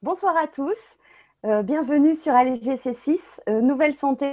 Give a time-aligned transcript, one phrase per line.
[0.00, 0.78] Bonsoir à tous.
[1.44, 4.28] Euh, bienvenue sur ALGC6, euh, Nouvelle Santé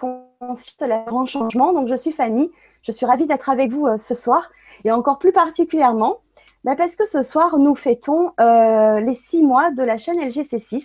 [0.00, 1.74] consciente, la grand changement.
[1.74, 2.50] Donc, je suis Fanny.
[2.80, 4.50] Je suis ravie d'être avec vous euh, ce soir
[4.84, 6.20] et encore plus particulièrement
[6.64, 10.82] bah, parce que ce soir, nous fêtons les six mois de la chaîne LGC6.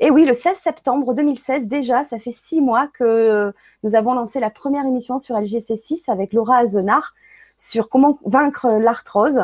[0.00, 4.40] Et oui, le 16 septembre 2016, déjà, ça fait six mois que nous avons lancé
[4.40, 7.14] la première émission sur LGC6 avec Laura Azenard
[7.58, 9.42] sur comment vaincre l'arthrose.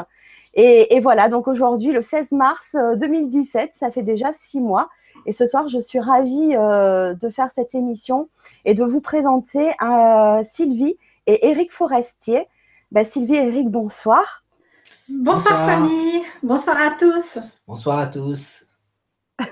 [0.54, 4.88] Et, et, voilà, donc aujourd'hui, le 16 mars 2017, ça fait déjà six mois.
[5.26, 8.28] Et ce soir, je suis ravie euh, de faire cette émission
[8.64, 12.46] et de vous présenter euh, Sylvie et Eric Forestier.
[12.92, 14.44] Bah, Sylvie et Eric, bonsoir.
[15.08, 16.22] Bonsoir, Fanny.
[16.42, 17.38] Bonsoir à tous.
[17.66, 18.66] Bonsoir à tous.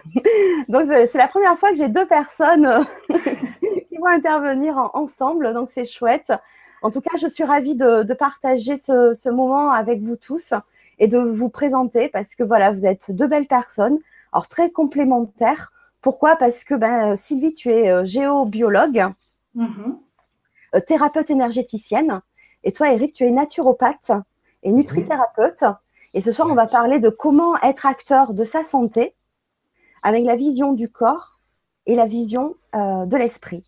[0.68, 5.84] donc c'est la première fois que j'ai deux personnes qui vont intervenir ensemble, donc c'est
[5.84, 6.32] chouette.
[6.82, 10.54] En tout cas, je suis ravie de, de partager ce, ce, moment avec vous tous
[11.02, 13.98] et de vous présenter parce que voilà, vous êtes deux belles personnes
[14.32, 15.72] alors très complémentaire.
[16.00, 16.36] Pourquoi?
[16.36, 19.06] Parce que ben, Sylvie, tu es euh, géobiologue,
[19.56, 19.98] mm-hmm.
[20.76, 22.20] euh, thérapeute énergéticienne,
[22.62, 24.12] et toi, Eric, tu es naturopathe
[24.62, 25.64] et nutrithérapeute.
[26.14, 29.16] Et ce soir, on va parler de comment être acteur de sa santé
[30.04, 31.40] avec la vision du corps
[31.86, 33.64] et la vision euh, de l'esprit.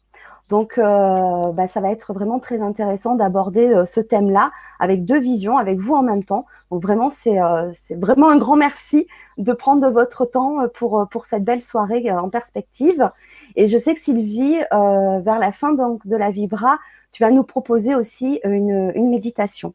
[0.51, 5.19] Donc, euh, bah, ça va être vraiment très intéressant d'aborder euh, ce thème-là avec deux
[5.19, 6.45] visions, avec vous en même temps.
[6.71, 9.07] Donc, vraiment, c'est euh, vraiment un grand merci
[9.39, 13.11] de prendre votre temps pour, pour cette belle soirée en perspective.
[13.57, 16.79] Et je sais que Sylvie, vers la fin donc, de la Vibra,
[17.13, 19.75] tu vas nous proposer aussi une, une méditation.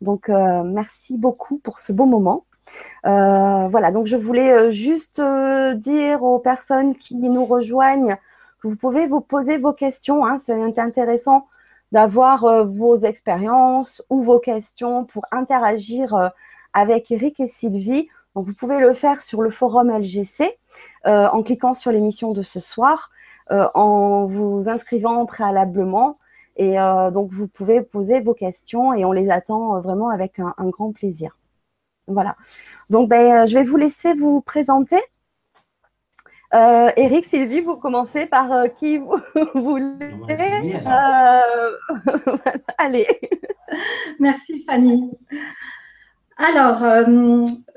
[0.00, 2.44] Donc, merci beaucoup pour ce beau moment.
[3.04, 5.20] voilà, donc je voulais juste
[5.76, 8.16] dire aux personnes qui nous rejoignent
[8.66, 10.26] vous pouvez vous poser vos questions.
[10.26, 10.38] Hein.
[10.38, 11.46] C'est intéressant
[11.92, 16.28] d'avoir euh, vos expériences ou vos questions pour interagir euh,
[16.72, 18.08] avec Eric et Sylvie.
[18.34, 20.58] Donc, vous pouvez le faire sur le forum LGC
[21.06, 23.10] euh, en cliquant sur l'émission de ce soir,
[23.48, 26.18] en vous inscrivant préalablement.
[26.56, 26.74] Et
[27.12, 31.38] donc, vous pouvez poser vos questions et on les attend vraiment avec un, grand plaisir.
[32.08, 32.36] Voilà.
[32.90, 35.00] Donc, ben, je vais vous laisser vous présenter.
[36.54, 39.20] Euh, Eric, Sylvie, vous commencez par euh, qui vous
[39.54, 39.94] voulez.
[40.30, 41.72] Euh,
[42.78, 43.06] allez.
[44.20, 45.10] Merci Fanny.
[46.38, 46.80] Alors,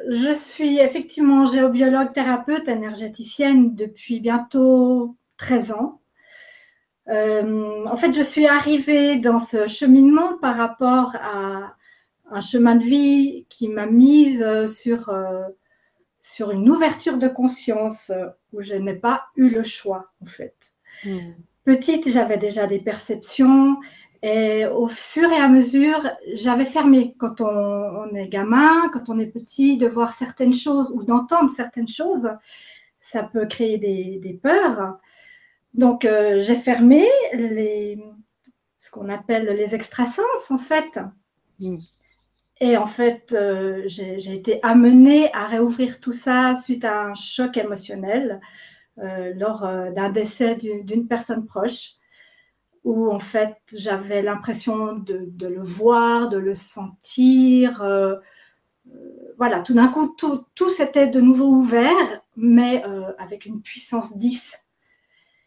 [0.09, 6.01] je suis effectivement géobiologue thérapeute énergéticienne depuis bientôt 13 ans.
[7.07, 11.74] en fait, je suis arrivée dans ce cheminement par rapport à
[12.31, 15.09] un chemin de vie qui m'a mise sur
[16.19, 20.56] sur une ouverture de conscience euh, où je n'ai pas eu le choix, en fait.
[21.03, 21.31] Hmm.
[21.63, 23.78] Petite, j'avais déjà des perceptions
[24.22, 27.16] et au fur et à mesure, j'avais fermé.
[27.19, 31.88] Quand on, est gamin, quand on est petit, de voir certaines choses ou d'entendre certaines
[31.88, 32.30] choses,
[33.00, 34.97] ça peut créer des, peurs.
[35.74, 38.03] Donc, euh, j'ai fermé les,
[38.78, 41.00] ce qu'on appelle les extrasens, en fait.
[41.59, 41.78] Hmm.
[42.62, 47.56] Et en fait, euh, j'ai été amenée à réouvrir tout ça suite à un choc
[47.56, 48.42] émotionnel
[48.97, 51.94] euh, lors euh, d'un décès d'une personne proche,
[52.84, 57.81] où en fait j'avais l'impression de, le voir, de le sentir.
[59.38, 62.84] voilà, tout d'un coup, tout, tout s'était de nouveau ouvert, mais
[63.18, 64.66] avec une puissance 10.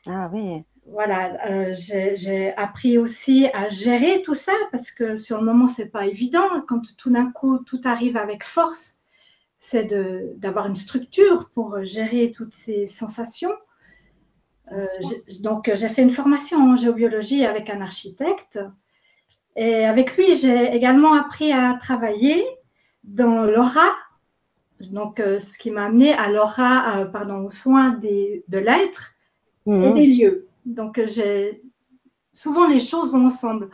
[0.06, 5.44] Ah oui voilà, euh, j'ai appris aussi à gérer tout ça parce que sur le
[5.44, 6.48] moment, c'est pas évident.
[6.66, 9.02] Quand tout d'un coup, tout arrive avec force,
[9.56, 9.84] c'est
[10.38, 13.52] d'avoir une structure pour gérer toutes ces sensations.
[14.72, 14.82] Euh,
[15.42, 18.58] donc, j'ai fait une formation en géobiologie avec un architecte.
[19.54, 22.44] Et avec lui, j'ai également appris à travailler
[23.04, 23.92] dans l'aura.
[24.80, 29.12] Donc, euh, ce qui m'a amené à l'aura, pardon, aux soins des, de l'être
[29.66, 29.94] et mmh.
[29.94, 30.48] des lieux.
[30.64, 31.62] Donc, euh, j'ai
[32.32, 33.70] souvent les choses vont ensemble.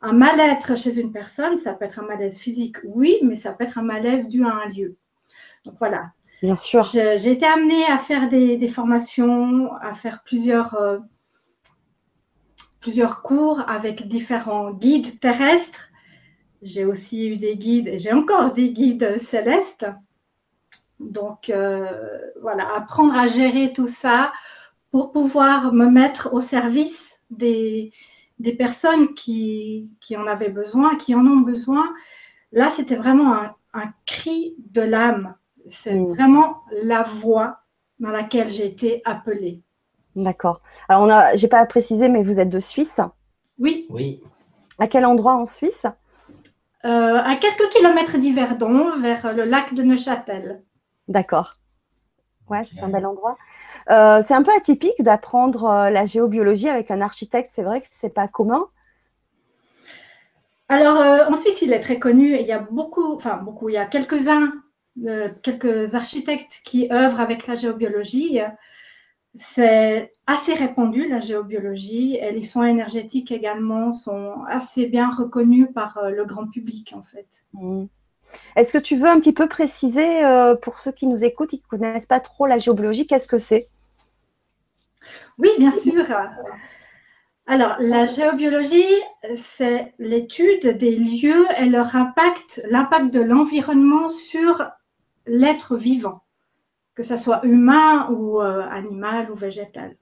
[0.00, 3.64] Un mal-être chez une personne, ça peut être un malaise physique, oui, mais ça peut
[3.64, 4.96] être un malaise dû à un lieu.
[5.64, 6.12] Donc voilà.
[6.42, 6.84] Bien sûr.
[6.84, 10.98] J'ai été amenée à faire des, formations, à faire plusieurs, euh,
[12.80, 15.88] plusieurs cours avec différents guides terrestres.
[16.62, 19.86] J'ai aussi eu des guides et j'ai encore des guides célestes.
[21.00, 24.32] Donc euh, voilà, apprendre à gérer tout ça,
[24.90, 27.92] pour pouvoir me mettre au service des,
[28.38, 31.84] des personnes qui, qui, en avaient besoin, qui en ont besoin.
[32.52, 35.34] Là, c'était vraiment un, un, cri de l'âme.
[35.70, 36.14] C'est mmh.
[36.14, 37.60] vraiment la voix
[38.00, 39.62] dans laquelle j'ai été appelée.
[40.16, 40.62] D'accord.
[40.88, 43.00] Alors, on a, j'ai pas précisé, mais vous êtes de Suisse
[43.58, 43.86] Oui.
[43.90, 44.22] Oui.
[44.78, 45.86] À quel endroit en Suisse?
[46.84, 50.62] Euh, À quelques kilomètres d'Yverdon, vers le lac de Neuchâtel.
[51.08, 51.56] D'accord.
[52.48, 53.36] Ouais, c'est un bel endroit.
[53.90, 57.50] Euh, c'est un peu atypique d'apprendre euh, la géobiologie avec un architecte.
[57.52, 58.66] C'est vrai que c'est pas commun.
[60.68, 62.36] Alors, euh, en Suisse, il est très connu.
[62.38, 64.52] Il y a beaucoup, enfin beaucoup, il y a quelques-uns,
[65.42, 68.40] quelques architectes qui œuvrent avec la géobiologie.
[69.38, 75.98] C'est assez répandu, la géobiologie, et les soins énergétiques également sont assez bien reconnus par
[76.10, 77.28] le grand public, en fait.
[77.54, 77.86] Mmh.
[78.56, 81.58] Est-ce que tu veux un petit peu préciser euh, pour ceux qui nous écoutent et
[81.58, 83.68] qui ne connaissent pas trop la géobiologie, qu'est-ce que c'est?
[85.38, 86.04] Oui, bien sûr.
[87.46, 88.84] Alors, la géobiologie,
[89.36, 94.68] c'est l'étude des lieux et leur impact, l'impact de l'environnement sur
[95.26, 96.22] l'être vivant,
[96.94, 99.96] que ce soit humain ou euh, animal ou végétal.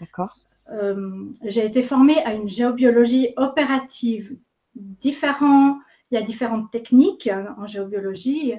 [0.00, 0.36] D'accord.
[0.70, 4.36] Euh, j'ai été formée à une géobiologie opérative,
[4.74, 5.78] différente
[6.12, 8.54] il y a différentes techniques en géobiologie.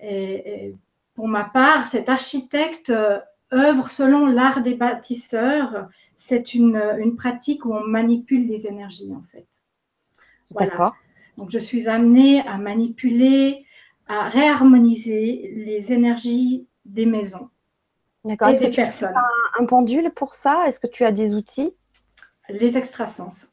[0.00, 0.72] Et,
[1.14, 3.18] pour ma part, cet architecte euh,
[3.52, 5.88] œuvre selon l'art des bâtisseurs.
[6.18, 9.46] C'est une, une, pratique où on manipule les énergies, en fait.
[10.50, 10.92] Voilà.
[11.36, 13.66] Donc, je suis amenée à manipuler,
[14.08, 17.50] à réharmoniser les énergies des maisons.
[18.24, 18.48] D'accord.
[18.48, 19.14] Est-ce que tu as
[19.58, 20.66] un, pendule pour ça?
[20.66, 21.74] Est-ce que tu as des outils?
[22.48, 23.52] Les extrasens.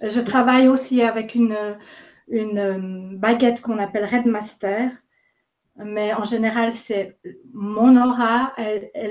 [0.00, 1.56] Je travaille aussi avec une,
[2.28, 4.90] une euh, baguette qu'on appelle Redmaster.
[5.78, 7.18] Mais en général, c'est
[7.52, 8.54] mon aura,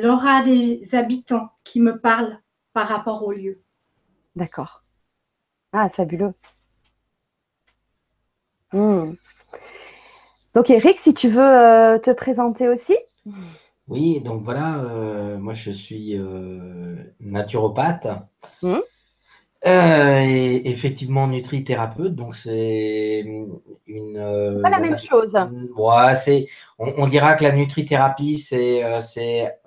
[0.01, 2.39] l'aura des habitants qui me parlent
[2.73, 3.53] par rapport au lieu.
[4.35, 4.83] D'accord.
[5.71, 6.33] Ah, fabuleux.
[8.71, 9.13] Hmm.
[10.53, 12.97] Donc Eric, si tu veux euh, te présenter aussi.
[13.87, 16.19] Oui, donc voilà, euh, moi je suis
[17.19, 18.07] naturopathe.
[18.61, 18.79] Hmm.
[19.65, 23.21] Euh, et effectivement, nutrithérapeute, donc c'est
[23.87, 24.17] une.
[24.17, 25.35] Euh, pas la même chose.
[25.75, 26.47] Ouais, c'est.
[26.77, 29.57] On, dira que la nutrithérapie, c'est euh, c'est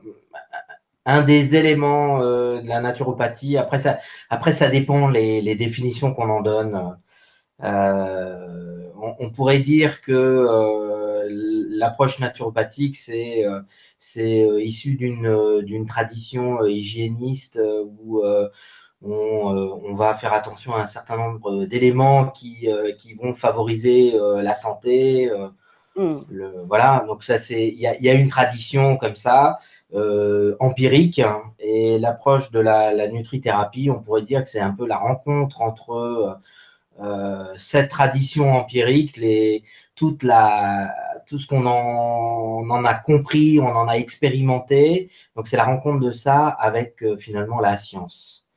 [1.05, 3.57] un des éléments de la naturopathie.
[3.57, 3.99] Après ça,
[4.31, 6.97] après ça dépend les, les définitions qu'on en donne.
[7.61, 11.27] On, on, pourrait dire que
[11.71, 13.45] l'approche naturopathique, c'est
[13.99, 17.59] c'est issu d'une d'une tradition hygiéniste
[19.05, 19.09] euh,
[19.85, 24.43] on, va faire attention à un certain nombre d'éléments qui, euh, qui vont favoriser euh,
[24.43, 25.31] la santé.
[25.97, 26.17] Mm.
[26.67, 29.59] voilà, donc ça c'est, il y a, une tradition comme ça.
[30.61, 31.21] empirique
[31.59, 35.63] et l'approche de la, la, nutrithérapie, on pourrait dire que c'est un peu la rencontre
[35.63, 36.39] entre
[37.57, 39.65] cette tradition empirique, les,
[39.97, 40.95] toute la,
[41.27, 45.11] tout ce qu'on en, en, a compris, on en a expérimenté.
[45.37, 48.48] Donc c'est la rencontre de ça avec finalement la science.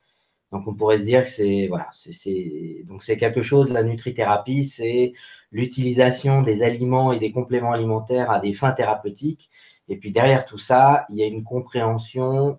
[0.52, 3.70] Donc on pourrait se dire que c'est voilà, c'est donc c'est quelque chose.
[3.70, 5.14] La nutrithérapie, c'est
[5.50, 9.48] l'utilisation des aliments et des compléments alimentaires à des fins thérapeutiques.
[9.88, 12.58] Et puis derrière tout ça, il y a une compréhension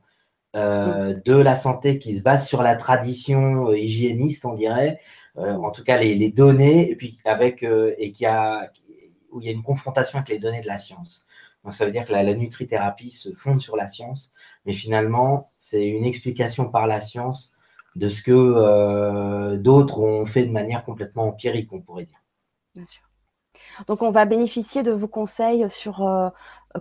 [0.55, 4.99] euh, de la santé qui se base sur la tradition euh, hygiéniste, on dirait,
[5.37, 8.71] euh, en tout cas les, données, et puis avec et qui a
[9.31, 11.27] où il y a une confrontation avec les données de la science.
[11.63, 14.33] Donc ça veut dire que la, la nutrithérapie se fonde sur la science,
[14.65, 17.52] mais finalement c'est une explication par la science
[17.95, 22.21] de ce que euh, d'autres ont fait de manière complètement empirique, on pourrait dire.
[22.75, 23.03] Bien sûr.
[23.87, 26.29] Donc, on va bénéficier de vos conseils sur euh,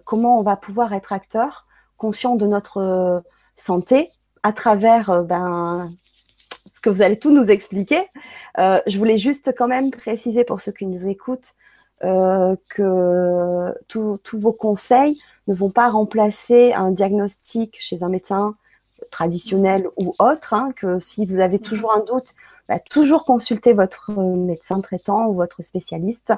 [0.04, 3.20] comment on va pouvoir être acteur, conscient de notre euh,
[3.56, 4.10] santé
[4.42, 5.88] à travers ben,
[6.72, 8.08] ce que vous allez tout nous expliquer.
[8.56, 11.54] je voulais juste quand même préciser pour ceux qui nous écoutent
[12.00, 18.56] que tous vos conseils ne vont pas remplacer un diagnostic chez un médecin
[19.10, 22.34] traditionnel ou autre, hein, que si vous avez toujours un doute,
[22.68, 26.32] bah, toujours consulter votre médecin traitant ou votre spécialiste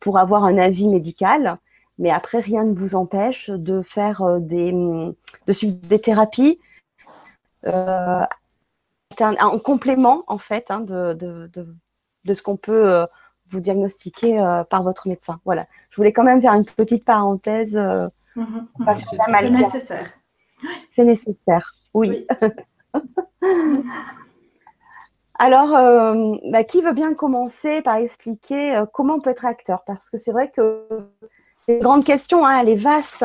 [0.00, 1.58] pour avoir un avis médical.
[1.98, 6.60] Mais après, rien ne vous empêche de faire euh, des, de suivre des thérapies
[7.66, 8.24] euh,
[9.20, 11.50] en complément en fait hein, de, de,
[12.24, 13.06] de, ce qu'on peut euh,
[13.50, 14.38] vous diagnostiquer
[14.70, 15.40] par votre médecin.
[15.44, 15.66] Voilà.
[15.90, 17.76] Je voulais quand même faire une petite parenthèse.
[18.36, 18.44] Mmh
[19.10, 20.17] c'est nécessaire.
[20.94, 22.26] C'est nécessaire, oui.
[25.40, 29.84] Alors, euh, bah, qui veut bien commencer par expliquer euh, comment on peut être acteur?
[29.86, 30.84] Parce que c'est vrai que
[31.60, 33.24] c'est une grande question, hein, elle est vaste.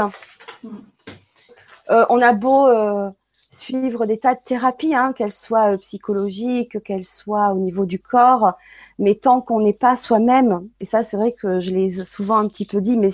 [1.90, 2.70] Euh, on a beau
[3.50, 8.54] suivre des tas de thérapies, hein, qu'elles soient psychologiques, qu'elles soient au niveau du corps,
[9.00, 12.48] mais tant qu'on n'est pas soi-même, et ça c'est vrai que je l'ai souvent un
[12.48, 13.12] petit peu dit, mais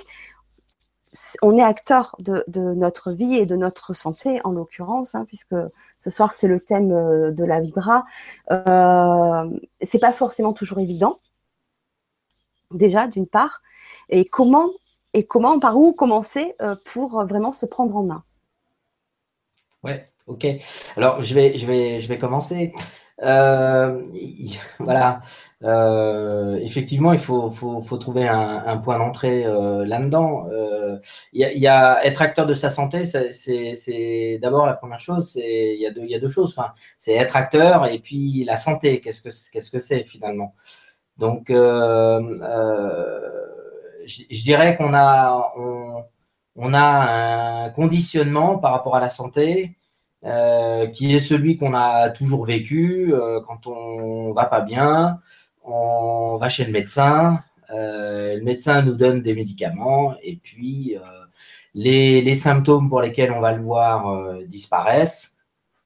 [1.41, 5.55] on est acteur de, notre vie et de notre santé, en l'occurrence, hein, puisque
[5.97, 8.05] ce soir c'est le thème euh, de la Vibra.
[8.51, 9.49] Euh,
[9.81, 11.17] c'est pas forcément toujours évident,
[12.71, 13.61] déjà d'une part,
[14.09, 14.69] et comment
[15.13, 18.23] et comment, par où commencer euh, pour vraiment se prendre en main?
[19.83, 20.45] Ouais, ok.
[20.97, 22.73] Alors, je vais, je vais, je vais commencer.
[23.23, 24.01] Euh,
[24.79, 25.21] voilà.
[25.63, 30.47] Euh, effectivement, il faut, faut, faut trouver un, un point d'entrée euh, là-dedans.
[31.33, 35.31] Il y, y, a être acteur de sa santé, c'est d'abord la première chose.
[35.31, 36.51] C'est il y y a deux choses.
[36.57, 39.01] Enfin, c'est être acteur et puis la santé.
[39.01, 40.55] Qu'est-ce que qu'est-ce que c'est finalement?
[41.17, 41.55] Donc, je,
[44.05, 46.03] je, dirais qu'on a on,
[46.55, 49.78] on a un conditionnement par rapport à la santé
[50.25, 55.21] euh, qui est celui qu'on a toujours vécu euh, quand on va pas bien,
[55.63, 60.97] on va chez le médecin, euh, le médecin nous donne des médicaments et puis
[61.73, 65.37] les, les, symptômes pour lesquels on va le voir disparaissent.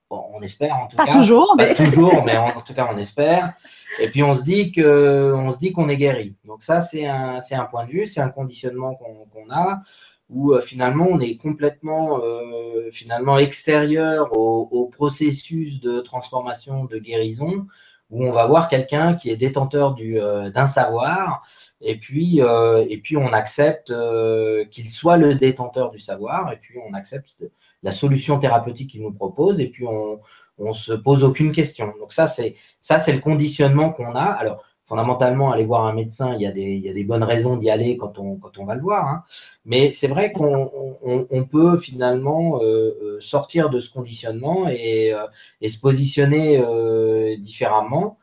[0.10, 1.12] Bon, on espère en tout pas cas.
[1.12, 1.74] Toujours, pas mais...
[1.76, 3.54] toujours, mais en, en, tout cas on espère.
[4.00, 6.36] Et puis on se dit que on se dit qu'on est guéri.
[6.46, 9.82] Donc ça c'est un point de vue, c'est un conditionnement qu'on qu a
[10.30, 16.98] où euh, finalement on est complètement euh, finalement extérieur au, au, processus de transformation, de
[16.98, 17.68] guérison,
[18.14, 21.44] où on va voir quelqu'un qui est détenteur euh, d'un savoir,
[21.82, 26.58] et puis euh, et puis on accepte euh, qu'il soit le détenteur du savoir, et
[26.58, 27.44] puis on accepte
[27.82, 30.22] la solution thérapeutique qu'il nous propose, et puis on
[30.60, 31.94] on se pose aucune question.
[32.00, 34.24] Donc ça c'est ça c'est le conditionnement qu'on a.
[34.26, 37.24] Alors fondamentalement, aller voir un médecin, il y a des, il y a des bonnes
[37.24, 39.08] raisons d'y aller quand on, quand on va le voir.
[39.08, 39.24] Hein.
[39.66, 40.72] Mais c'est vrai qu'on
[41.02, 45.26] on, on peut finalement euh, sortir de ce conditionnement et, euh,
[45.62, 48.18] et se positionner euh, différemment.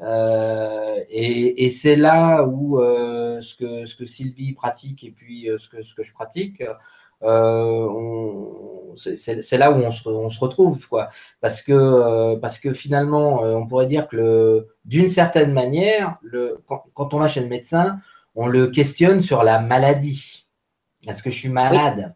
[0.00, 5.48] Euh, et, et c'est là où euh, ce, que, ce que Sylvie pratique et puis
[5.56, 6.62] ce, que, ce que je pratique,
[8.96, 11.08] c'est là où on se, on se, retrouve, quoi.
[11.40, 17.14] Parce que, parce que finalement, on pourrait dire que d'une certaine manière, le, quand, quand,
[17.14, 17.98] on va chez le médecin,
[18.34, 20.48] on le questionne sur la maladie.
[21.06, 22.14] Est-ce que je suis malade?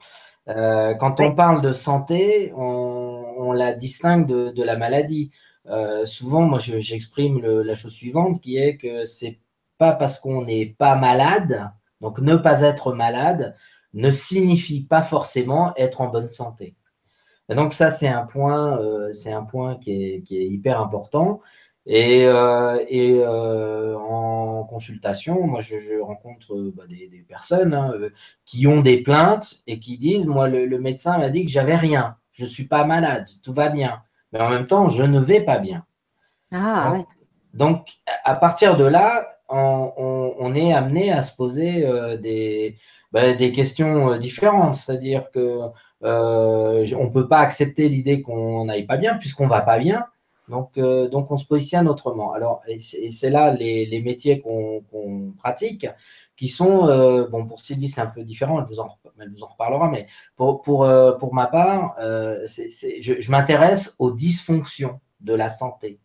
[0.49, 5.31] Euh, Quand on parle de santé, on, on la distingue de, de, la maladie.
[5.67, 9.39] Euh, souvent, moi, j'exprime la chose suivante, qui est que c'est
[9.77, 13.55] pas parce qu'on n'est pas malade, donc ne pas être malade,
[13.95, 16.77] ne signifie pas forcément être en bonne santé.
[17.49, 20.81] Et donc ça, c'est un point, euh, c'est un point qui est, qui est, hyper
[20.81, 21.41] important.
[21.87, 27.95] Et, euh, et euh, en consultation, moi, je, je rencontre bah, des, des, personnes hein,
[28.45, 31.77] qui ont des plaintes et qui disent, moi, le, le médecin m'a dit que j'avais
[31.77, 34.03] rien, je suis pas malade, tout va bien.
[34.33, 35.87] Mais en même temps, je ne vais pas bien.
[36.53, 37.07] Ah, donc, ouais.
[37.55, 37.89] donc,
[38.25, 41.87] à partir de là, on, est amené à se poser
[42.21, 42.77] des,
[43.13, 44.75] ben, des questions euh, différentes.
[44.75, 45.61] C'est-à-dire que
[46.05, 49.79] euh, on ne peut pas accepter l'idée qu'on n'aille pas bien puisqu'on ne va pas
[49.79, 50.05] bien.
[50.49, 52.33] Donc, euh, donc, on se positionne autrement.
[52.33, 55.87] Alors, et c'est là les, les métiers qu'on qu pratique
[56.37, 58.89] qui sont, euh, bon, pour Sylvie, c'est un peu différent, elle vous en,
[59.21, 64.13] elle vous en reparlera, mais pour, pour, euh, pour ma part, euh, je m'intéresse aux
[64.13, 65.99] dysfonctions de la santé.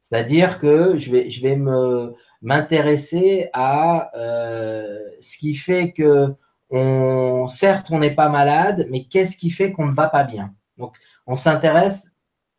[0.00, 6.34] C'est-à-dire que je vais, je vais me, m'intéresser à euh, ce qui fait que
[6.70, 10.54] on, certes, on n'est pas malade, mais qu'est-ce qui fait qu'on ne va pas bien?
[10.78, 10.96] Donc,
[11.26, 12.12] on s'intéresse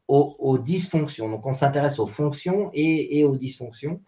[0.07, 1.29] aux, dysfonctions.
[1.29, 4.01] Donc, on s'intéresse aux fonctions et, aux dysfonctions.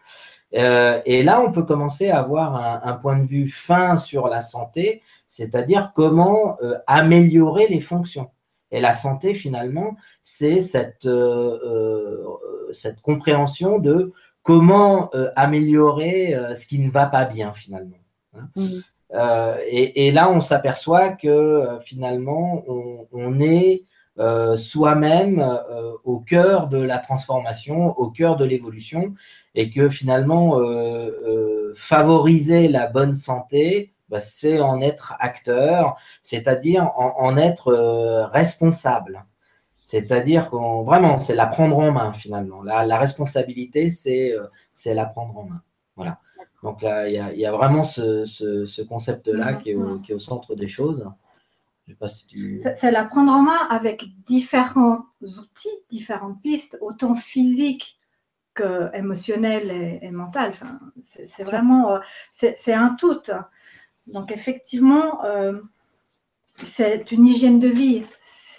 [0.54, 4.42] Euh, et là, on peut commencer à avoir un, point de vue fin sur la
[4.42, 8.30] santé, c'est-à-dire comment euh, améliorer les fonctions.
[8.70, 11.08] Et la santé, finalement, c'est cette
[13.02, 14.14] compréhension de
[14.46, 17.98] comment euh, améliorer euh, ce qui ne va pas bien finalement.
[18.38, 18.48] Hein.
[18.56, 18.68] Mmh.
[19.16, 23.86] Euh, et, et, là, on s'aperçoit que finalement, on, on est
[24.56, 25.46] soi-même
[26.06, 29.14] au cœur de la transformation, au cœur de l'évolution,
[29.56, 30.60] et que finalement,
[31.76, 37.74] favoriser la bonne santé, bah, c'est en être acteur, c'est-à-dire en, en, être
[38.32, 39.24] responsable.
[39.86, 42.64] C'est-à-dire qu'on vraiment, c'est la prendre en main finalement.
[42.64, 44.48] La, la responsabilité, c'est euh,
[44.86, 45.62] la prendre en main.
[45.96, 46.20] Voilà.
[46.64, 50.16] Donc là, il y a, y a, vraiment ce, ce, ce concept-là qui, qui, est
[50.16, 51.08] au centre des choses.
[52.08, 52.60] Si tu...
[52.60, 58.00] C'est la prendre en main avec différents outils, différentes pistes, autant physiques
[58.56, 60.52] que émotionnelles et, et mentales.
[60.52, 62.00] Enfin, c'est vraiment, euh,
[62.32, 63.22] c'est un tout.
[64.08, 65.60] Donc effectivement, euh,
[66.56, 68.04] c'est une hygiène de vie.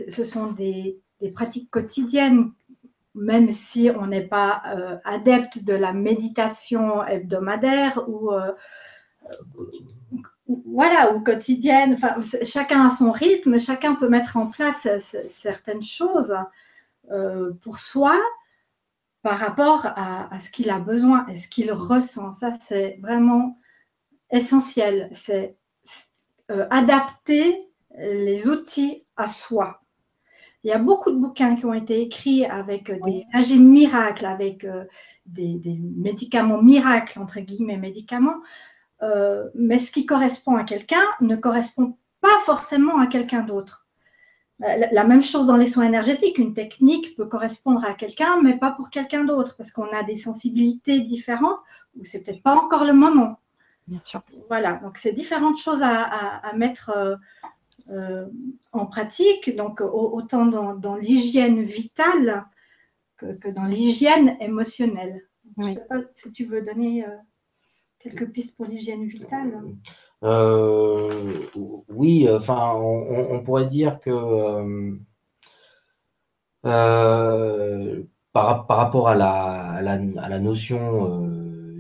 [0.09, 2.53] Ce sont des, des pratiques quotidiennes,
[3.15, 8.53] même si on n'est pas euh, adepte de la méditation hebdomadaire ou euh,
[10.67, 11.95] voilà ou quotidienne.
[11.95, 14.87] Enfin, chacun a son rythme, chacun peut mettre en place
[15.29, 16.37] certaines choses
[17.11, 18.19] euh, pour soi
[19.23, 22.31] par rapport à, ce qu'il a besoin et ce qu'il ressent.
[22.31, 23.59] Ça, c'est vraiment
[24.31, 25.09] essentiel.
[25.11, 25.57] C'est
[26.51, 27.59] euh, adapter
[27.99, 29.83] les outils à soi.
[30.65, 34.67] Il y a beaucoup de bouquins qui ont été écrits avec des régimes miracles, avec
[35.27, 35.61] des,
[35.97, 38.43] médicaments miracles, entre guillemets, médicaments.
[39.55, 43.87] mais ce qui correspond à quelqu'un ne correspond pas forcément à quelqu'un d'autre.
[44.59, 46.39] La même chose dans les soins énergétiques.
[46.39, 50.17] Une technique peut correspondre à quelqu'un, mais pas pour quelqu'un d'autre, parce qu'on a des
[50.17, 51.59] sensibilités différentes
[51.99, 53.39] ou c'est peut-être pas encore le moment.
[53.87, 54.23] Bien sûr.
[54.49, 57.17] Voilà, donc c'est différentes choses à, mettre euh, euh,
[58.73, 59.55] en pratique.
[59.57, 62.47] Donc autant dans, l'hygiène vitale
[63.17, 65.23] que, dans l'hygiène émotionnelle.
[65.59, 67.17] Je ne sais pas si tu veux donner euh,
[67.99, 69.63] quelques pistes pour l'hygiène vitale.
[70.23, 71.47] Euh,
[71.89, 74.97] oui, enfin, on, pourrait dire que euh,
[76.65, 78.03] euh,
[78.33, 81.36] par, rapport à la, la, notion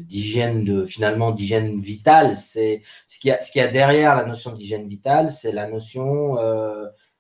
[0.06, 4.52] d'hygiène de finalement d'hygiène vitale, c'est ce qu'il y a ce a derrière la notion
[4.52, 6.36] d'hygiène vitale, c'est la notion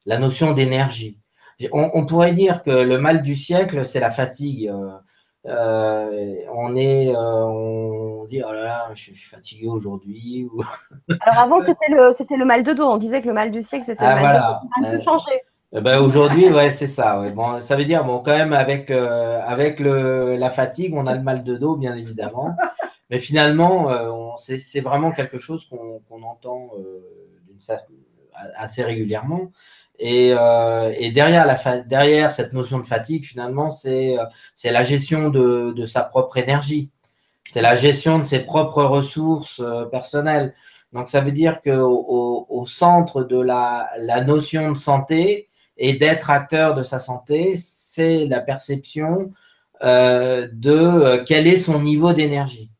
[0.06, 1.20] la notion d'énergie.
[1.72, 4.70] On, pourrait dire que le mal du siècle, c'est la fatigue.
[5.44, 7.06] on est,
[8.28, 10.48] dit oh là là, je suis fatigué aujourd'hui.
[11.20, 12.84] Alors avant, c'était le, c'était le mal de dos.
[12.84, 14.44] On disait que le mal du siècle, c'était le ah, mal de dos.
[14.44, 15.32] Ça a un peu changé.
[15.76, 17.28] Eh ben aujourd'hui, ouais, c'est ça.
[17.30, 21.14] Bon, ça veut dire, bon, quand même, avec, euh, avec le, la fatigue, on a
[21.14, 22.56] le mal de dos, bien évidemment.
[23.10, 27.76] Mais finalement, euh, c'est vraiment quelque chose qu'on entend euh,
[28.56, 29.52] assez régulièrement.
[29.98, 34.16] Et, et, derrière, la derrière cette notion de fatigue, finalement, c'est
[34.64, 36.90] la gestion de, de, sa propre énergie.
[37.52, 40.54] C'est la gestion de ses propres ressources euh, personnelles.
[40.92, 43.90] Donc, ça veut dire qu'au au, centre de la,
[44.26, 49.32] notion de santé et d'être acteur de sa santé, c'est la perception
[49.84, 52.70] euh, de euh, quel est son niveau d'énergie.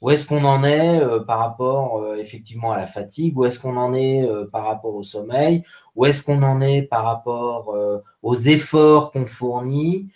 [0.00, 3.38] Où est-ce qu'on en est par rapport effectivement à la fatigue?
[3.38, 5.62] Où est-ce qu'on en est par rapport au sommeil?
[5.94, 7.76] Où est-ce qu'on en est par rapport
[8.22, 10.10] aux efforts qu'on fournit?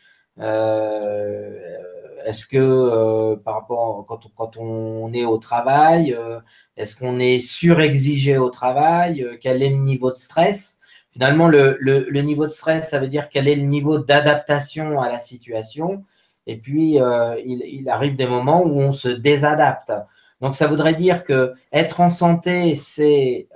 [2.24, 6.40] Est-ce que euh, par rapport quand on, quand on est au travail, euh,
[6.76, 9.22] est-ce qu'on est surexigé au travail?
[9.22, 10.78] Euh, Quel est le niveau de stress?
[11.12, 15.08] Finalement, le, le, niveau de stress, ça veut dire quel est le niveau d'adaptation à
[15.10, 16.04] la situation.
[16.46, 19.92] Et puis, il, il, arrive des moments où on se désadapte.
[20.40, 23.48] Donc, ça voudrait dire que être en santé, c'est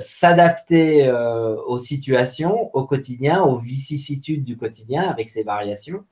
[0.00, 1.10] s'adapter
[1.66, 6.04] aux situations, au quotidien, aux vicissitudes du quotidien avec ses variations.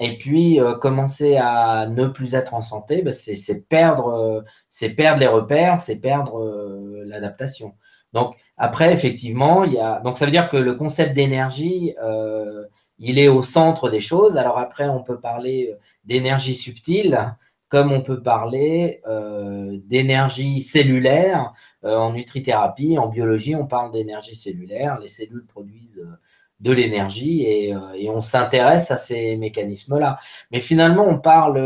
[0.00, 5.20] Et puis, euh, commencer à ne plus être en santé, ben, c'est perdre, euh, perdre
[5.20, 7.74] les repères, c'est perdre euh, l'adaptation.
[8.12, 10.00] Donc, après, effectivement, il y a.
[10.00, 11.94] Donc, ça veut dire que le concept d'énergie,
[12.98, 14.36] il est au centre des choses.
[14.36, 17.34] Alors, après, on peut parler d'énergie subtile,
[17.68, 19.02] comme on peut parler
[19.86, 21.52] d'énergie cellulaire.
[21.84, 24.98] en nutrithérapie, en biologie, on parle d'énergie cellulaire.
[25.00, 26.04] Les cellules produisent
[26.60, 30.18] de l'énergie euh, et, on s'intéresse à ces mécanismes-là.
[30.50, 31.58] Mais finalement, on parle,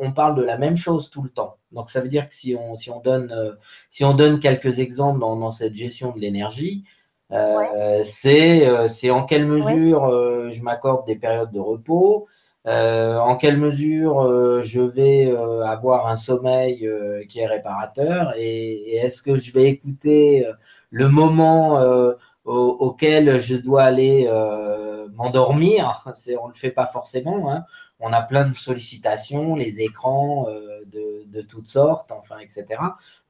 [0.00, 1.56] on parle de la même chose tout le temps.
[1.74, 3.52] Donc ça veut dire que si on, si on, donne, euh,
[3.90, 6.84] si on donne quelques exemples dans, cette gestion de l'énergie,
[7.32, 12.28] euh, c'est en quelle mesure je m'accorde des périodes de repos,
[12.66, 15.34] en quelle mesure je vais
[15.64, 16.88] avoir un sommeil
[17.28, 20.46] qui est réparateur et est-ce que je vais écouter
[20.90, 26.04] le moment auquel je dois aller euh, m'endormir?
[26.40, 27.50] On ne le fait pas forcément.
[27.50, 27.64] Hein.
[28.00, 32.66] On a plein de sollicitations, les écrans euh, de, de, toutes sortes, enfin, etc.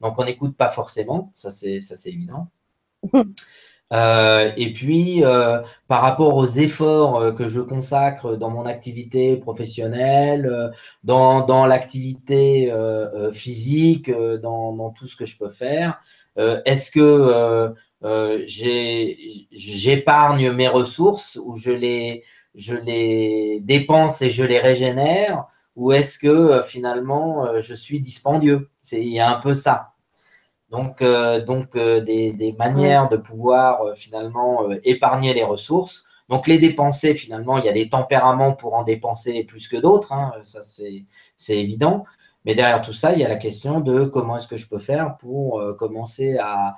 [0.01, 1.33] Donc, on n'écoute pas forcément.
[1.35, 2.49] Ça, c'est évident.
[3.93, 9.37] Euh, et puis, euh, par rapport aux efforts euh, que je consacre dans mon activité
[9.37, 10.73] professionnelle,
[11.05, 12.73] dans, dans l'activité
[13.33, 16.01] physique, dans, dans, tout ce que je peux faire,
[16.37, 17.75] est-ce que
[19.53, 22.25] j'épargne mes ressources ou je les,
[22.55, 28.01] je les dépense et je les régénère ou est-ce que euh, finalement euh, je suis
[28.01, 28.71] dispendieux?
[28.93, 29.93] Il y a un peu ça.
[30.71, 31.03] Donc,
[31.47, 36.07] donc des, manières de pouvoir finalement épargner les ressources.
[36.29, 40.13] Donc les dépenser, finalement, il y a des tempéraments pour en dépenser plus que d'autres,
[40.13, 42.05] hein, ça c'est évident.
[42.45, 44.79] Mais derrière tout ça, il y a la question de comment est-ce que je peux
[44.79, 46.77] faire pour commencer à,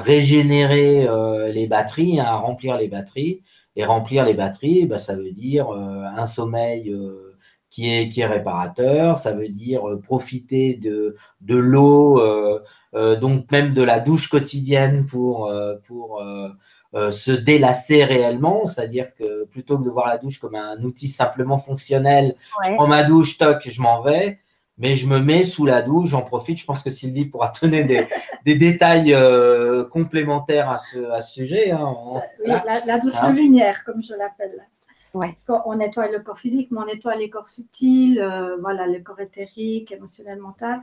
[0.00, 3.42] régénérer euh, les batteries, à remplir les batteries.
[3.78, 7.34] Et remplir les batteries, bah, ça veut dire euh, un sommeil euh,
[7.70, 12.20] qui, est, qui est réparateur, ça veut dire profiter de, de l'eau,
[12.92, 15.52] donc même de la douche quotidienne pour,
[15.86, 16.22] pour
[16.94, 21.58] se délasser réellement, c'est-à-dire que plutôt que de voir la douche comme un outil simplement
[21.58, 24.40] fonctionnel, je prends ma douche, toc, je m'en vais.
[24.78, 26.58] Mais je me mets sous la douche, j'en profite.
[26.58, 28.06] Je pense que Sylvie pourra donner des,
[28.44, 31.70] des détails euh, complémentaires à ce, à ce sujet.
[31.70, 31.94] Hein.
[32.44, 32.52] Oui,
[32.86, 33.32] la, douche hein?
[33.32, 34.66] de lumière, comme je l'appelle.
[35.14, 35.34] Ouais.
[35.64, 39.20] On nettoie le corps physique, mais on nettoie les corps subtils, euh, voilà, le corps
[39.20, 40.80] éthérique, émotionnel, mental.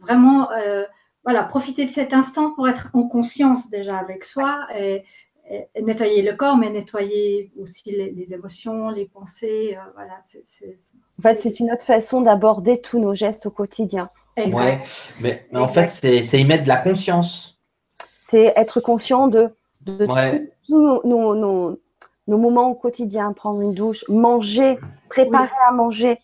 [0.00, 0.84] vraiment, euh,
[1.24, 5.04] voilà, profiter de cet instant pour être en conscience déjà avec soi et,
[5.80, 9.76] nettoyer le corps, mais nettoyer aussi les, émotions, les pensées.
[9.76, 10.14] Euh, voilà,
[11.18, 14.10] en fait, c'est une autre façon d'aborder tous nos gestes au quotidien.
[14.36, 14.80] Ouais,
[15.20, 17.58] mais, en fait, c'est y mettre de la conscience.
[18.18, 19.54] C'est être conscient de,
[19.86, 21.78] tous nos, nos,
[22.26, 24.78] moments au quotidien, prendre une douche, manger,
[25.08, 26.18] préparer à manger.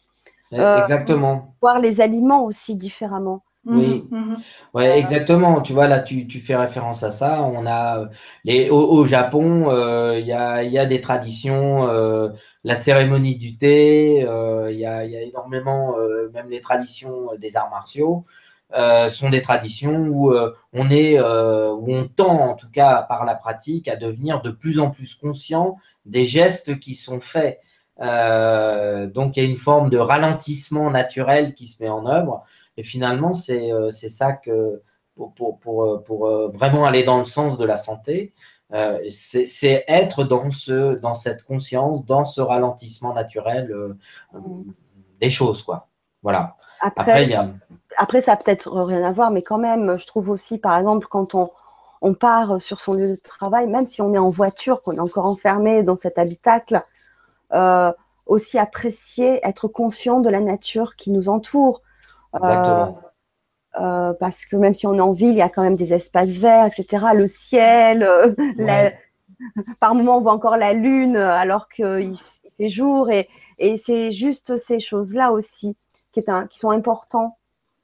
[0.50, 1.32] Exactement.
[1.32, 3.42] Euh, voir les aliments aussi différemment.
[3.64, 4.36] Oui, mhm, mhm.
[4.74, 5.60] ouais, exactement.
[5.60, 7.42] Tu vois, là, tu, tu, fais référence à ça.
[7.44, 8.08] On a
[8.44, 12.30] les, au, Japon, euh, il y, a, y, a, des traditions, euh,
[12.64, 15.94] la cérémonie du thé, euh, il y, a, y, a, énormément,
[16.34, 18.24] même les traditions des arts martiaux,
[19.08, 20.34] sont des traditions où
[20.72, 24.80] on est, où on tend, en tout cas par la pratique, à devenir de plus
[24.80, 27.60] en plus conscient des gestes qui sont faits.
[28.00, 32.42] donc, il y a une forme de ralentissement naturel qui se met en œuvre.
[32.76, 34.82] Et finalement, c'est euh, ça que
[35.14, 38.32] pour, pour, pour, euh, pour, euh, vraiment aller dans le sens de la santé,
[39.10, 43.70] c'est être dans, ce, dans cette conscience, dans ce ralentissement naturel
[45.20, 45.62] des choses.
[45.62, 45.88] Quoi.
[46.22, 46.56] Voilà.
[46.80, 47.28] Après,
[47.98, 51.06] après, ça n'a peut-être rien à voir, mais quand même, je trouve aussi, par exemple,
[51.10, 51.50] quand on,
[52.00, 55.00] on part sur son lieu de travail, même si on est en voiture, qu'on est
[55.00, 56.82] encore enfermé dans cet habitacle,
[57.52, 57.92] euh,
[58.26, 61.82] aussi apprécier, être conscient de la nature qui nous entoure.
[62.34, 62.98] Exactement.
[63.78, 65.76] Euh, euh, parce que même si on est en ville, il y a quand même
[65.76, 67.06] des espaces verts, etc.
[67.14, 68.32] Le ciel, euh,
[69.80, 72.18] par moments on voit encore la lune alors qu'il
[72.58, 73.10] fait jour.
[73.10, 75.76] Et, et c'est juste ces choses-là aussi
[76.12, 77.38] qui, est un, qui sont importants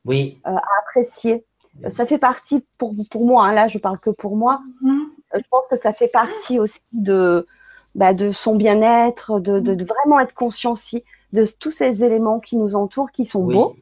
[0.04, 0.40] oui.
[0.44, 1.44] à apprécier.
[1.88, 5.04] Ça fait partie, pour, pour moi, hein, là je parle que pour moi, mm-hmm.
[5.34, 7.46] je pense que ça fait partie aussi de,
[7.94, 12.56] bah, de son bien-être, de, de, vraiment être conscient aussi de tous ces éléments qui
[12.56, 13.76] nous entourent, qui sont beaux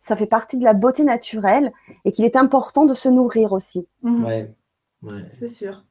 [0.00, 1.72] ça fait partie de la beauté naturelle
[2.04, 3.86] et qu'il est important de se nourrir aussi.
[4.02, 4.24] Mhm.
[4.24, 4.50] Ouais,
[5.30, 5.84] c'est sûr.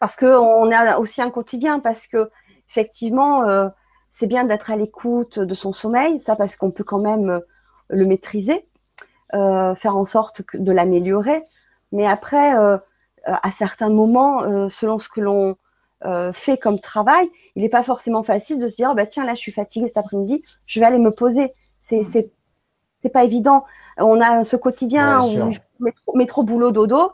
[0.00, 2.30] Parce qu'on a aussi un quotidien, parce que
[2.68, 3.68] effectivement, euh,
[4.10, 7.40] c'est bien d'être à l'écoute de son sommeil, ça parce qu'on peut quand même euh,
[7.88, 8.66] le maîtriser,
[9.34, 11.42] euh, faire en sorte de l'améliorer.
[11.92, 12.52] Mais après,
[13.24, 15.56] à certains moments, selon ce que l'on
[16.32, 19.34] fait comme travail, il n'est pas forcément facile de se dire, oh, bah, tiens, là,
[19.34, 21.52] je suis fatiguée cet après-midi, je vais aller me poser.
[21.80, 22.32] C'est
[23.04, 23.66] c'est pas évident.
[23.98, 25.52] On a ce quotidien où
[26.14, 27.12] métro, boulot, dodo,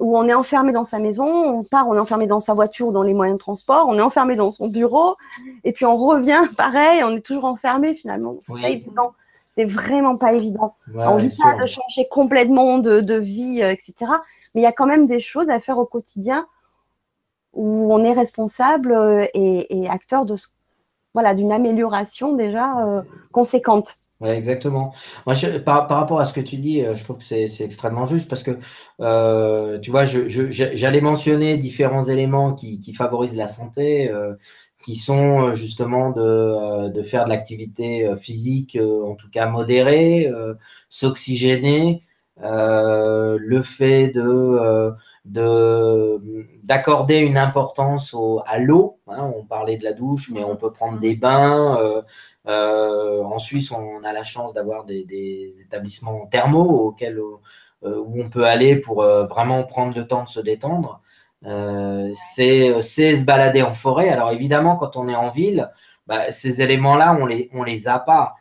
[0.00, 2.88] où on est enfermé dans sa maison, on part, on est enfermé dans sa voiture
[2.88, 5.14] ou dans les moyens de transport, on est enfermé dans son bureau,
[5.62, 8.38] et puis on revient, pareil, on est toujours enfermé finalement.
[8.48, 9.12] C'est pas évident.
[9.56, 10.74] C'est vraiment pas évident.
[10.94, 13.94] on dit pas de changer complètement de, vie, euh, etc.
[14.54, 16.46] Mais il y a quand même des choses à faire au quotidien
[17.52, 20.34] où on est responsable euh, et, acteur de
[21.14, 23.96] voilà d'une amélioration déjà euh, conséquente.
[24.20, 24.92] Ouais, exactement.
[25.24, 28.04] Moi, par, par, rapport à ce que tu dis, euh, je trouve que c'est extrêmement
[28.04, 28.58] juste parce que,
[29.00, 34.34] euh, tu vois, j'allais je, mentionner différents éléments qui, qui favorisent la santé, euh,
[34.78, 40.30] qui sont euh, justement de, euh, de faire de l'activité physique, en tout cas modérée,
[40.90, 42.02] s'oxygéner,
[42.36, 44.90] le fait de
[46.70, 49.00] d'accorder une importance au, à l'eau.
[49.08, 51.78] Hein, on parlait de la douche, mais on peut prendre des bains.
[51.80, 52.02] Euh,
[52.46, 57.18] en Suisse, on a la chance d'avoir des, établissements thermaux auxquels
[57.82, 61.00] euh, où on peut aller pour euh, vraiment prendre le temps de se détendre.
[61.42, 64.08] c'est se balader en forêt.
[64.10, 65.70] Alors évidemment, quand on est en ville,
[66.06, 68.34] bah, ces éléments-là, on les les a pas.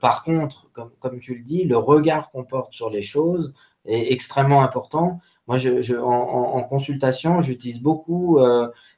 [0.00, 3.52] par contre, comme, comme, tu le dis, le regard qu'on porte sur les choses
[3.86, 5.20] est extrêmement important.
[5.46, 8.38] Moi, je, je en, consultation, j'utilise beaucoup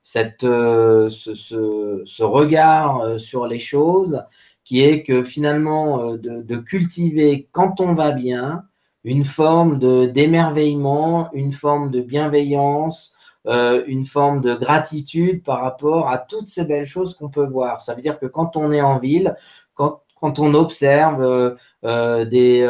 [0.02, 4.22] cette, ce, ce, ce, regard sur les choses
[4.68, 8.64] qui est que finalement euh, de, cultiver quand on va bien
[9.02, 13.14] une forme de d'émerveillement, une forme de bienveillance,
[13.46, 17.80] euh, une forme de gratitude par rapport à toutes ces belles choses qu'on peut voir.
[17.80, 19.36] Ça veut dire que quand on est en ville,
[19.72, 22.66] quand, quand on observe euh, des,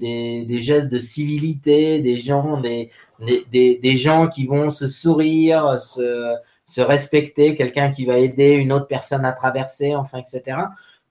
[0.00, 5.80] des, des, gestes de civilité, des gens, des, des, des gens qui vont se sourire,
[5.80, 6.34] se,
[6.66, 10.56] se respecter, quelqu'un qui va aider une autre personne à traverser, enfin, etc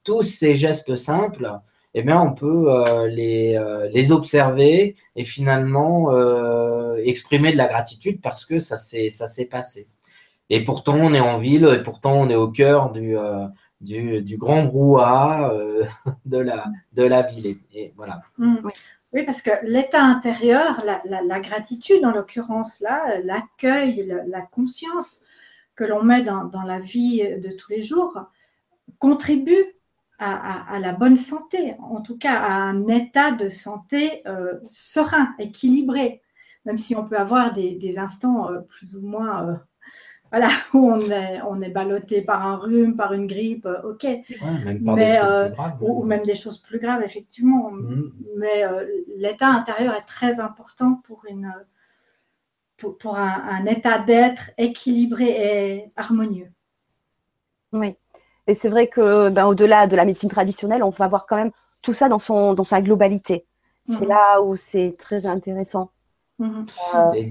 [0.03, 1.59] tous ces gestes simples,
[1.93, 7.67] eh bien, on peut euh, les, euh, les, observer et finalement euh, exprimer de la
[7.67, 9.87] gratitude parce que ça s'est passé.
[10.49, 13.15] Et pourtant, on est en ville et pourtant, on est au cœur du,
[13.83, 15.53] du, grand brouhaha
[16.25, 17.57] de, la, de la ville.
[17.73, 18.21] Et, voilà.
[18.37, 18.57] Mm.
[19.13, 19.23] Oui.
[19.25, 25.23] parce que l'état intérieur, la, gratitude en l'occurrence là, l'accueil, la, conscience
[25.75, 28.19] que l'on met dans, dans, la vie de tous les jours
[28.99, 29.75] contribue
[30.19, 36.21] à, la bonne santé, en tout cas à un état de santé euh, serein, équilibré,
[36.65, 39.55] même si on peut avoir des, instants euh, plus ou moins, euh,
[40.33, 44.07] voilà, où on est, on est ballotté par un rhume, par une grippe, ok,
[44.81, 45.19] mais,
[45.79, 47.71] ou, même des choses plus graves, effectivement.
[47.71, 48.11] Mm.
[48.37, 48.63] Mais
[49.15, 51.53] l'état intérieur est très important pour une
[52.99, 56.51] pour, un état d'être équilibré et harmonieux.
[57.71, 57.95] Oui.
[58.47, 61.51] Et c'est vrai que ben, au-delà de la médecine traditionnelle, on va voir quand même
[61.81, 63.45] tout ça dans, son, dans sa globalité.
[63.87, 64.09] C'est mhm.
[64.09, 65.91] là où c'est très intéressant.
[66.39, 66.65] Mhm.
[66.95, 67.25] Euh,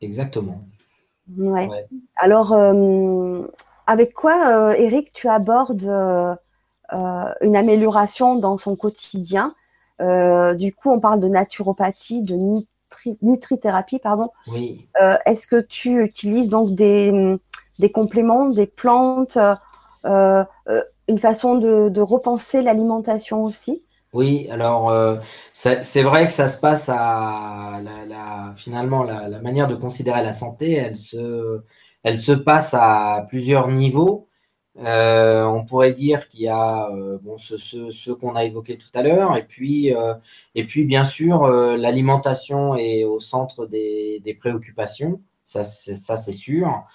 [0.00, 0.64] exactement.
[1.36, 1.68] Ouais.
[2.16, 3.42] Alors, euh,
[3.86, 5.90] avec quoi, euh, Eric, tu abordes
[6.92, 9.54] une amélioration dans son quotidien?
[10.00, 12.36] Du coup, on parle de naturopathie, de
[13.22, 14.30] nutrithérapie, pardon.
[14.48, 14.86] Oui.
[15.26, 17.38] Est-ce que tu utilises donc des,
[17.78, 19.38] des compléments, des plantes
[20.06, 23.82] euh, euh, une façon de, repenser l'alimentation aussi?
[24.16, 25.16] Oui, alors euh,
[25.52, 30.72] c'est vrai que ça se passe à la, finalement la, manière de considérer la santé,
[30.72, 31.60] elle se,
[32.02, 34.28] elle se passe à plusieurs niveaux.
[34.76, 36.88] on pourrait dire qu'il y a
[37.22, 39.92] bon, ce, ce, qu'on a évoqué tout à l'heure, et puis,
[40.54, 46.86] et puis bien sûr l'alimentation est au centre des, des préoccupations, ça c'est sûr.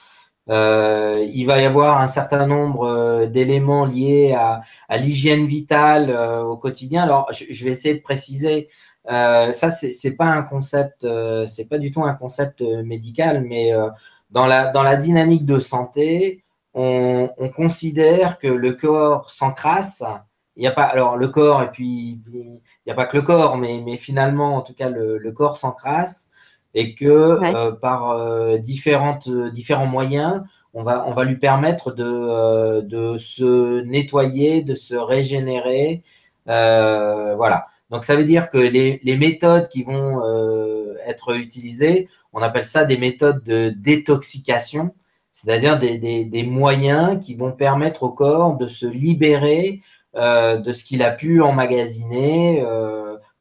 [0.49, 4.63] Euh, il va y avoir un certain nombre euh, d'éléments liés à,
[4.97, 7.03] l'hygiène vitale euh, au quotidien.
[7.03, 8.69] Alors, je, vais essayer de préciser.
[9.07, 11.07] ça, c'est pas un concept,
[11.47, 13.71] c'est pas du tout un concept médical, mais
[14.31, 20.03] dans la dans la dynamique de santé, on, considère que le corps s'encrasse.
[20.55, 23.23] Il n'y a pas alors le corps et puis il n'y a pas que le
[23.23, 26.30] corps, mais mais finalement, en tout cas, le, le corps s'encrasse
[26.73, 31.91] et que euh, par euh, différentes, euh, différents moyens, on va, on va lui permettre
[31.91, 36.01] de, de se nettoyer, de se régénérer.
[36.45, 37.65] voilà.
[37.89, 40.21] Donc ça veut dire que les, les méthodes qui vont
[41.05, 44.93] être utilisées, on appelle ça des méthodes de détoxication,
[45.33, 49.81] c'est-à-dire des, des, des, moyens qui vont permettre au corps de se libérer
[50.15, 52.63] de ce qu'il a pu emmagasiner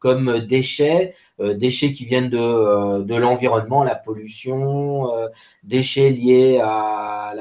[0.01, 1.13] comme déchets euh,
[1.55, 5.29] déchets qui viennent de, euh, de l'environnement, la pollution, euh,
[5.63, 7.33] déchets liés à,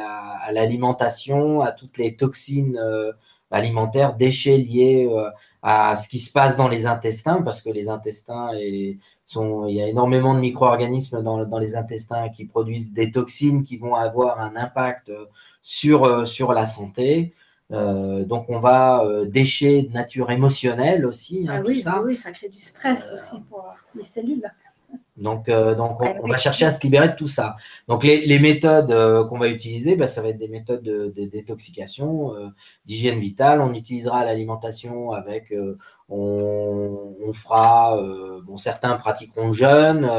[0.51, 2.79] l'alimentation, à toutes les toxines
[3.51, 5.07] alimentaires, déchets liés
[5.61, 8.49] à ce qui se passe dans les intestins, parce que les intestins
[9.27, 13.63] sont, il y a énormément de micro-organismes dans, dans, les intestins qui produisent des toxines
[13.63, 15.11] qui vont avoir un impact
[15.61, 17.35] sur, sur la santé.
[17.71, 21.45] Euh, donc on va euh, décher de nature émotionnelle aussi.
[21.47, 22.01] Hein, ah oui, ça.
[22.03, 24.49] oui, ça crée du stress aussi pour les cellules.
[25.17, 27.57] Donc, euh, donc on, va chercher à se libérer de tout ça.
[27.87, 32.33] Donc les, les méthodes qu'on va utiliser, bah, ça va être des méthodes de, détoxication,
[32.85, 33.61] d'hygiène vitale.
[33.61, 35.53] On utilisera l'alimentation avec,
[36.07, 38.01] on, on, fera,
[38.45, 40.09] bon certains pratiqueront jeûne,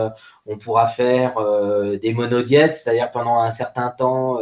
[0.46, 1.34] on pourra faire
[1.98, 4.38] des monodiètes, c'est-à-dire pendant un certain temps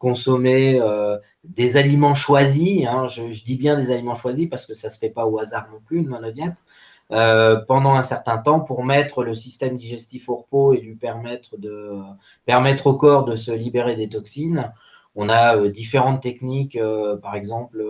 [0.00, 2.86] consommer euh, des aliments choisis.
[2.86, 5.38] Hein, je, dis bien des aliments choisis parce que ça ne se fait pas au
[5.38, 6.56] hasard non plus, une monodiète.
[7.12, 11.58] Euh, pendant un certain temps pour mettre le système digestif au repos et lui permettre
[11.58, 11.98] de
[12.46, 14.72] permettre au corps de se libérer des toxines.
[15.16, 16.78] On a euh, différentes techniques,
[17.20, 17.84] par exemple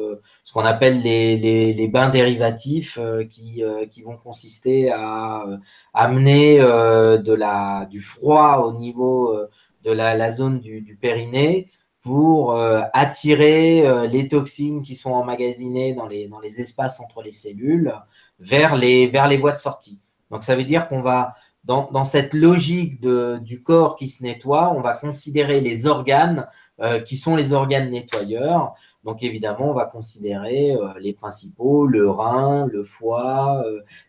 [0.44, 5.44] ce qu'on appelle les, les, bains dérivatifs qui, qui vont consister à
[5.92, 9.36] amener de la, du froid au niveau
[9.84, 11.70] de la, la zone du, du périnée
[12.02, 17.22] pour euh, attirer euh, les toxines qui sont emmagasinées dans les, dans les espaces entre
[17.22, 17.94] les cellules
[18.38, 20.00] vers les, vers les voies de sortie.
[20.30, 21.34] Donc ça veut dire qu'on va,
[21.64, 26.48] dans, dans cette logique de, du corps qui se nettoie, on va considérer les organes
[26.80, 28.74] euh, qui sont les organes nettoyeurs.
[29.04, 33.62] Donc évidemment, on va considérer les principaux, le rein, le foie,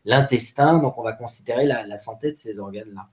[0.03, 0.79] l'intestin.
[0.79, 3.07] Donc on va considérer la, la santé de ces organes-là.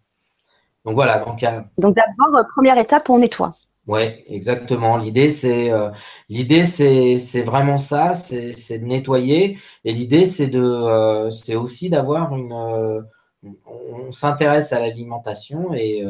[0.84, 1.18] Donc voilà.
[1.24, 1.44] Donc,
[1.78, 3.54] donc d'abord, première étape, on nettoie.
[3.88, 4.98] Ouais, exactement.
[4.98, 5.90] L'idée, c'est euh,
[6.28, 9.58] l'idée, c'est vraiment ça, c'est c'est de nettoyer.
[9.84, 13.00] Et l'idée, c'est de euh, c'est aussi d'avoir une euh,
[13.66, 16.04] on s'intéresse à l'alimentation et,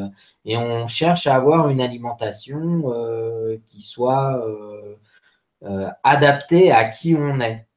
[0.47, 2.85] et on cherche à avoir une alimentation
[3.69, 4.43] qui soit
[6.03, 7.68] adaptée à qui on est.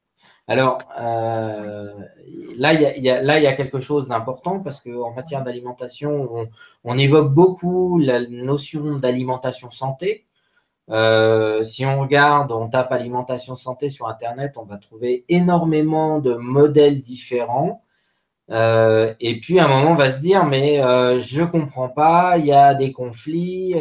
[0.52, 1.94] Alors, euh,
[2.58, 6.46] là, il y a, quelque chose d'important parce qu'en matière d'alimentation,
[6.84, 10.26] on, évoque beaucoup la notion d'alimentation santé.
[10.90, 17.00] si on regarde, on tape alimentation santé sur Internet, on va trouver énormément de modèles
[17.00, 17.82] différents.
[18.50, 20.82] et puis à un moment, on va se dire, mais
[21.18, 23.74] je comprends pas, il y a des conflits,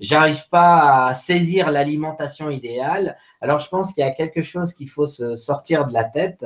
[0.00, 3.16] j'arrive pas à saisir l'alimentation idéale.
[3.40, 6.44] Alors je pense qu'il y a quelque chose qu'il faut se sortir de la tête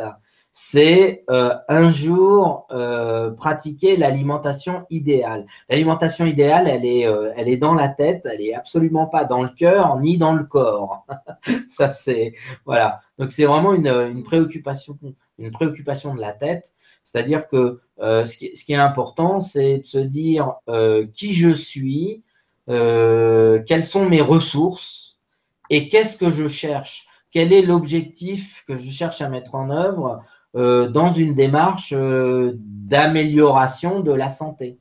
[0.53, 5.47] c'est euh, un jour euh, pratiquer l'alimentation idéale.
[5.69, 9.43] L'alimentation idéale, elle est, euh, elle est dans la tête, elle est absolument pas dans
[9.43, 11.07] le cœur ni dans le corps.
[11.69, 12.35] Ça c'est
[12.65, 13.01] voilà.
[13.19, 14.99] Donc c'est vraiment une, une, préoccupation,
[15.39, 16.75] une préoccupation de la tête.
[17.03, 20.57] C'est-à-dire que ce qui, ce, qui, est important, c'est de se dire
[21.15, 22.23] qui je suis,
[22.67, 25.01] quelles sont mes ressources
[25.71, 27.07] et qu'est-ce que je cherche?
[27.31, 30.23] Quel est l'objectif que je cherche à mettre en œuvre
[30.57, 34.79] euh, dans une démarche euh, d'amélioration de la santé?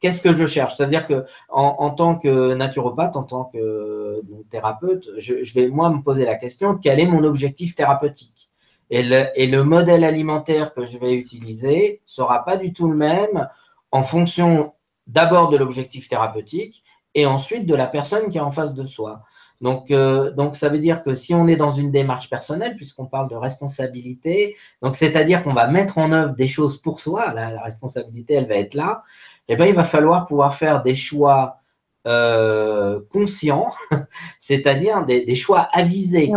[0.00, 0.76] Qu'est-ce que je cherche?
[0.76, 6.26] C'est-à-dire que en, tant que naturopathe, en tant que thérapeute, je, vais moi me poser
[6.26, 8.50] la question quel est mon objectif thérapeutique?
[8.90, 12.96] Et le, et le modèle alimentaire que je vais utiliser sera pas du tout le
[12.96, 13.48] même
[13.90, 14.74] en fonction
[15.06, 16.84] d'abord de l'objectif thérapeutique
[17.16, 19.22] et ensuite de la personne qui est en face de soi.
[19.62, 23.06] Donc, euh, donc, ça veut dire que si on est dans une démarche personnelle, puisqu'on
[23.06, 27.62] parle de responsabilité, donc c'est-à-dire qu'on va mettre en œuvre des choses pour soi, la,
[27.62, 29.02] responsabilité, elle va être là,
[29.48, 31.60] eh bien, il va falloir pouvoir faire des choix
[32.06, 33.72] euh, conscients,
[34.40, 36.30] c'est-à-dire des, choix avisés.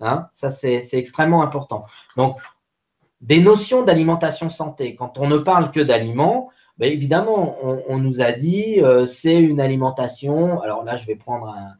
[0.00, 1.86] Hein, ça, c'est extrêmement important.
[2.16, 2.38] Donc,
[3.20, 4.96] des notions d'alimentation santé.
[4.96, 9.40] Quand on ne parle que d'aliments, ben évidemment, on, on, nous a dit euh, c'est
[9.40, 10.60] une alimentation.
[10.60, 11.74] Alors là, je vais prendre un,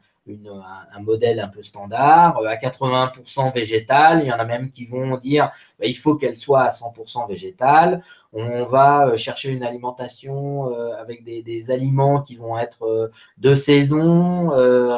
[0.95, 4.23] un, modèle un peu standard, euh, à 80% végétal.
[4.23, 7.29] Il y en a même qui vont dire bah, il faut qu'elle soit à 100%
[7.29, 8.03] végétale.
[8.33, 14.51] On va euh, chercher une alimentation euh, avec des, aliments qui vont être de saison,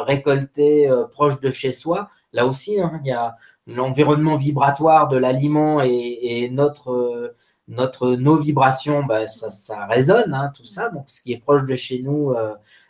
[0.03, 2.11] récoltés proches de chez soi.
[2.35, 7.35] Là aussi, hein, il y a l'environnement vibratoire de l'aliment et, notre
[7.69, 10.89] notre, nos vibrations, bah, ça, résonne, hein, tout ça.
[10.91, 12.35] Donc, ce qui est proche de chez nous,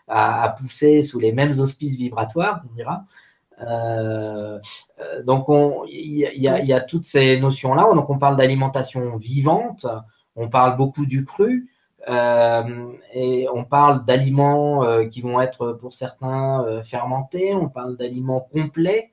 [0.08, 3.04] à, pousser sous les mêmes auspices vibratoires, on dira.
[3.60, 4.58] Euh,
[5.00, 5.46] euh, donc,
[5.88, 7.92] il y, a toutes ces notions-là.
[7.94, 9.86] Donc, on parle d'alimentation vivante,
[10.36, 11.70] on parle beaucoup du cru,
[12.08, 19.12] euh, et on parle d'aliments qui vont être pour certains fermentés, on parle d'aliments complets.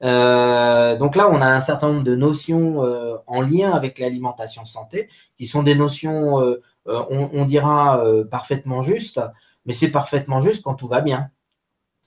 [0.00, 2.80] Donc là, on a un certain nombre de notions
[3.26, 9.20] en lien avec l'alimentation santé, qui sont des notions, on, on, dira, parfaitement justes,
[9.66, 11.30] mais c'est parfaitement juste quand tout va bien.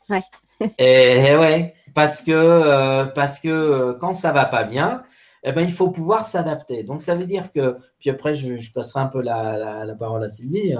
[0.10, 0.21] Ouais.
[0.78, 5.04] et, ouais, parce que, euh, parce que euh, quand ça va pas bien,
[5.43, 6.84] eh ben, il faut pouvoir s'adapter.
[6.84, 10.30] Donc, ça veut dire que, puis après, je, passerai un peu la, la, parole à
[10.30, 10.76] Sylvie.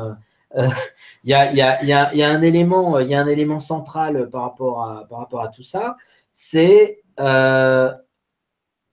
[0.56, 3.28] Il y, a, y, a, y, a, y, a, un élément, il y a un
[3.28, 5.98] élément central par rapport à, par rapport à tout ça,
[6.39, 7.91] c'est euh,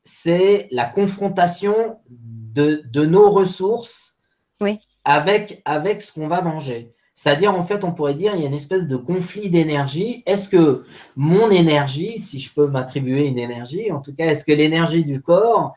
[0.03, 4.17] c'est la confrontation de, de nos ressources
[4.63, 4.79] oui.
[5.05, 6.95] avec, avec ce qu'on va manger.
[7.15, 10.23] C'est-à-dire, en fait, on pourrait dire, il y a une espèce de conflit d'énergie.
[10.27, 10.85] Est-ce que
[11.17, 15.21] mon énergie, si je peux m'attribuer une énergie, en tout cas, est-ce que l'énergie du
[15.21, 15.75] corps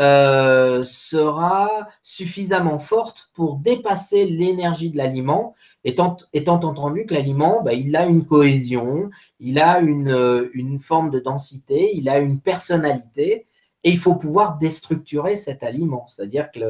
[0.00, 7.74] euh, sera suffisamment forte pour dépasser l'énergie de l'aliment, étant, étant, entendu que l'aliment, bah,
[7.74, 9.10] il a une cohésion,
[9.40, 13.46] il a une, une forme de densité, il a une personnalité,
[13.84, 16.06] et il faut pouvoir déstructurer cet aliment.
[16.06, 16.60] C'est-à-dire que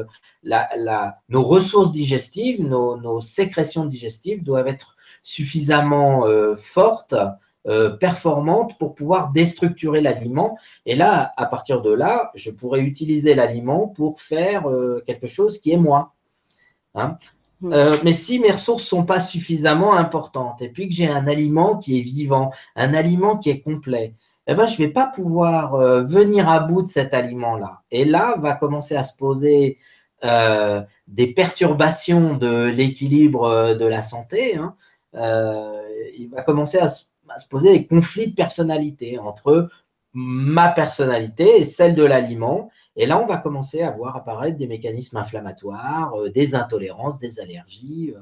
[1.29, 7.15] nos ressources digestives, nos, sécrétions digestives doivent être suffisamment euh, fortes,
[7.67, 10.57] euh, performantes pour pouvoir déstructurer l'aliment.
[10.85, 15.59] Et là, à partir de là, je pourrais utiliser l'aliment pour faire euh, quelque chose
[15.59, 16.13] qui est moi.
[16.95, 17.17] Hein.
[17.61, 17.73] Hmm.
[18.03, 21.99] mais si mes ressources sont pas suffisamment importantes et puis que j'ai un aliment qui
[21.99, 24.15] est vivant, un aliment qui est complet,
[24.47, 27.83] eh ben, je ne vais pas pouvoir euh, venir à bout de cet aliment-là.
[27.91, 29.77] Et là, va commencer à se poser
[30.23, 34.57] euh, des perturbations de l'équilibre euh, de la santé.
[34.57, 34.75] Hein.
[36.17, 37.05] il va commencer à se,
[37.49, 39.69] poser des conflits de personnalité entre
[40.13, 42.69] ma personnalité et celle de l'aliment.
[42.95, 48.13] Et là, on va commencer à voir apparaître des mécanismes inflammatoires, des intolérances, des allergies,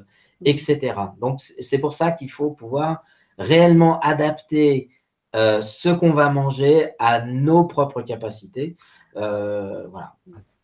[0.46, 0.94] etc.
[1.20, 3.04] Donc, c'est pour ça qu'il faut pouvoir
[3.40, 4.90] réellement adapter
[5.36, 8.76] euh, ce qu'on va manger à nos propres capacités.
[9.16, 10.16] Euh, voilà.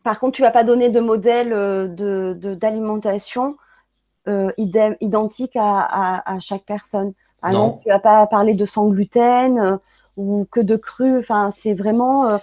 [0.03, 3.57] Par contre, tu vas pas donner de modèle euh, d'alimentation
[4.57, 7.13] identique à, chaque personne.
[7.45, 9.79] Par exemple, tu vas pas parler de sans gluten
[10.17, 11.19] ou que de cru.
[11.19, 12.39] Enfin, c'est vraiment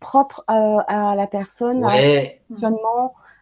[0.00, 1.84] propre à, la personne,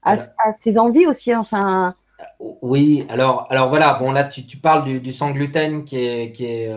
[0.02, 1.34] à, ses envies aussi.
[1.34, 1.94] Enfin.
[2.38, 6.46] Oui, alors, alors voilà, bon là tu, parles du, du, sans gluten qui est, qui
[6.46, 6.72] est,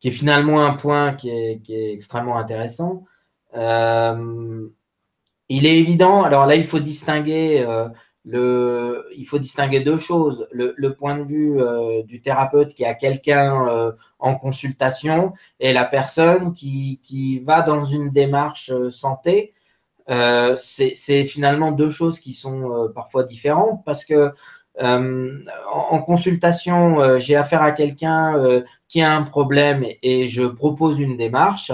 [0.00, 3.04] qui est finalement un point qui est, extrêmement intéressant.
[3.56, 4.68] Euh,
[5.48, 7.88] il est évident, alors là, il faut distinguer, euh,
[8.26, 10.48] le, il faut distinguer deux choses.
[10.50, 16.52] Le, point de vue euh, du thérapeute qui a quelqu'un en consultation et la personne
[16.52, 19.54] qui, qui va dans une démarche santé.
[20.56, 24.32] c'est finalement deux choses qui sont parfois différentes parce que
[24.82, 25.38] euh,
[25.72, 31.00] en, consultation, euh, j'ai affaire à quelqu'un euh, qui a un problème et, je propose
[31.00, 31.72] une démarche,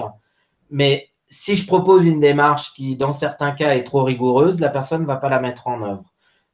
[0.71, 5.03] mais si je propose une démarche qui, dans certains cas, est trop rigoureuse, la personne
[5.03, 6.12] ne va pas la mettre en œuvre.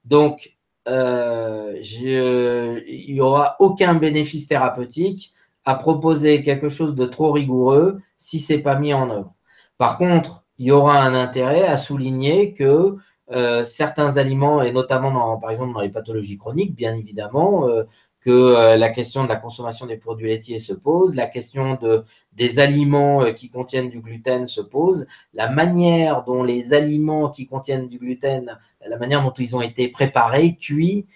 [0.08, 0.56] Donc,
[0.86, 5.34] je, il n'y aura aucun bénéfice thérapeutique
[5.64, 9.34] à proposer quelque chose de trop rigoureux si c'est pas mis en œuvre.
[9.76, 12.96] Par contre, il y aura un intérêt à souligner que
[13.30, 17.84] euh, certains aliments, et notamment dans, par exemple dans les pathologies chroniques, bien évidemment, euh,
[18.20, 22.04] que euh, la question de la consommation des produits laitiers se pose, la question de,
[22.32, 27.88] des aliments qui contiennent du gluten se pose, la manière dont les aliments qui contiennent
[27.88, 31.06] du gluten, la manière dont ils ont été préparés, cuits,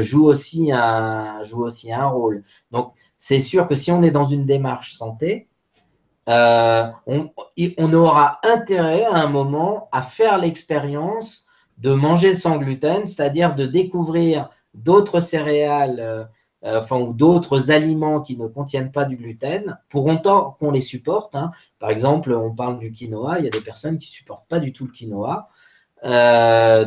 [0.00, 2.44] joue, aussi un, joue aussi un rôle.
[2.70, 5.48] Donc, c'est sûr que si on est dans une démarche santé,
[6.28, 11.46] euh, on, aura intérêt à un moment à faire l'expérience
[11.78, 16.24] de manger sans gluten, c'est-à-dire de découvrir d'autres céréales euh,
[16.64, 20.80] euh, enfin, ou d'autres aliments qui ne contiennent pas du gluten, pour autant qu'on les
[20.80, 21.34] supporte.
[21.34, 21.50] Hein.
[21.78, 24.58] Par exemple, on parle du quinoa, il y a des personnes qui ne supportent pas
[24.58, 25.48] du tout le quinoa.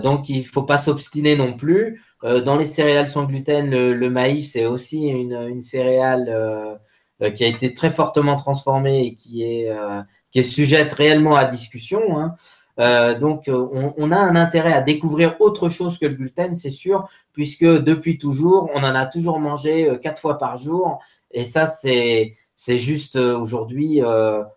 [0.01, 2.01] donc, il ne faut pas s'obstiner non plus.
[2.23, 6.77] dans les céréales sans gluten, le, maïs est aussi une, céréale
[7.21, 11.35] euh, qui a été très fortement transformée et qui est, euh, qui est sujette réellement
[11.35, 12.17] à discussion.
[12.17, 12.33] Hein.
[12.79, 16.69] Euh, donc, on, on, a un intérêt à découvrir autre chose que le gluten, c'est
[16.69, 20.99] sûr, puisque depuis toujours, on en a toujours mangé quatre fois par jour.
[21.31, 24.01] Et ça, c'est c'est juste aujourd'hui,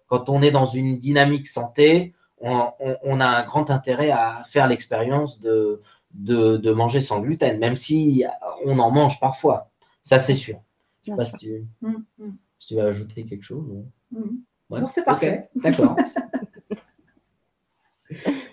[0.09, 2.73] quand on est dans une dynamique santé, on,
[3.05, 5.81] on, a un grand intérêt à faire l'expérience de,
[6.15, 8.25] de, de, manger sans gluten, même si
[8.65, 9.71] on en mange parfois.
[10.03, 10.57] Ça, c'est sûr.
[11.05, 11.65] Je sais pas si tu...
[11.81, 12.31] Mmh, mmh
[12.67, 13.65] tu vas ajouter quelque chose.
[14.11, 14.41] Mhm.
[14.71, 15.51] Non, c'est parfait.
[15.57, 15.97] D'accord.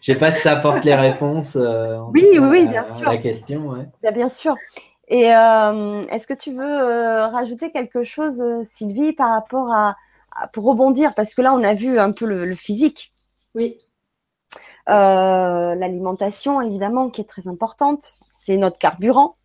[0.02, 3.10] Je ne sais pas si ça apporte les réponses euh, oui, oui, bien à, sûr.
[3.10, 3.86] la question.
[4.14, 4.56] Bien, sûr.
[5.08, 9.96] Et euh, est-ce que tu veux euh, rajouter quelque chose, Sylvie, par rapport à,
[10.54, 13.12] pour rebondir, parce que là, on a vu un peu le, physique.
[13.56, 13.78] Oui.
[14.88, 18.16] L'alimentation, évidemment, qui est très importante.
[18.36, 19.36] C'est notre carburant.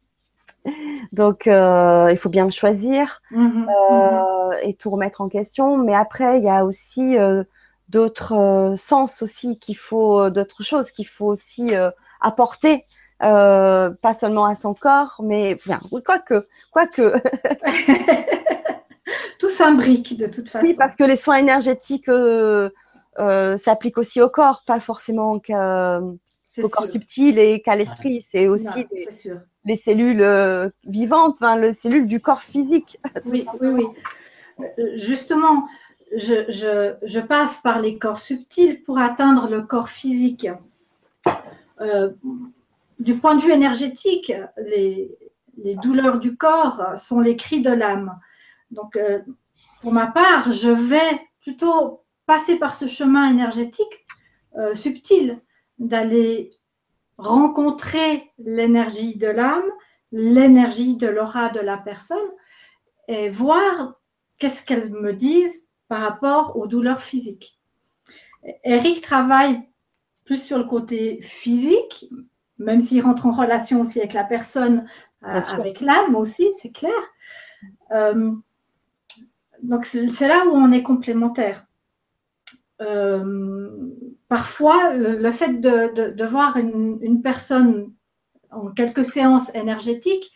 [1.12, 4.52] Donc, euh, il faut bien le choisir mhm, euh, mhm.
[4.62, 5.76] et tout remettre en question.
[5.76, 7.44] Mais après, il y a aussi euh,
[7.94, 11.72] d'autres sens aussi qu'il faut, d'autres choses qu'il faut aussi
[12.20, 12.84] apporter,
[13.20, 17.14] pas seulement à son corps, mais bien, quoi que, quoi que.
[19.38, 20.66] tout s'imbrique de toute façon.
[20.66, 22.10] Oui, parce que les soins énergétiques
[23.56, 28.26] s'appliquent aussi au corps, pas forcément au corps subtil et qu'à l'esprit.
[28.30, 28.86] C'est aussi
[29.64, 32.98] les cellules euh, vivantes, les cellules du corps physique.
[33.26, 33.86] Oui, oui, oui.
[34.60, 35.66] Euh, justement,
[36.12, 40.48] je, passe par les corps subtils pour atteindre le corps physique.
[41.80, 42.10] Euh,
[42.98, 44.32] du point de vue énergétique,
[44.66, 45.08] les,
[45.82, 48.18] douleurs du corps sont les cris de l'âme.
[48.70, 48.98] Donc,
[49.80, 54.06] pour ma part, je vais plutôt passer par ce chemin énergétique
[54.74, 55.40] subtil
[55.78, 56.50] d'aller
[57.18, 59.70] rencontrer l'énergie de l'âme,
[60.12, 62.18] l'énergie de l'aura de la personne
[63.08, 63.94] et voir
[64.38, 67.58] qu'est-ce qu'elles me disent par rapport aux douleurs physiques.
[68.64, 69.62] Eric travaille
[70.24, 72.06] plus sur le côté physique,
[72.58, 74.86] même s'il rentre en relation aussi avec la personne,
[75.24, 76.92] euh, avec l'âme aussi, c'est clair.
[77.92, 78.32] Euh,
[79.62, 81.66] donc c'est là où on est complémentaire.
[82.80, 83.76] Euh,
[84.28, 87.92] parfois, le, fait de, voir une, personne
[88.50, 90.32] en quelques séances énergétiques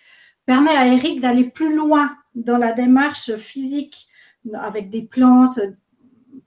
[0.47, 4.08] permet à Eric d'aller plus loin dans la démarche physique
[4.55, 5.61] avec des plantes,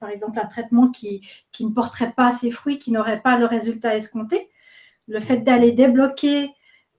[0.00, 1.22] par exemple un traitement qui,
[1.60, 4.48] ne porterait pas ses fruits, qui n'aurait pas le résultat escompté.
[5.08, 6.50] Le fait d'aller débloquer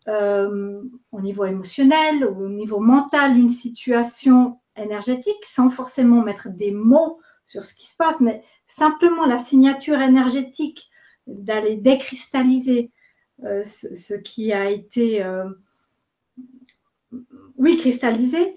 [0.08, 0.82] euh,
[1.12, 7.20] au niveau émotionnel ou au niveau mental une situation énergétique sans forcément mettre des mots
[7.46, 10.90] sur ce qui se passe, mais simplement la signature énergétique
[11.28, 12.92] d'aller décristalliser
[13.44, 15.50] euh, ce, qui a été, euh,
[17.58, 18.56] oui, cristallisé,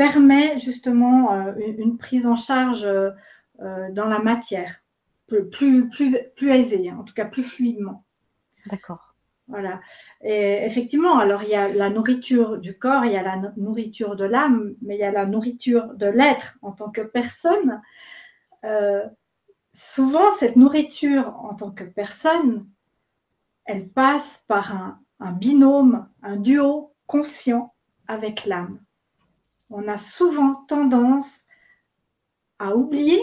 [0.00, 2.88] permet justement euh, une, prise en charge
[3.58, 4.82] dans la matière,
[5.26, 5.90] plus, plus,
[6.34, 8.06] plus, aisée, hein, en tout cas plus fluidement.
[8.70, 9.14] D'accord.
[9.48, 9.82] Voilà.
[10.22, 14.16] Et effectivement, alors il y a la nourriture du corps, il y a la nourriture
[14.16, 17.82] de l'âme, mais il y a la nourriture de l'être en tant que personne.
[18.64, 19.06] Euh,
[19.74, 22.66] souvent, cette nourriture en tant que personne,
[23.66, 27.74] elle passe par un, un binôme, un duo conscient
[28.08, 28.80] avec l'âme.
[29.70, 31.46] On a souvent tendance
[32.58, 33.22] à oublier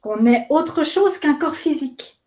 [0.00, 2.20] qu'on est autre chose qu'un corps physique.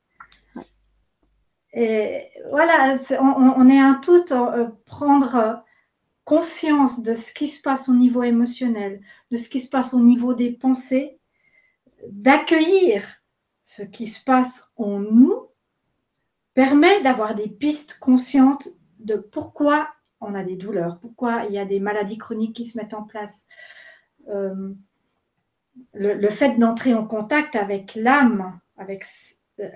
[1.74, 5.64] Et voilà, on, est un tout, euh, prendre
[6.26, 10.00] conscience de ce qui se passe au niveau émotionnel, de ce qui se passe au
[10.00, 11.20] niveau des pensées,
[12.08, 13.04] d'accueillir
[13.64, 15.48] ce qui se passe en nous,
[16.54, 18.68] permet d'avoir des pistes conscientes
[19.00, 19.90] de pourquoi
[20.22, 23.04] on a des douleurs, pourquoi il y a des maladies chroniques qui se mettent en
[23.04, 23.48] place?
[24.30, 24.74] Euh,
[25.94, 29.06] le, fait d'entrer en contact avec l'âme, avec
[29.60, 29.70] euh,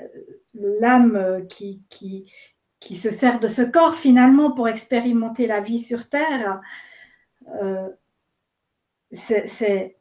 [0.54, 2.32] l'âme qui, qui,
[2.80, 6.62] qui, se sert de ce corps finalement pour expérimenter la vie sur Terre,
[7.62, 7.90] euh,
[9.14, 9.98] c'est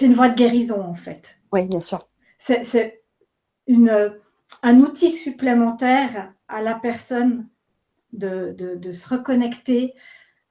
[0.00, 1.38] une voie de guérison en fait.
[1.52, 2.06] Oui, bien sûr.
[2.38, 3.02] C'est
[4.62, 7.48] un outil supplémentaire à la personne
[8.16, 9.94] de, se reconnecter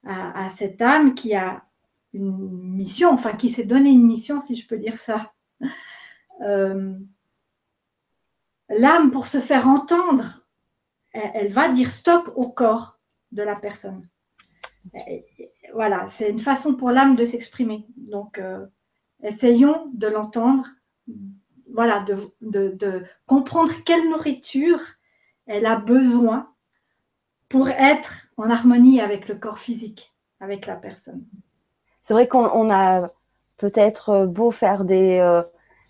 [0.05, 1.63] à, cette âme qui a
[2.13, 5.34] une mission, enfin qui s'est donné une mission, si je peux dire ça
[8.70, 10.47] l'âme, pour se faire entendre,
[11.11, 12.99] elle, va dire stop au corps
[13.32, 14.07] de la personne.
[15.74, 17.86] voilà, c'est une façon pour l'âme de s'exprimer.
[17.97, 18.66] Donc, euh,
[19.24, 20.68] essayons de l'entendre,
[21.72, 22.05] voilà,
[22.41, 24.82] de, comprendre quelle nourriture
[25.47, 26.53] elle a besoin
[27.49, 31.23] pour être en harmonie avec le corps physique, avec la personne.
[32.01, 33.09] C'est vrai qu'on a
[33.57, 35.41] peut-être beau faire des, euh,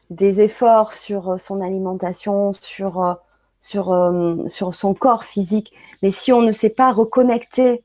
[0.09, 3.13] des efforts sur euh, son alimentation, sur, euh,
[3.59, 5.73] sur, euh, sur son corps physique.
[6.03, 7.83] Mais si on ne sait pas reconnecter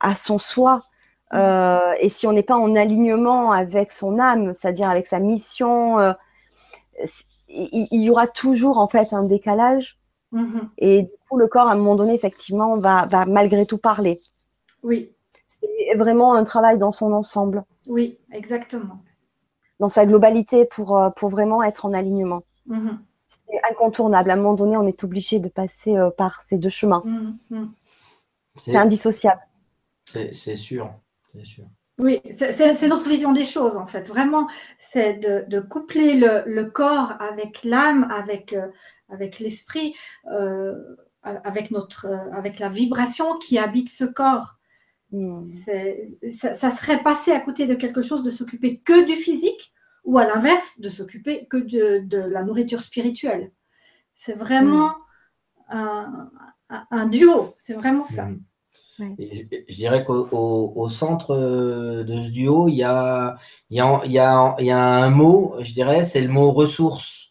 [0.00, 0.82] à son soi,
[1.34, 6.14] et si on n'est pas en alignement avec son âme, c'est-à-dire avec sa mission,
[7.48, 9.96] il, y aura toujours en fait un décalage.
[10.32, 10.68] Mm-hmm.
[10.78, 14.20] Et du coup, le corps, à un moment donné, effectivement, va, va malgré tout parler.
[14.82, 15.12] Oui.
[15.46, 17.64] C'est vraiment un travail dans son ensemble.
[17.86, 18.98] Oui, exactement
[19.82, 22.44] dans sa globalité pour, euh, pour vraiment être en alignement.
[22.66, 23.00] Mhm.
[23.26, 24.30] C'est incontournable.
[24.30, 27.02] À un moment donné, on est obligé de passer euh, par ces deux chemins.
[27.04, 27.36] Mhm.
[27.50, 27.72] Mhm.
[28.58, 29.40] C'est indissociable.
[30.06, 30.94] C'est sûr.
[31.42, 31.64] sûr.
[31.98, 34.06] Oui, c'est notre vision des choses en fait.
[34.08, 34.46] Vraiment,
[34.78, 38.68] c'est de, coupler le, corps avec l'âme, avec, euh,
[39.12, 39.94] avec l'esprit,
[41.22, 44.58] avec, notre, avec la vibration qui habite ce corps.
[45.12, 45.46] Hmm.
[46.30, 49.72] Ça, ça, serait passer à côté de quelque chose de s'occuper que du physique
[50.04, 53.52] ou à l'inverse, de s'occuper que de, la nourriture spirituelle.
[54.14, 54.94] C'est vraiment
[55.68, 58.28] un, duo, c'est vraiment ça.
[58.98, 59.16] Mm.
[59.18, 63.36] je, dirais qu'au centre de ce duo, il y a,
[63.70, 67.21] il y a, un mot, je dirais, c'est le mot ressources.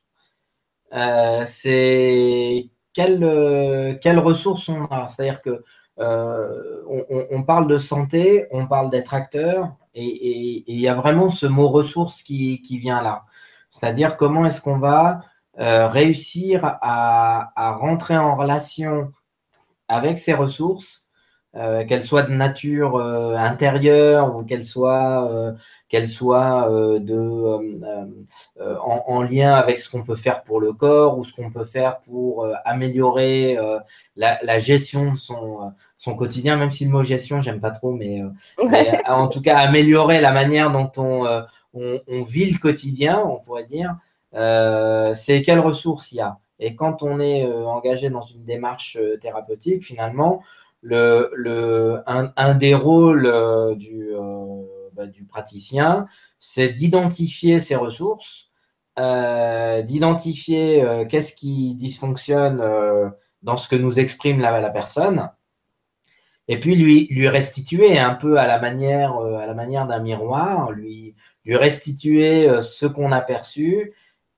[0.94, 5.08] Euh, c'est quelle, quelle ressource on a?
[5.08, 5.64] C'est-à-dire que
[6.00, 6.84] euh,
[7.30, 11.70] on, parle de santé, on parle d'être acteur, et il y a vraiment ce mot
[11.70, 13.26] ressource qui, vient là.
[13.70, 15.22] C'est-à-dire comment est-ce qu'on va
[15.60, 19.12] euh, réussir à, rentrer en relation
[19.88, 21.01] avec ces ressources,
[21.56, 25.54] euh, qu'elles soient de nature euh, intérieure ou qu'elles soient,
[25.89, 26.68] qu'elles soient
[26.99, 27.95] de,
[28.80, 31.99] en, lien avec ce qu'on peut faire pour le corps ou ce qu'on peut faire
[32.02, 33.58] pour améliorer
[34.16, 37.91] la, la, gestion de son, son quotidien, même si le mot gestion, j'aime pas trop,
[37.91, 38.30] mais, euh,
[38.64, 41.43] euh, en tout cas améliorer la manière dont euh,
[41.76, 43.95] on, on, vit le quotidien, on pourrait dire,
[45.14, 46.39] c'est quelles ressources il y a.
[46.58, 50.41] Et quand on est engagé dans une démarche thérapeutique, finalement,
[50.82, 53.32] le, le, un, un des rôles
[53.78, 54.12] du,
[54.94, 56.08] bah, du praticien,
[56.40, 58.50] c'est d'identifier ses ressources,
[58.98, 62.62] d'identifier qu'est-ce qui dysfonctionne
[63.42, 65.30] dans ce que nous exprime la, la personne,
[66.48, 70.00] et puis lui, lui restituer un peu à la manière, euh, à la manière d'un
[70.00, 71.16] miroir, lui,
[71.46, 73.94] lui restituer euh, ce qu'on a perçu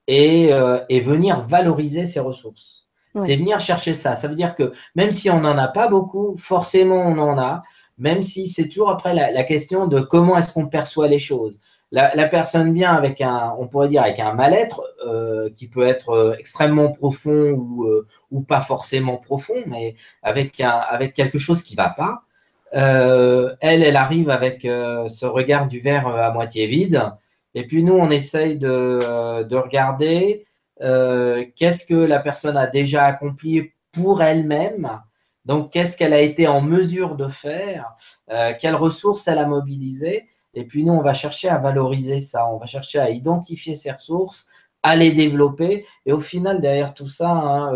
[0.06, 2.83] et, euh, et venir valoriser ses ressources.
[3.22, 4.16] C'est venir chercher ça.
[4.16, 7.62] Ça veut dire que même si on n'en a pas beaucoup, forcément on en a,
[7.96, 11.60] même si c'est toujours après la, question de comment est-ce qu'on perçoit les choses
[11.92, 16.10] la, personne vient avec un, on pourrait dire avec un mal-être euh, qui peut être
[16.10, 21.62] euh, extrêmement profond ou, euh, ou, pas forcément profond, mais avec, un, avec quelque chose
[21.62, 22.22] qui va pas.
[22.72, 27.12] elle, elle arrive avec ce regard du verre à moitié vide.
[27.54, 30.44] Et puis nous, on essaye de, de regarder
[30.80, 35.00] qu'est-ce que la personne a déjà accompli pour elle-même?
[35.44, 37.94] Donc, qu'est-ce qu'elle a été en mesure de faire?
[38.60, 40.28] Quelles ressources elle a mobilisées?
[40.54, 42.48] Et puis, nous, on va chercher à valoriser ça.
[42.48, 44.48] On va chercher à identifier ces ressources,
[44.82, 45.86] à les développer.
[46.06, 47.72] Et au final, derrière tout ça, hein,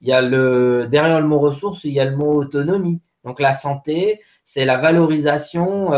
[0.00, 3.00] il y a le, derrière le mot ressources, il y a le mot autonomie.
[3.24, 5.90] Donc, la santé, c'est la valorisation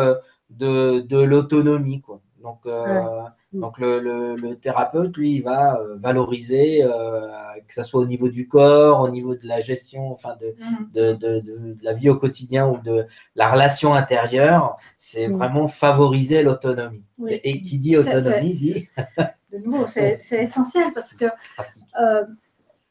[0.51, 2.03] de, de l'autonomie.
[2.43, 3.23] Donc, euh,
[3.53, 7.29] donc le, le, thérapeute, lui, il va euh, valoriser, euh,
[7.67, 10.91] que ce soit au niveau du corps, au niveau de la gestion, enfin de, mm.
[10.93, 15.37] de, de, de, la vie au quotidien ou de la relation intérieure, c'est mm.
[15.37, 17.03] vraiment favoriser l'autonomie.
[17.27, 18.89] Et, qui dit autonomie dit.
[19.53, 21.27] de nouveau, c'est essentiel parce que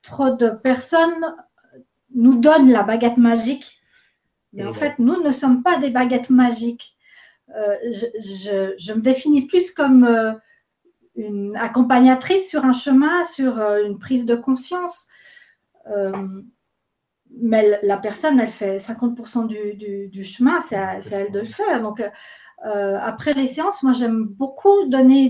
[0.02, 1.36] trop de personnes
[2.16, 3.82] nous donnent la baguette magique.
[4.54, 6.98] Mais en fait, nous ne sommes pas des baguettes magiques.
[7.56, 10.34] Euh, je, me définis plus comme euh,
[11.18, 15.08] une accompagnatrice sur un chemin, sur euh, une prise de conscience.
[17.30, 21.82] mais la personne, elle fait 50% du, chemin, c'est à, elle de le faire.
[21.82, 22.02] Donc,
[22.64, 25.30] après les séances, moi, j'aime beaucoup donner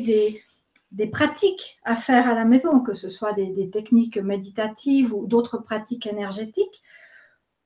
[0.92, 5.58] des, pratiques à faire à la maison, que ce soit des techniques méditatives ou d'autres
[5.58, 6.82] pratiques énergétiques,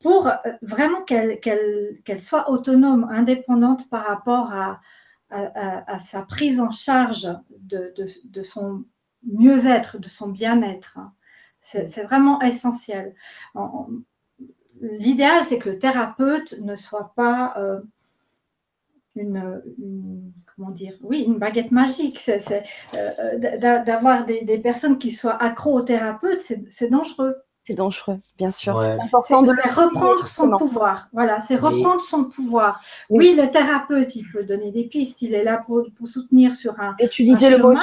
[0.01, 4.79] pour euh, vraiment qu'elle soit autonome, indépendante par rapport à,
[5.99, 7.29] sa prise en charge
[7.63, 8.83] de, son
[9.23, 10.99] mieux-être, de son bien-être.
[11.61, 13.15] C'est vraiment essentiel.
[14.81, 17.81] L'idéal, c'est que le thérapeute ne soit pas euh,
[19.15, 22.29] une, comment dire, oui, une baguette magique.
[22.93, 27.35] Euh, d'avoir des, des, personnes qui soient accros au thérapeute, c'est dangereux.
[27.65, 28.81] C'est dangereux, bien sûr.
[28.81, 31.09] C'est important de reprendre son pouvoir.
[31.13, 32.81] Voilà, c'est reprendre son pouvoir.
[33.09, 33.35] Oui.
[33.35, 36.95] le thérapeute, il peut donner des pistes, il est là pour, soutenir sur un.
[36.99, 37.75] Et tu disais le mot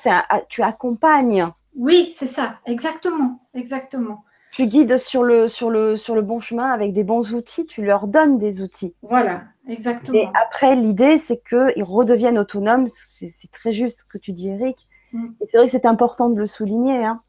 [0.00, 0.10] c'est
[0.48, 1.46] tu accompagnes.
[1.74, 4.24] Oui, c'est ça, exactement, exactement.
[4.52, 7.82] Tu guides sur le, sur, le, sur le bon chemin avec des bons outils, tu
[7.82, 8.94] leur donnes des outils.
[9.00, 10.18] Voilà, exactement.
[10.18, 12.88] Et après, l'idée, c'est qu'ils redeviennent autonomes.
[12.90, 14.76] C'est très juste ce que tu dis, Eric.
[15.12, 15.28] Mm.
[15.40, 17.02] Et c'est vrai que c'est important de le souligner.
[17.02, 17.22] Hein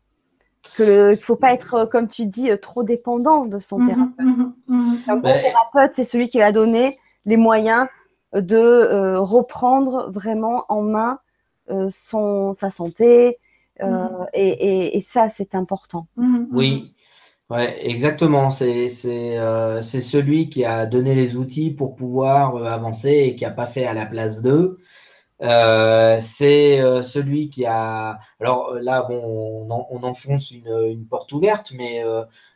[0.75, 3.87] qu'il ne faut pas être, euh, comme tu dis, euh, trop dépendant de son mhm,
[3.87, 4.37] thérapeute.
[4.37, 7.87] Mhm, mhm, Un bon thérapeute, c'est celui qui va donner les moyens
[8.33, 11.19] de euh, reprendre vraiment en main
[11.89, 13.37] son, sa santé.
[14.33, 16.07] et, ça, c'est important.
[16.51, 16.93] Oui,
[17.49, 18.51] ouais, exactement.
[18.51, 23.85] C'est celui qui a donné les outils pour pouvoir avancer et qui n'a pas fait
[23.85, 24.77] à la place d'eux.
[25.43, 28.19] Euh, c'est euh, celui qui a.
[28.39, 32.01] Alors euh, là, bon, on, enfonce une, porte ouverte, mais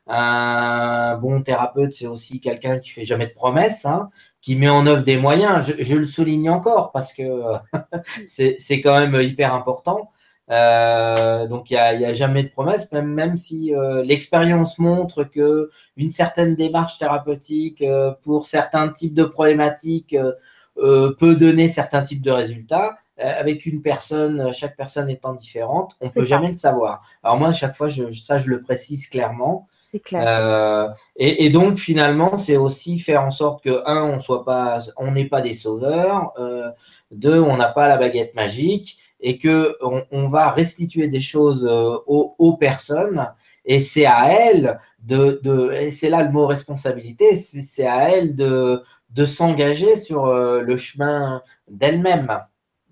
[0.07, 4.09] un bon thérapeute, c'est aussi quelqu'un qui fait jamais de promesses, hein,
[4.41, 5.65] qui met en œuvre des moyens.
[5.79, 7.23] Je, le souligne encore parce que
[8.27, 10.11] c'est quand même hyper important.
[10.49, 13.73] donc il n'y a, y a, jamais de promesses, même, même si
[14.03, 17.83] l'expérience montre que une certaine démarche thérapeutique
[18.23, 20.33] pour certains types de problématiques euh,
[20.77, 22.97] peut donner certains types de résultats.
[23.19, 27.01] Euh, avec une personne, chaque personne étant différente, on ne peut jamais le savoir.
[27.23, 29.67] Alors moi, à chaque fois, je, ça, je le précise clairement.
[30.03, 30.23] Clair.
[30.27, 35.11] Euh, et, donc finalement, c'est aussi faire en sorte que un, on soit pas, on
[35.11, 36.31] n'est pas des sauveurs.
[36.37, 36.69] Euh,
[37.09, 39.75] deux, on n'a pas la baguette magique et que
[40.11, 43.27] on, va restituer des choses aux, aux, personnes.
[43.65, 47.35] Et c'est à elles de, de et c'est là le mot responsabilité.
[47.35, 52.41] C'est à elles de de s'engager sur euh, le chemin d'elle-même.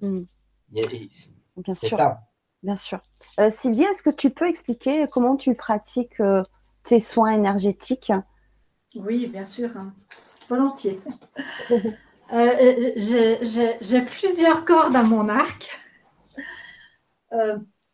[0.01, 0.21] Mm.
[0.71, 1.97] Bien sûr.
[2.63, 2.99] Bien sûr.
[3.39, 6.43] Euh, Sylvie, est-ce que tu peux expliquer comment tu pratiques euh,
[6.83, 8.11] tes soins énergétiques?
[8.95, 9.69] Oui, bien sûr.
[9.75, 9.93] Hein.
[10.49, 10.99] Volontiers.
[12.31, 15.79] J'ai plusieurs cordes à mon arc.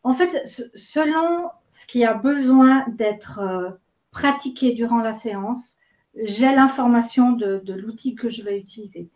[0.03, 3.77] en fait, selon ce qui a besoin d'être
[4.11, 5.77] pratiqué durant la séance,
[6.15, 9.09] j'ai l'information de, l'outil que je vais utiliser.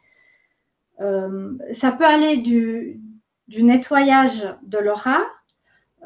[1.02, 3.02] Euh, ça peut aller du,
[3.50, 5.26] nettoyage de l'aura,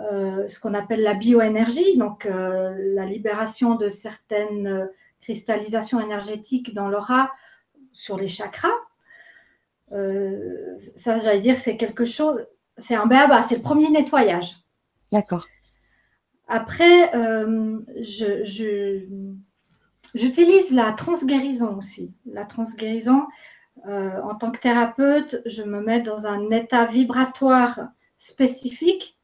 [0.01, 4.89] euh, ce qu'on appelle la bioénergie, donc euh, la libération de certaines
[5.21, 7.31] cristallisations énergétiques dans l'aura
[7.91, 8.69] sur les chakras.
[9.89, 12.45] ça, j'allais dire, c'est quelque chose,
[12.77, 14.57] c'est un béaba, c'est le premier nettoyage.
[15.11, 15.45] D'accord.
[16.47, 17.11] Après,
[18.01, 19.05] je
[20.15, 22.13] J'utilise la transguérison aussi.
[22.25, 23.27] La transguérison,
[23.87, 29.17] euh, en tant que thérapeute, je me mets dans un état vibratoire spécifique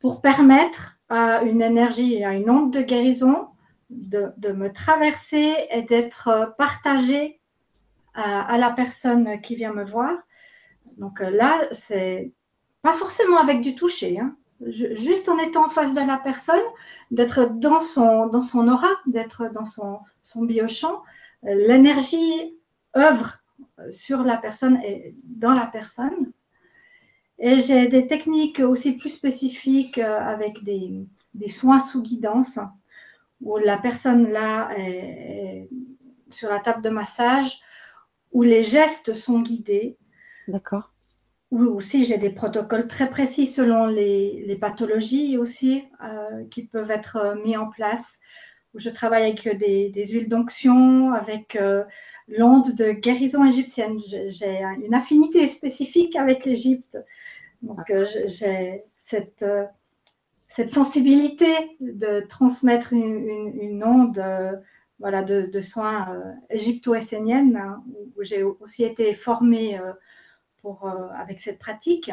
[0.00, 3.48] pour permettre à une énergie à une onde de guérison
[3.90, 7.40] de, me traverser et d'être partagée
[8.14, 10.12] à, la personne qui vient me voir.
[10.98, 12.32] Donc euh, là, c'est
[12.82, 14.20] pas forcément avec du toucher.
[14.20, 14.36] Hein.
[14.60, 16.62] Juste en étant en face de la personne,
[17.10, 21.02] d'être dans son, dans son aura, d'être dans son, son biochamp.
[21.42, 22.56] L'énergie
[22.96, 23.38] œuvre
[23.90, 26.32] sur la personne et dans la personne.
[27.38, 32.60] Et j'ai des techniques aussi plus spécifiques euh, avec des, des soins sous guidance,
[33.40, 35.68] où la personne là est,
[36.30, 37.60] sur la table de massage,
[38.32, 39.98] où les gestes sont guidés.
[40.46, 40.93] D'accord.
[41.54, 47.16] Ou aussi j'ai des protocoles très précis selon les, pathologies aussi euh, qui peuvent être
[47.16, 48.18] euh, mis en place.
[48.74, 51.56] Je travaille avec des, des huiles d'onction, avec
[52.26, 54.00] l'onde de guérison égyptienne.
[54.26, 56.98] J'ai une affinité spécifique avec l'Égypte.
[57.64, 59.64] Donc, euh, j'ai cette, euh,
[60.48, 61.46] cette sensibilité
[61.80, 64.52] de transmettre une, onde euh,
[64.98, 67.82] voilà, de, soins égypto-esséniennes, hein,
[68.16, 69.78] où j'ai aussi été formée
[70.64, 72.10] pour, avec cette pratique.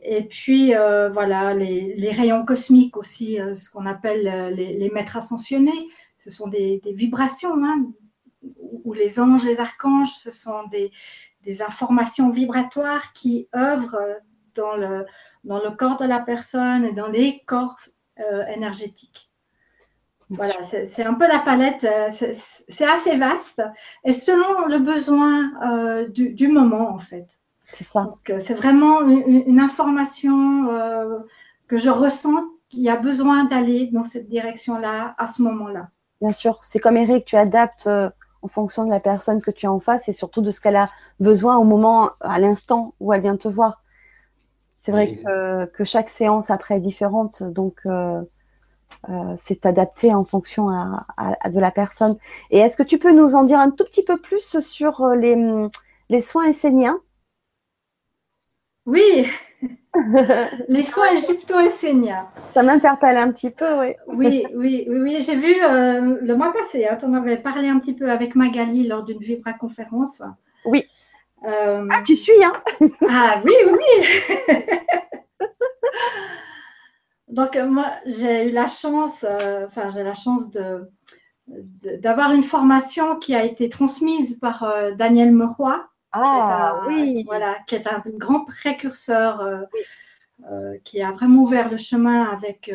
[0.00, 0.72] Et puis,
[1.12, 5.88] voilà, les, rayons cosmiques aussi, ce qu'on appelle les, maîtres ascensionnés.
[6.18, 7.86] Ce sont des, vibrations, hein,
[8.84, 10.92] où les anges, les archanges, ce sont des,
[11.62, 14.20] informations vibratoires qui œuvrent
[14.54, 15.04] dans le,
[15.42, 17.80] dans le corps de la personne et dans les corps
[18.20, 19.31] euh, énergétiques.
[20.36, 23.62] Voilà, c'est un peu la palette, euh, c'est assez vaste
[24.04, 27.26] et selon le besoin euh, du, moment en fait.
[27.74, 28.14] C'est ça.
[28.26, 30.68] C'est vraiment une, information
[31.68, 35.88] que je ressens qu'il y a besoin d'aller dans cette direction-là à ce moment-là.
[36.20, 39.72] Bien sûr, c'est comme Eric, tu adaptes en fonction de la personne que tu as
[39.72, 43.22] en face et surtout de ce qu'elle a besoin au moment, à l'instant où elle
[43.22, 43.82] vient te voir.
[44.76, 47.86] C'est vrai que, chaque séance après est différente, donc
[49.08, 52.16] euh, euh, c'est adapté en fonction de la personne.
[52.50, 55.14] Et est-ce que tu peux nous en dire un tout petit peu plus sur euh,
[55.14, 55.36] les,
[56.08, 57.00] les soins esséniens?
[58.86, 59.26] Oui,
[60.68, 62.26] les soins égypto-esséniens.
[62.54, 63.94] Ça m'interpelle un petit peu, oui.
[64.08, 67.94] oui, oui, oui, j'ai vu le mois passé, hein, tu en avais parlé un petit
[67.94, 70.22] peu avec Magali lors d'une Vibra conférence.
[70.64, 70.84] Oui.
[71.44, 72.52] Euh, ah, tu suis, hein?
[73.08, 74.06] Ah oui, oui.
[77.32, 80.88] Donc moi, j'ai eu la chance, euh, enfin j'ai la chance de,
[81.98, 85.84] d'avoir une formation qui a été transmise par euh, Daniel Meroy.
[86.12, 87.24] Ah oui.
[87.24, 89.66] Voilà, qui est un grand précurseur,
[90.84, 92.70] qui a vraiment ouvert le chemin avec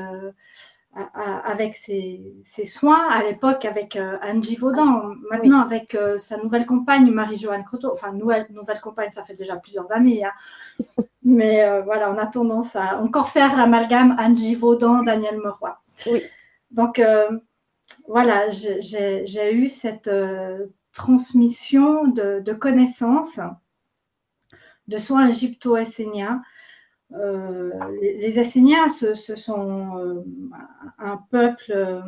[1.44, 7.10] avec ses, soins, à l'époque avec euh, Angie Vaudan, maintenant avec euh, sa nouvelle compagne
[7.12, 10.32] Marie-Joanne Croteau, enfin nouvelle, nouvelle compagne, ça fait déjà plusieurs années, hein.
[11.28, 15.78] Mais euh, voilà, on a tendance à encore faire l'amalgame Angie Vaudan, Daniel Meroy.
[16.08, 16.24] Oui.
[16.72, 17.02] Donc
[18.08, 20.12] voilà, j'ai eu cette
[20.92, 23.40] transmission de, de, connaissances
[24.88, 26.42] de soins égypto-esséniens
[27.14, 27.72] euh,
[28.02, 30.24] les, les, Esséniens, ce, sont euh,
[31.00, 32.02] un peuple euh,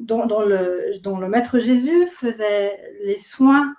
[0.00, 3.74] dont, le, dont, le, Maître Jésus faisait les soins.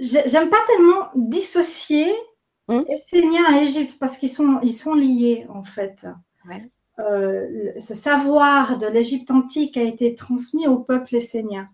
[0.00, 2.12] J'aime pas tellement dissocier
[2.68, 2.84] hum.
[2.88, 6.06] Esséniens et Égypte parce qu'ils sont, ils sont liés en fait.
[6.98, 11.68] ce savoir de l'Égypte antique a été transmis au peuple essénien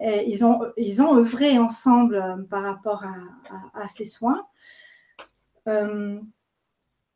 [0.00, 3.04] ils, ont, ils ont œuvré ensemble euh, par rapport
[3.74, 4.46] à, ces soins.
[5.68, 6.20] Euh,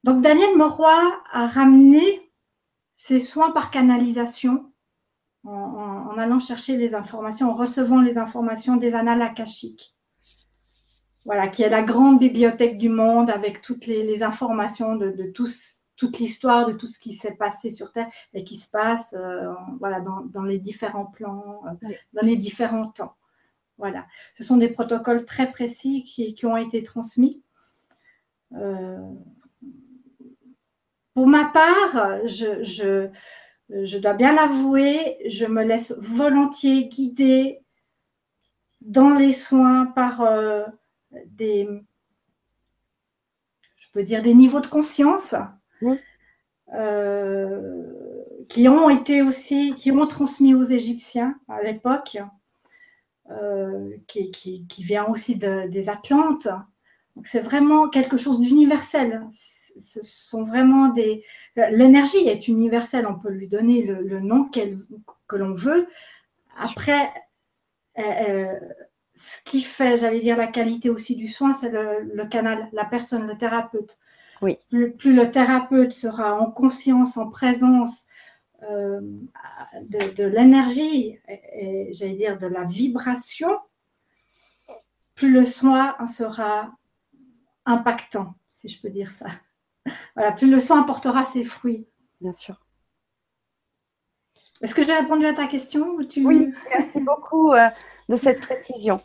[0.05, 0.99] donc Daniel Moroy
[1.33, 2.31] a ramené
[2.97, 4.70] ces soins par canalisation
[5.45, 9.97] en, allant chercher les informations, en recevant les informations des annales akashiques.
[11.25, 15.81] Voilà, qui est la grande bibliothèque du monde avec toutes les, informations de, de tous
[16.01, 19.53] toute l'histoire de tout ce qui s'est passé sur Terre et qui se passe euh,
[19.81, 23.15] voilà, dans, les différents plans, euh, dans les différents temps.
[23.77, 24.07] Voilà.
[24.35, 27.43] Ce sont des protocoles très précis qui, ont été transmis.
[28.55, 28.99] Euh,
[31.13, 33.11] pour ma part, je, je,
[33.99, 37.61] dois bien l'avouer, je me laisse volontiers guider
[38.81, 40.23] dans les soins par
[41.27, 41.69] des,
[43.79, 45.35] je peux dire, des niveaux de conscience
[46.73, 47.83] euh,
[48.49, 52.19] qui ont été aussi, qui ont transmis aux Égyptiens à l'époque,
[53.31, 56.49] euh, qui, qui, vient aussi des Atlantes.
[57.17, 59.27] Donc c'est vraiment quelque chose d'universel.
[59.79, 61.25] Ce sont vraiment des.
[61.57, 63.07] L'énergie est universelle.
[63.07, 65.89] On peut lui donner le, nom que l'on veut.
[66.57, 67.13] Après,
[67.99, 68.59] euh,
[69.17, 73.27] ce qui fait, j'allais dire, la qualité aussi du soin, c'est le, canal, la personne,
[73.27, 73.99] le thérapeute.
[74.41, 74.57] Oui.
[74.71, 78.07] Plus, le thérapeute sera en conscience, en présence
[78.63, 79.01] euh,
[79.83, 83.59] de, l'énergie et, j'allais dire de la vibration,
[85.15, 86.73] plus le soin sera
[87.67, 89.27] impactant, si je peux dire ça.
[90.15, 91.87] Voilà, plus le soin apportera ses fruits.
[92.21, 92.57] Bien sûr.
[94.63, 97.69] Est-ce que j'ai répondu à ta question Oui, merci beaucoup euh,
[98.09, 99.01] de cette précision.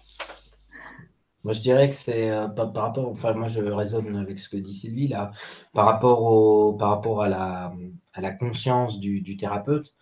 [1.45, 4.57] Moi, je dirais que c'est euh, par, rapport, enfin, moi, je raisonne avec ce que
[4.57, 5.31] dit Sylvie là,
[5.73, 7.73] par rapport, au, par rapport à, la,
[8.13, 9.93] à la conscience du, thérapeute.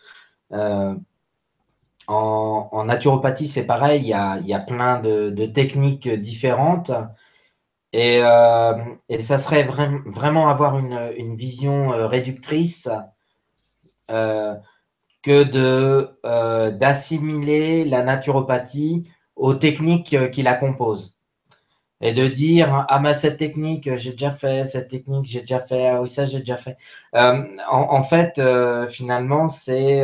[0.53, 0.95] Euh,
[2.07, 6.91] en, naturopathie, c'est pareil, il y a, il y a plein de, techniques différentes.
[7.93, 8.17] Et,
[9.09, 12.89] et ça serait vraiment avoir une, vision réductrice
[15.23, 21.15] que de euh, d'assimiler la naturopathie aux techniques euh, qui la composent.
[22.01, 25.87] Et de dire ah mais cette technique j'ai déjà fait cette technique j'ai déjà fait
[25.87, 26.77] ah oui ça j'ai déjà fait.
[27.15, 28.41] Euh, en, fait
[28.89, 30.03] finalement c'est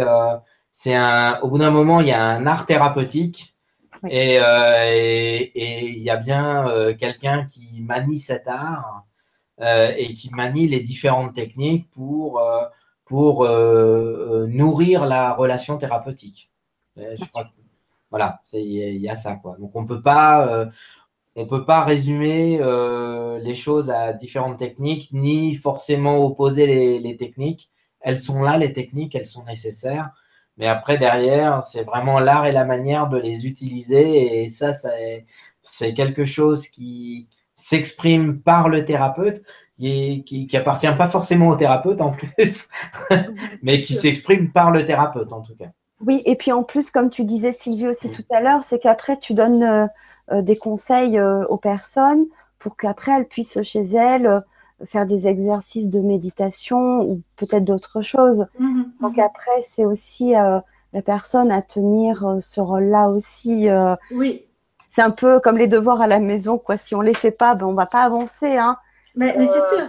[0.72, 0.98] c'est
[1.42, 3.56] au bout d'un moment il y a un art thérapeutique
[4.10, 9.06] et et il y a bien quelqu'un qui manie cet art
[9.60, 12.42] et qui manie les différentes techniques pour
[13.10, 16.52] pour euh, euh, nourrir la relation thérapeutique.
[18.12, 19.58] Voilà, il y, a ça quoi.
[19.60, 22.60] Donc on peut pas, euh, peut pas résumer
[23.42, 27.70] les choses à différentes techniques, ni forcément opposer les, techniques.
[28.02, 30.12] Elles sont là, les techniques, elles sont nécessaires.
[30.60, 34.44] Mais après derrière, c'est vraiment l'art et la manière de les utiliser.
[34.44, 34.74] Et ça,
[35.64, 39.44] c'est quelque chose qui s'exprime par le thérapeute
[39.80, 42.68] qui, qui, appartient pas forcément au thérapeute en plus,
[43.64, 45.70] mais qui s'exprime par le thérapeute en tout cas.
[46.06, 49.18] Oui, et puis en plus, comme tu disais Sylvie aussi tout à l'heure, c'est qu'après
[49.20, 49.88] tu donnes euh,
[50.32, 52.26] euh, des conseils euh, aux personnes
[52.58, 54.42] pour qu'après elles puissent chez elles
[54.86, 58.46] faire des exercices de méditation ou peut-être d'autres choses.
[58.58, 59.22] Mmh, mmh, Donc mmh.
[59.22, 63.68] après, c'est aussi la personne à tenir ce rôle-là aussi.
[64.12, 64.46] oui.
[64.92, 66.76] C'est un peu comme les devoirs à la maison, quoi.
[66.76, 68.78] Si on les fait pas, ben on va pas avancer, hein.
[69.16, 69.88] Mais, c'est sûr.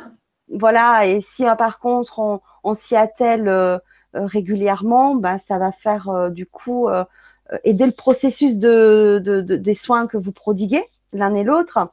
[0.53, 3.79] Voilà, et si euh, par contre on, s'y attelle euh,
[4.17, 6.89] euh, régulièrement, ben, ça va faire du coup
[7.65, 11.91] aider le processus de, des soins que vous prodiguez l'un et l'autre.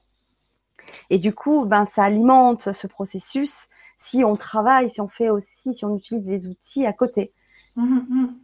[1.09, 5.73] Et du coup, ben, ça alimente ce processus si on travaille, si on fait aussi,
[5.73, 7.33] si on utilise des outils à côté.
[7.75, 8.35] Mmh, mmh.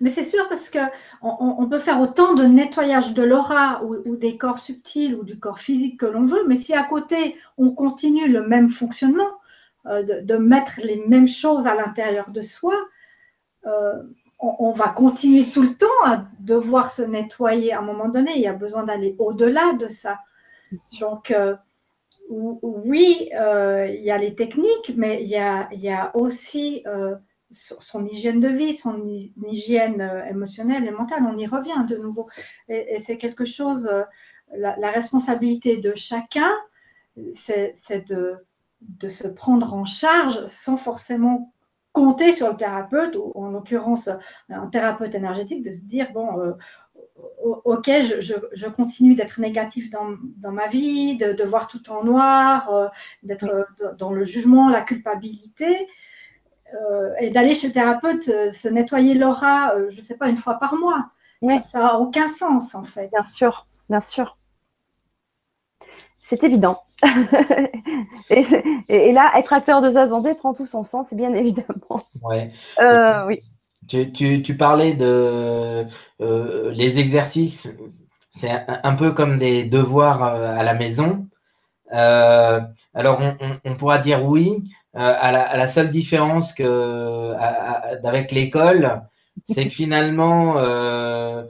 [0.00, 0.88] Mais c'est sûr parce qu'on
[1.20, 5.60] on peut faire autant de nettoyage de l'aura ou, des corps subtils ou du corps
[5.60, 9.30] physique que l'on veut, mais si à côté on continue le même fonctionnement,
[9.86, 12.74] euh, de, mettre les mêmes choses à l'intérieur de soi,
[13.66, 14.02] euh,
[14.40, 18.32] on, va continuer tout le temps à devoir se nettoyer à un moment donné.
[18.34, 20.20] Il y a besoin d'aller au-delà de ça.
[21.00, 21.54] Donc, euh,
[22.30, 26.84] oui, il y a les techniques, mais il y a, aussi
[27.50, 29.06] son hygiène de vie, son
[29.46, 31.22] hygiène euh, émotionnelle et mentale.
[31.28, 32.28] On y revient de nouveau.
[32.68, 34.02] Et, c'est quelque chose, euh,
[34.56, 36.50] la, responsabilité de chacun,
[37.34, 38.36] c'est de,
[38.80, 41.52] de, se prendre en charge sans forcément
[41.92, 44.10] compter sur le thérapeute, ou en l'occurrence
[44.48, 46.52] un thérapeute énergétique, de se dire, bon, euh,
[47.42, 52.02] ok, je, je, continue d'être négatif dans, dans, ma vie, de, de, voir tout en
[52.02, 52.90] noir,
[53.22, 55.86] d'être dans le jugement, la culpabilité.
[56.74, 60.28] Euh, et d'aller chez le thérapeute euh, se nettoyer l'aura, euh, je ne sais pas,
[60.28, 61.10] une fois par mois.
[61.70, 63.10] Ça n'a aucun sens en fait.
[63.14, 64.34] Bien sûr, bien sûr.
[66.18, 66.82] C'est évident.
[68.30, 72.02] et, là, être acteur de Zazandé prend tout son sens, bien évidemment.
[72.22, 72.50] Ouais.
[73.26, 73.40] oui.
[73.86, 75.84] Tu, parlais de
[76.20, 77.76] les exercices,
[78.30, 81.28] c'est un, peu comme des devoirs à la maison.
[81.90, 83.20] alors,
[83.64, 84.64] on, pourra dire oui,
[84.96, 87.34] euh, à, la, seule différence que
[88.04, 89.02] avec l'école,
[89.44, 91.44] c'est que finalement, euh,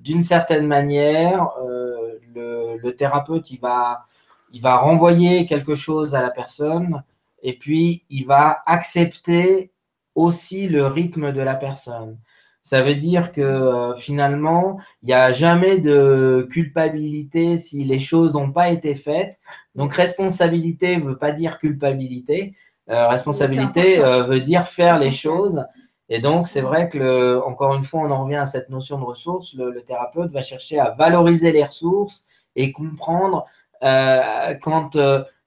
[0.00, 4.04] d'une certaine manière, euh, le, thérapeute, il va,
[4.52, 7.02] il va renvoyer quelque chose à la personne
[7.42, 9.72] et puis il va accepter
[10.14, 12.18] aussi le rythme de la personne.
[12.64, 18.34] Ça veut dire que euh, finalement, il n'y a jamais de culpabilité si les choses
[18.34, 19.38] n'ont pas été faites.
[19.74, 22.54] Donc responsabilité ne veut pas dire culpabilité.
[22.88, 25.62] Euh, responsabilité euh, veut dire faire les choses.
[26.08, 29.04] Et donc, c'est vrai que, encore une fois, on en revient à cette notion de
[29.04, 29.54] ressources.
[29.54, 33.46] Le, thérapeute va chercher à valoriser les ressources et comprendre
[33.80, 34.98] quand,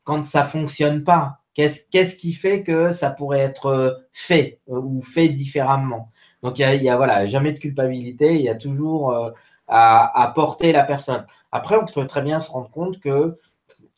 [0.04, 1.40] quand ça ne fonctionne pas.
[1.54, 6.12] Qu'est-ce qui fait que ça pourrait être fait ou fait différemment?
[6.44, 9.30] Donc, il n'y a, voilà, jamais de culpabilité, il y a toujours euh,
[9.68, 11.26] à, porter la personne.
[11.52, 13.38] Après, on peut très bien se rendre compte que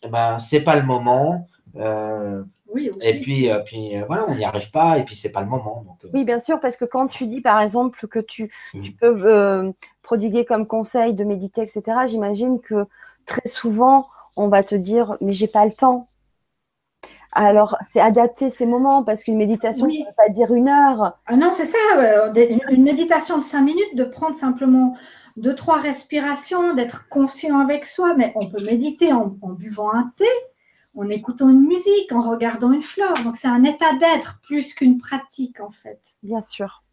[0.04, 1.48] eh ben, ce n'est pas le moment.
[1.76, 2.42] Euh,
[2.74, 3.08] oui, aussi.
[3.08, 5.86] Et puis, euh, puis voilà, on n'y arrive pas, et puis c'est pas le moment.
[6.14, 8.82] oui, bien sûr, parce que quand tu dis par exemple que tu, mmh.
[8.82, 12.88] tu peux prodiguer comme conseil de méditer, etc., j'imagine que
[13.26, 16.09] très souvent, on va te dire mais j'ai pas le temps.
[17.34, 21.20] Alors, c'est adapter ces moments parce qu'une méditation, ça ne veut pas dire une heure.
[21.28, 21.78] Ah non, c'est ça.
[22.70, 24.98] une méditation de cinq minutes, de prendre simplement
[25.38, 28.16] deux, trois respirations, d'être conscient avec soi.
[28.16, 30.26] Mais on peut méditer en, buvant un thé,
[30.98, 33.14] en écoutant une musique, en regardant une fleur.
[33.24, 36.02] Donc, c'est un état d'être plus qu'une pratique, en fait.
[36.24, 36.84] Bien sûr.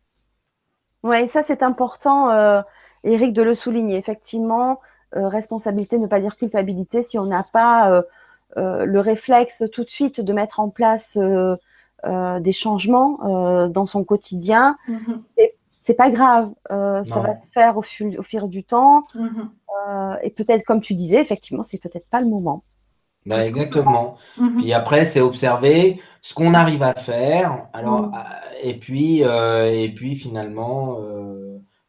[1.02, 2.60] Oui, ça, c'est important, euh,
[3.04, 3.96] Eric, de le souligner.
[3.96, 4.80] Effectivement,
[5.16, 7.90] euh, responsabilité, ne pas dire culpabilité, si on n'a pas.
[7.90, 8.02] Euh,
[8.56, 11.56] le réflexe tout de suite de mettre en place euh,
[12.04, 15.22] euh, des changements dans son quotidien, mhm.
[15.72, 16.52] c'est pas grave.
[16.68, 19.04] ça va se faire au, fil, au fil du temps.
[19.14, 19.50] Mhm.
[20.22, 22.64] et peut-être, comme tu disais, effectivement, c'est peut-être pas le moment.
[23.24, 24.18] Bah, exactement.
[24.36, 24.58] Mhm.
[24.58, 27.66] Puis après, c'est observer ce qu'on arrive à faire.
[27.72, 28.12] Alors,
[28.62, 30.98] et puis, et puis finalement,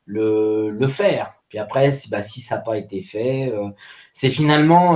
[0.05, 1.33] le, le, faire.
[1.49, 3.53] Puis après, si, bah, si ça n'a pas été fait,
[4.13, 4.95] c'est finalement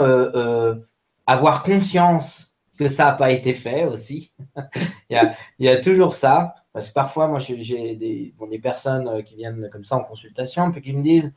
[1.27, 2.51] avoir conscience
[2.81, 4.33] que ça n'a pas été fait aussi.
[5.09, 6.55] il, y a, toujours ça.
[6.73, 7.55] Parce que parfois, moi, j'ai
[7.95, 11.33] des, des, personnes euh, qui viennent comme ça en consultation, puis qui me disent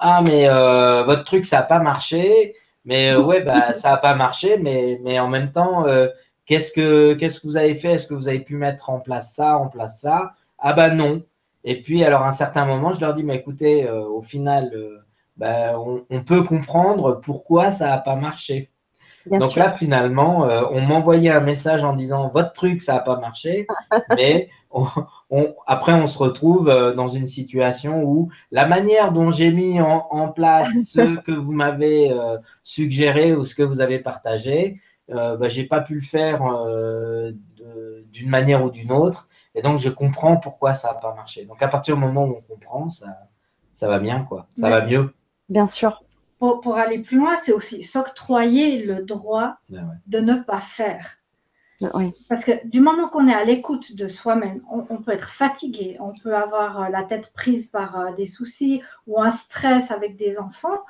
[0.00, 2.56] Ah, mais euh, votre truc, ça n'a pas marché.
[2.84, 4.58] Mais euh, ouais, bah, ça n'a pas marché.
[4.58, 5.84] Mais, mais en même temps,
[6.46, 7.92] qu'est-ce que qu'est-ce que vous avez fait?
[7.92, 11.22] Est-ce que vous avez pu mettre en place ça, en place ça Ah, bah non.
[11.64, 14.72] Et puis, alors, à un certain moment, je leur dis Mais écoutez, au final,
[15.36, 18.70] bah, on, on, peut comprendre pourquoi ça n'a pas marché.
[19.30, 23.18] Donc là, finalement, euh, on m'envoyait un message en disant votre truc, ça n'a pas
[23.18, 23.66] marché,
[24.16, 24.48] mais
[25.66, 30.28] après, on se retrouve euh, dans une situation où la manière dont j'ai mis en,
[30.28, 35.60] place ce que vous m'avez euh, suggéré ou ce que vous avez partagé, bah, je
[35.60, 36.42] n'ai pas pu le faire
[38.12, 39.28] d'une manière ou d'une autre.
[39.54, 41.46] Et donc, je comprends pourquoi ça n'a pas marché.
[41.46, 43.06] Donc, à partir du moment où on comprend, ça,
[43.72, 44.46] ça va bien, quoi.
[44.60, 45.14] Ça va mieux.
[45.48, 46.02] Bien sûr
[46.38, 51.18] pour, aller plus loin, c'est aussi s'octroyer le droit ah de ne pas faire.
[51.82, 51.90] Ah
[52.28, 56.12] Parce que du moment qu'on est à l'écoute de soi-même, on, peut être fatigué, on
[56.22, 60.38] peut avoir euh, la tête prise par euh, des soucis ou un stress avec des
[60.40, 60.84] enfants.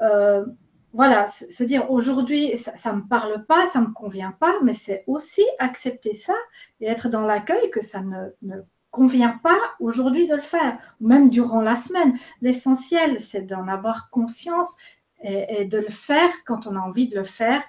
[0.00, 0.46] Euh,
[0.94, 4.74] voilà, se dire aujourd'hui, ça ne me parle pas, ça ne me convient pas, mais
[4.74, 6.34] c'est aussi accepter ça
[6.80, 8.56] et être dans l'accueil que ça ne, ne
[8.92, 12.16] convient pas aujourd'hui de le faire, ou même durant la semaine.
[12.42, 14.76] L'essentiel, c'est d'en avoir conscience
[15.24, 17.62] et, de le faire quand on a envie de le faire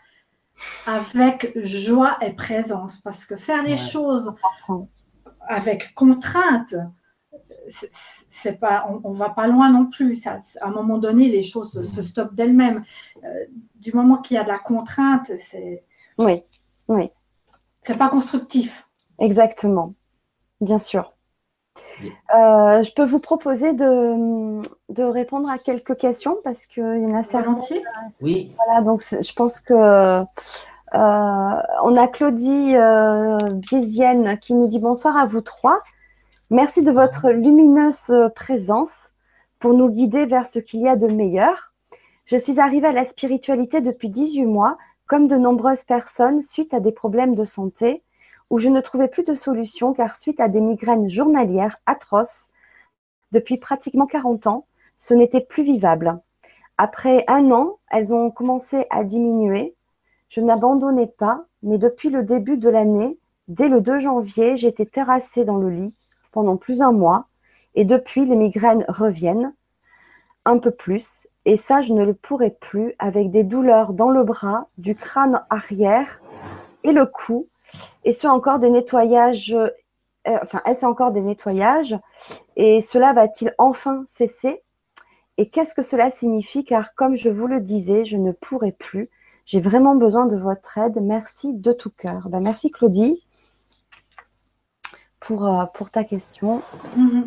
[0.86, 3.00] avec joie et présence.
[3.00, 4.36] Parce que faire les choses
[5.48, 6.76] avec contrainte,
[7.70, 10.16] c'est pas, on, ne va pas loin non plus.
[10.16, 12.84] Ça, à un moment donné, les choses se, stoppent d'elles-mêmes.
[13.24, 13.46] Euh,
[13.76, 15.84] du moment qu'il y a de la contrainte, c'est.
[16.18, 16.44] Oui,
[16.90, 17.10] oui.
[17.86, 18.88] C'est pas constructif.
[19.20, 19.94] Exactement,
[20.64, 21.14] bien sûr.
[22.36, 27.16] Euh, je peux vous proposer de, de, répondre à quelques questions parce qu'il y en
[27.16, 27.60] a certaines.
[28.22, 28.54] Oui.
[28.58, 30.24] Voilà, donc je pense que euh,
[30.94, 35.82] on a Claudie euh, Biesienne qui nous dit bonsoir à vous trois.
[36.50, 39.10] Merci de votre lumineuse présence
[39.60, 41.74] pour nous guider vers ce qu'il y a de meilleur.
[42.26, 46.80] Je suis arrivée à la spiritualité depuis 18 mois, comme de nombreuses personnes, suite à
[46.80, 48.04] des problèmes de santé
[48.54, 52.50] où je ne trouvais plus de solution car suite à des migraines journalières atroces,
[53.32, 56.22] depuis pratiquement 40 ans, ce n'était plus vivable.
[56.78, 59.74] Après un an, elles ont commencé à diminuer.
[60.30, 65.46] Je n'abandonnais pas, mais depuis le début de l'année, dès le 2 janvier, j'étais terrassée
[65.46, 65.96] dans le lit
[66.32, 67.26] pendant plus d'un mois
[67.74, 69.56] et depuis, les migraines reviennent
[70.46, 74.24] un peu plus et ça, je ne le pourrais plus avec des douleurs dans le
[74.24, 76.22] bras, du crâne arrière
[76.84, 77.48] et le cou
[78.04, 79.70] et ce encore des nettoyages, euh,
[80.42, 81.98] enfin, est-ce encore des nettoyages?
[82.56, 84.62] Et cela va-t-il enfin cesser?
[85.38, 86.64] Et qu'est-ce que cela signifie?
[86.64, 89.10] Car comme je vous le disais, je ne pourrai plus.
[89.46, 91.00] J'ai vraiment besoin de votre aide.
[91.02, 92.30] Merci de tout cœur.
[92.30, 93.26] Ben, merci Claudie
[95.20, 96.62] pour, euh, ta question.
[96.98, 97.24] Mm-hmm.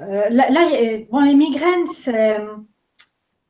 [0.00, 2.38] Euh, là, les migraines, c'est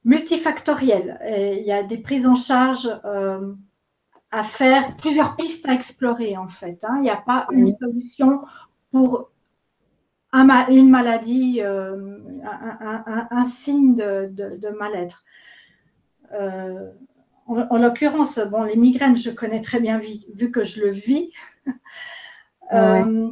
[0.05, 1.19] multifactoriel.
[1.59, 2.89] il y a des prises en charge
[4.31, 6.79] à faire, plusieurs pistes à explorer en fait.
[6.85, 6.97] Hein.
[6.99, 8.41] Il n'y a pas une solution
[8.91, 9.31] pour
[10.33, 12.19] une maladie, euh,
[13.31, 15.25] un, signe de, mal-être.
[16.33, 16.91] Euh,
[17.47, 21.33] en, l'occurrence, bon, les migraines, je connais très bien vu, que je le vis.
[22.73, 23.29] Euh,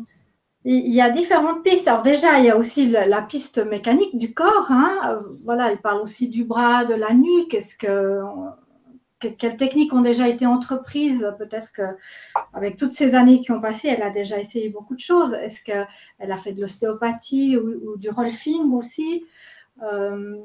[0.64, 1.88] il y a différentes pistes.
[1.88, 4.70] Alors déjà, il y a aussi la, piste mécanique du corps.
[4.70, 5.24] Hein.
[5.42, 7.52] Voilà, il parle aussi du bras, de la nuque.
[7.52, 8.20] Est-ce que
[9.32, 14.02] quelles techniques ont déjà été entreprises Peut-être qu'avec toutes ces années qui ont passé, elle
[14.02, 15.34] a déjà essayé beaucoup de choses.
[15.34, 15.86] Est-ce qu'elle
[16.18, 19.24] a fait de l'ostéopathie ou, du rolfing aussi?
[19.82, 20.36] Euh,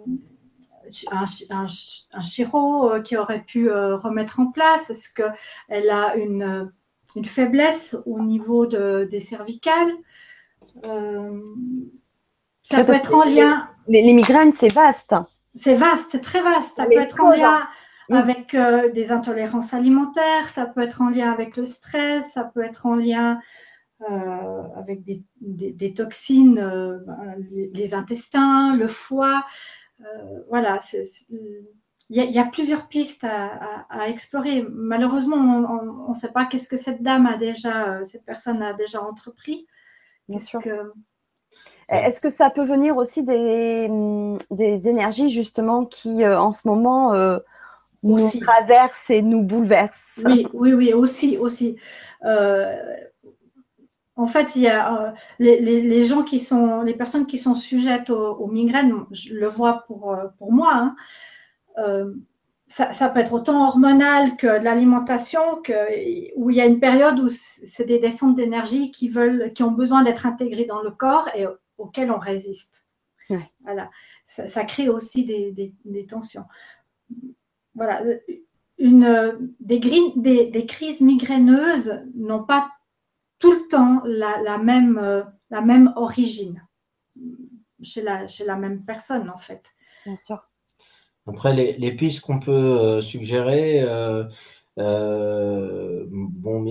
[1.11, 6.71] un, un, chiro qui aurait pu remettre en place Est-ce qu'elle a une,
[7.15, 9.91] une, faiblesse au niveau de, des cervicales?
[12.61, 13.67] Ça peut être en lien.
[13.87, 15.15] Les, migraines, c'est vaste.
[15.55, 16.77] C'est vaste, c'est très vaste.
[16.77, 17.67] Ça peut être en lien
[18.09, 18.15] mm.
[18.15, 18.57] avec
[18.93, 22.95] des intolérances alimentaires, ça peut être en lien avec le stress, ça peut être en
[22.95, 23.39] lien
[24.09, 25.01] euh, avec
[25.41, 29.43] des, toxines, euh, ben, les, intestins, le foie.
[29.99, 30.79] Euh, voilà,
[31.27, 31.65] il
[32.09, 34.65] y, a plusieurs pistes à, explorer.
[34.69, 39.03] Malheureusement, on ne sait pas qu'est-ce que cette dame a déjà, cette personne a déjà
[39.03, 39.67] entrepris.
[40.29, 40.61] Bien sûr.
[41.89, 43.89] Est-ce que ça peut venir aussi des,
[44.49, 47.11] des énergies justement qui en ce moment
[48.03, 51.77] nous traversent et nous bouleversent Oui, oui, oui, aussi, aussi.
[54.19, 58.09] En fait, il y a euh, les, gens qui sont, les personnes qui sont sujettes
[58.09, 60.95] aux, migraines, je le vois pour, euh, pour moi, hein,
[61.77, 62.13] euh,
[62.67, 65.61] ça, peut être autant hormonal que l'alimentation,
[66.35, 69.71] où il y a une période où c'est des descentes d'énergie qui veulent, qui ont
[69.71, 71.45] besoin d'être intégrées dans le corps et
[71.77, 72.83] auxquelles on résiste.
[73.63, 73.89] Voilà,
[74.27, 76.43] ça, crée aussi des, tensions.
[77.79, 78.03] Voilà,
[78.77, 82.69] une, des, des crises migraineuses n'ont pas
[83.39, 86.61] tout le temps la, même, euh, la même origine
[87.81, 89.63] chez la, chez la même personne, en fait.
[90.05, 90.43] Bien sûr.
[91.25, 94.25] Après, les, les pistes qu'on peut euh, suggérer, euh,
[96.09, 96.65] bon,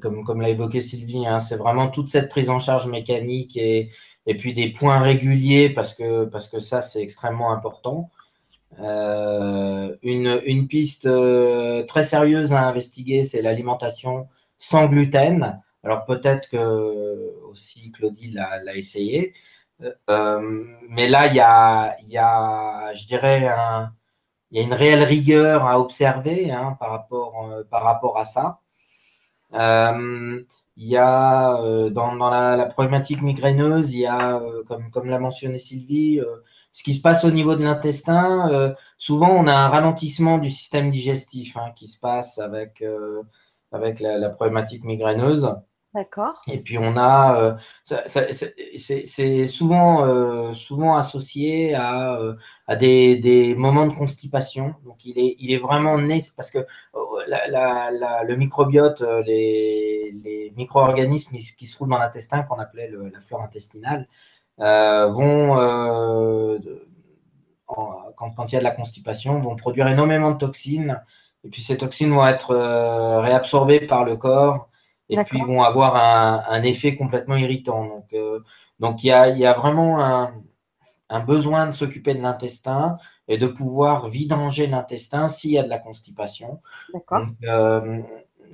[0.00, 3.90] comme, comme l'a évoqué Sylvie, hein, c'est vraiment toute cette prise en charge mécanique et,
[4.24, 8.10] et puis des points réguliers parce que, parce que ça, c'est extrêmement important.
[8.78, 11.08] Une, une piste
[11.88, 15.60] très sérieuse à investiguer, c'est l'alimentation sans gluten.
[15.84, 19.34] Alors peut-être que aussi Claudie l'a essayé.
[20.10, 25.66] Euh, mais là, il y a, y a, je dirais, y a une réelle rigueur
[25.66, 28.60] à observer hein, par, rapport, euh, par rapport à ça.
[29.54, 30.42] Euh,
[30.76, 31.56] il y a
[31.90, 36.20] dans, dans la, la, problématique migraineuse, il y a, comme, comme l'a mentionné Sylvie,
[36.72, 38.74] ce qui se passe au niveau de l'intestin.
[38.98, 42.84] souvent, on a un ralentissement du système digestif hein, qui se passe avec,
[43.72, 45.48] avec la, la problématique migraineuse.
[45.94, 46.42] D'accord.
[46.46, 47.54] Et puis on a, euh,
[48.76, 52.34] c'est souvent, euh, souvent associé à, euh,
[52.66, 54.74] à des, des, moments de constipation.
[54.84, 56.66] Donc il est, il est vraiment né parce que
[57.26, 57.48] la,
[57.90, 63.42] la, le microbiote, les, les micro-organismes qui se trouvent dans l'intestin, qu'on appelait la flore
[63.42, 64.06] intestinale,
[64.58, 66.58] vont,
[67.66, 71.02] quand, quand il y a de la constipation, vont produire énormément de toxines.
[71.44, 72.54] Et puis ces toxines vont être
[73.22, 74.68] réabsorbées par le corps
[75.08, 77.86] et puis vont avoir un, un effet complètement irritant.
[77.86, 78.40] Donc, euh,
[78.78, 80.34] donc il y a, y a, vraiment un,
[81.08, 85.68] un besoin de s'occuper de l'intestin et de pouvoir vidanger l'intestin s'il y a de
[85.68, 86.60] la constipation.
[86.92, 88.02] Donc, euh,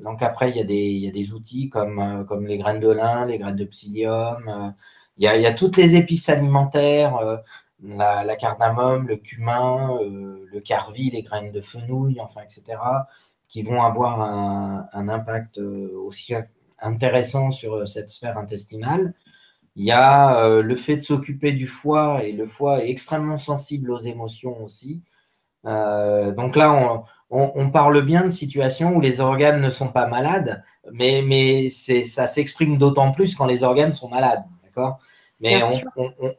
[0.02, 2.58] donc, après, il y, a des, il y a des outils comme, euh, comme les
[2.58, 4.74] graines de lin, les graines de psyllium.
[5.22, 7.42] Euh, il, y a, toutes les épices alimentaires,
[7.82, 12.76] la, la, cardamome, le cumin, le carvi, les graines de fenouil, enfin, etc
[13.54, 16.34] qui vont avoir un, impact euh, aussi
[16.80, 19.14] intéressant sur euh, cette sphère intestinale.
[19.76, 23.36] Il y a euh, le fait de s'occuper du foie et le foie est extrêmement
[23.36, 25.02] sensible aux émotions aussi.
[25.64, 31.22] donc là, on, parle bien de situations où les organes ne sont pas malades, mais,
[31.24, 34.44] mais ça s'exprime d'autant plus quand les organes sont malades.
[34.74, 35.00] D'accord?
[35.40, 35.60] Mais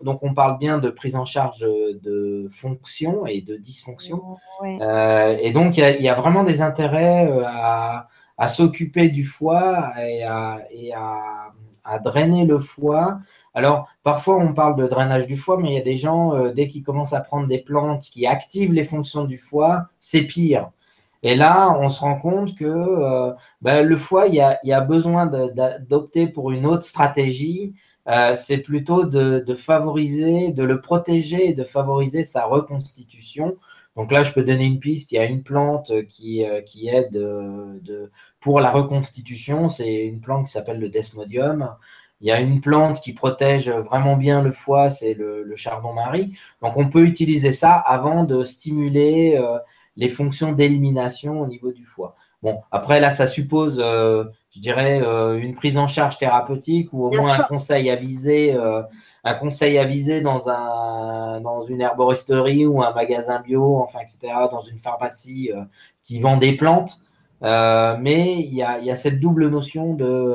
[0.02, 4.38] donc, on parle bien de prise en charge de fonction et de dysfonction.
[4.64, 10.24] Euh, et donc, il y, a vraiment des intérêts euh, à, s'occuper du foie et,
[10.24, 10.62] à,
[12.04, 13.20] drainer le foie.
[13.54, 16.52] Alors, parfois, on parle de drainage du foie, mais il y a des gens, euh,
[16.52, 20.72] dès qu'ils commencent à prendre des plantes qui activent les fonctions du foie, c'est pire.
[21.22, 24.74] Et là, on se rend compte que ben, le foie, il y a, il y
[24.74, 27.74] a besoin d'opter pour une autre stratégie
[28.08, 33.58] euh, c'est plutôt de, favoriser, de le protéger et de favoriser sa reconstitution.
[33.96, 35.12] Donc là, je peux donner une piste.
[35.12, 39.70] Il y a une plante qui, euh, qui aide de, pour la reconstitution.
[39.70, 41.76] C'est une plante qui s'appelle le desmodium.
[42.22, 46.34] Il y a une plante qui protège vraiment bien le foie, c'est le, chardon-marie.
[46.62, 49.58] Donc on peut utiliser ça avant de stimuler euh,
[49.96, 52.16] les fonctions d'élimination au niveau du foie.
[52.46, 53.82] Bon, après là, ça suppose
[54.56, 58.82] je dirais, euh, une prise en charge thérapeutique ou au moins un conseil avisé, euh,
[59.26, 64.62] un conseil avisé dans, un, dans une herboristerie ou un magasin bio, enfin, etc., dans
[64.62, 65.62] une pharmacie euh,
[66.04, 67.04] qui vend des plantes.
[67.42, 70.34] mais il y a, y a, cette double notion de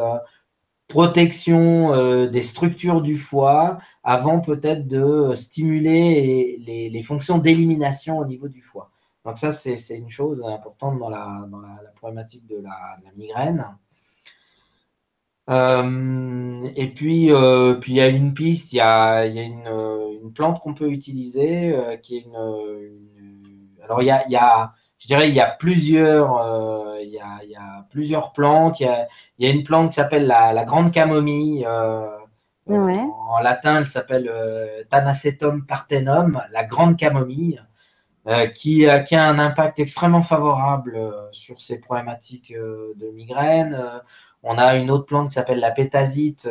[0.86, 8.60] protection des structures du foie, avant peut-être de stimuler les, fonctions d'élimination au niveau du
[8.60, 8.90] foie.
[9.24, 11.46] Donc ça, c'est une chose importante dans la,
[11.96, 13.66] problématique de la, migraine.
[15.48, 20.60] Euh, et puis, euh, puis il y a une piste, il y a, une, plante
[20.60, 22.36] qu'on peut utiliser qui est une,
[23.82, 27.18] alors il y a, je dirais, il y a plusieurs, il, y
[27.56, 28.80] a, plusieurs plantes.
[28.80, 29.06] Il
[29.38, 31.66] y a, une plante qui s'appelle la, grande camomille.
[32.70, 37.62] En, latin, elle s'appelle euh, Tanacetum partenum, la grande camomille,
[38.26, 43.78] euh, qui, a un impact extrêmement favorable euh, sur ces problématiques de migraine.
[44.42, 46.48] on a une autre plante qui s'appelle la pétasite,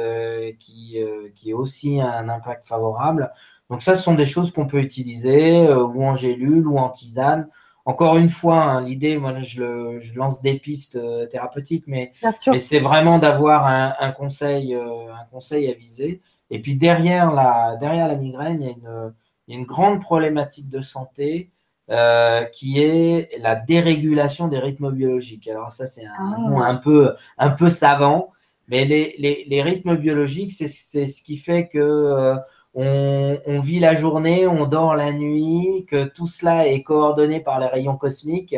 [0.59, 0.97] qui,
[1.35, 3.31] qui a aussi un impact favorable.
[3.69, 7.49] Donc ça, ce sont des choses qu'on peut utiliser ou en gélule ou en tisane
[7.89, 12.13] encore une fois, hein, l'idée, moi, je, lance des pistes euh, thérapeutiques, mais,
[12.59, 16.21] c'est vraiment d'avoir un, conseil, euh, un conseil à viser.
[16.51, 21.49] Et puis derrière la, derrière la migraine, il y, a une, grande problématique de santé
[21.89, 25.47] euh, qui est la dérégulation des rythmes biologiques.
[25.47, 26.37] Alors ça, c'est un ah.
[26.39, 28.31] mot un peu, un peu savant,
[28.67, 32.37] mais les, les rythmes biologiques, c'est ce qui fait que
[32.75, 37.67] on, vit la journée, on dort la nuit, que tout cela est coordonné par les
[37.67, 38.55] rayons cosmiques,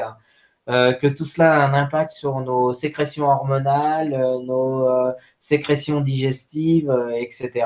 [0.70, 6.02] euh, que tout cela a un impact sur nos sécrétions hormonales, euh, nos euh, sécrétions
[6.02, 7.66] digestives, etc.,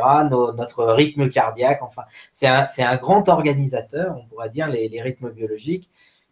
[0.58, 1.82] notre rythme cardiaque.
[1.82, 5.90] Enfin, c'est un, grand organisateur, on pourrait dire, les, rythmes biologiques.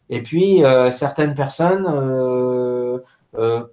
[0.09, 1.85] Et puis, certaines personnes,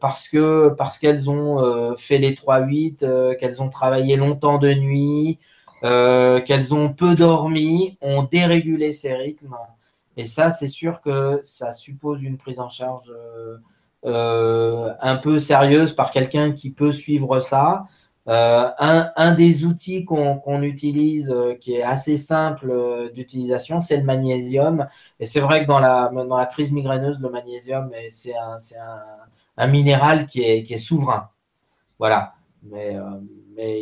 [0.01, 5.39] parce que parce qu'elles ont fait les 3-8, qu'elles ont travaillé longtemps de nuit,
[5.83, 9.57] qu'elles ont peu dormi, ont dérégulé ces rythmes.
[10.21, 13.57] Et ça, c'est sûr que ça suppose une prise en charge euh,
[14.05, 17.87] euh, un peu sérieuse par quelqu'un qui peut suivre ça.
[18.27, 24.87] Un, des outils qu'on utilise, qui est assez simple d'utilisation, c'est le magnésium.
[25.21, 28.35] Et c'est vrai que dans la, crise migraineuse, le magnésium, c'est
[29.57, 31.31] un, minéral qui est, souverain.
[31.99, 32.35] Voilà.
[32.63, 32.95] Mais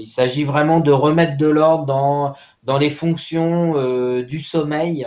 [0.01, 5.07] il s'agit vraiment de remettre de l'ordre dans, les fonctions euh, du sommeil.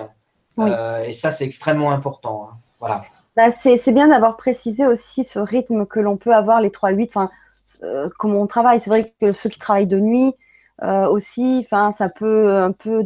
[0.59, 2.49] Euh, et ça, c'est extrêmement important.
[2.49, 2.57] Hein.
[2.79, 3.01] Voilà.
[3.35, 7.29] Bah, c'est bien d'avoir précisé aussi ce rythme que l'on peut avoir les 3-8, enfin,
[7.83, 8.81] euh, comment on travaille.
[8.81, 10.33] C'est vrai que ceux qui travaillent de nuit
[11.11, 13.05] aussi, enfin, ça peut un peu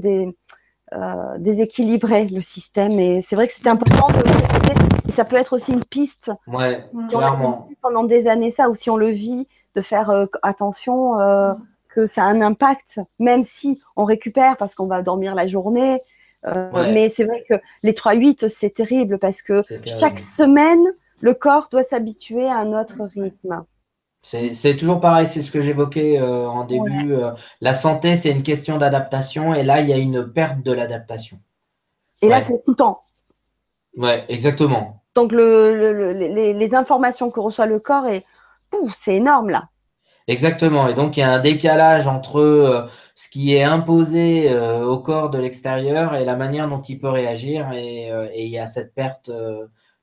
[1.37, 2.93] déséquilibrer le système.
[2.99, 4.73] Et c'est vrai que c'était important de préciser.
[5.09, 6.31] Et ça peut être aussi une piste.
[6.47, 7.67] Ouais, clairement.
[7.81, 11.53] Pendant des années, ça, ou si on le vit, de faire euh, attention euh,
[11.89, 16.01] que ça a un impact, même si on récupère parce qu'on va dormir la journée.
[16.47, 20.83] Euh, mais c'est vrai que les 3-8, c'est terrible parce que chaque semaine,
[21.19, 23.63] le corps doit s'habituer à un autre rythme.
[24.21, 27.13] C'est toujours pareil, c'est ce que j'évoquais en début.
[27.61, 31.39] la santé, c'est une question d'adaptation et là, il y a une perte de l'adaptation.
[32.21, 33.01] Et là, c'est tout le temps.
[33.97, 35.03] Ouais, exactement.
[35.15, 38.05] Donc, le, les, les, informations que reçoit le corps,
[38.93, 39.69] c'est énorme là.
[40.27, 40.87] Exactement.
[40.87, 44.99] Et donc, il y a un décalage entre euh, ce qui est imposé euh, au
[44.99, 47.71] corps de l'extérieur et la manière dont il peut réagir.
[47.73, 49.29] Et, euh, il y a cette perte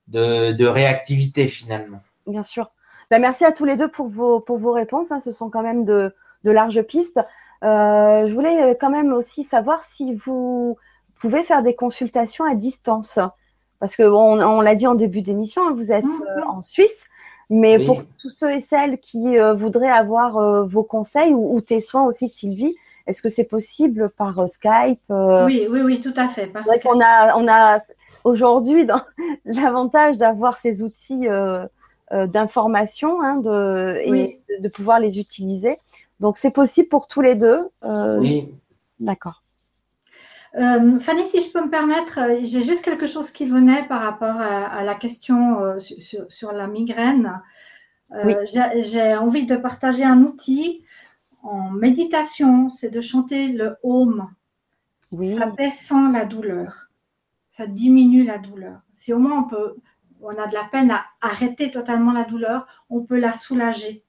[0.08, 2.00] de, réactivité finalement.
[2.26, 2.70] Bien sûr.
[3.10, 5.10] Ben, merci à tous les deux pour vos, pour vos réponses.
[5.10, 5.18] Hein.
[5.18, 7.20] Ce sont quand même de, larges pistes.
[7.62, 10.76] je voulais quand même aussi savoir si vous
[11.18, 13.18] pouvez faire des consultations à distance.
[13.80, 16.48] Parce que on l'a dit en début d'émission, hein, vous êtes mmh.
[16.48, 17.08] en Suisse.
[17.50, 21.80] Mais pour tous ceux et celles qui euh, voudraient avoir euh, vos conseils ou, tes
[21.80, 22.74] soins aussi, Sylvie,
[23.06, 26.46] est-ce que c'est possible par euh, Skype Oui, oui, oui, tout à fait.
[26.46, 27.80] Parce qu'on a, on a
[28.24, 28.86] aujourd'hui
[29.44, 31.26] l'avantage d'avoir ces outils
[32.10, 35.76] d'information hein, de, et de, pouvoir les utiliser.
[36.20, 37.68] Donc, c'est possible pour tous les deux.
[37.82, 38.48] oui.
[39.00, 39.41] D'accord.
[40.54, 44.02] Euh, Fanny, si je peux me permettre, euh, j'ai juste quelque chose qui venait par
[44.02, 47.40] rapport à, la question euh, sur, la migraine.
[48.44, 50.84] J'ai envie de partager un outil
[51.42, 54.28] en méditation, c'est de chanter le home.
[55.10, 56.90] Ça descend la douleur,
[57.50, 58.80] ça diminue la douleur.
[58.92, 59.74] Si au moins on peut,
[60.20, 64.04] on a de la peine à arrêter totalement la douleur, on peut la soulager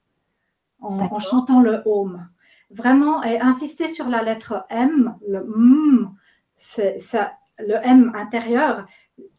[0.80, 2.28] en, chantant le home.
[2.70, 6.14] Vraiment, et insister sur la lettre M, le M,
[6.56, 8.86] ça, le M intérieur,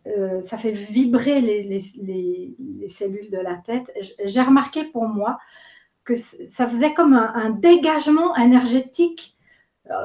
[0.07, 1.79] euh, ça fait vibrer les,
[2.89, 3.91] cellules de la tête.
[4.23, 5.39] J'ai remarqué pour moi
[6.03, 9.35] que ça faisait comme un, dégagement énergétique.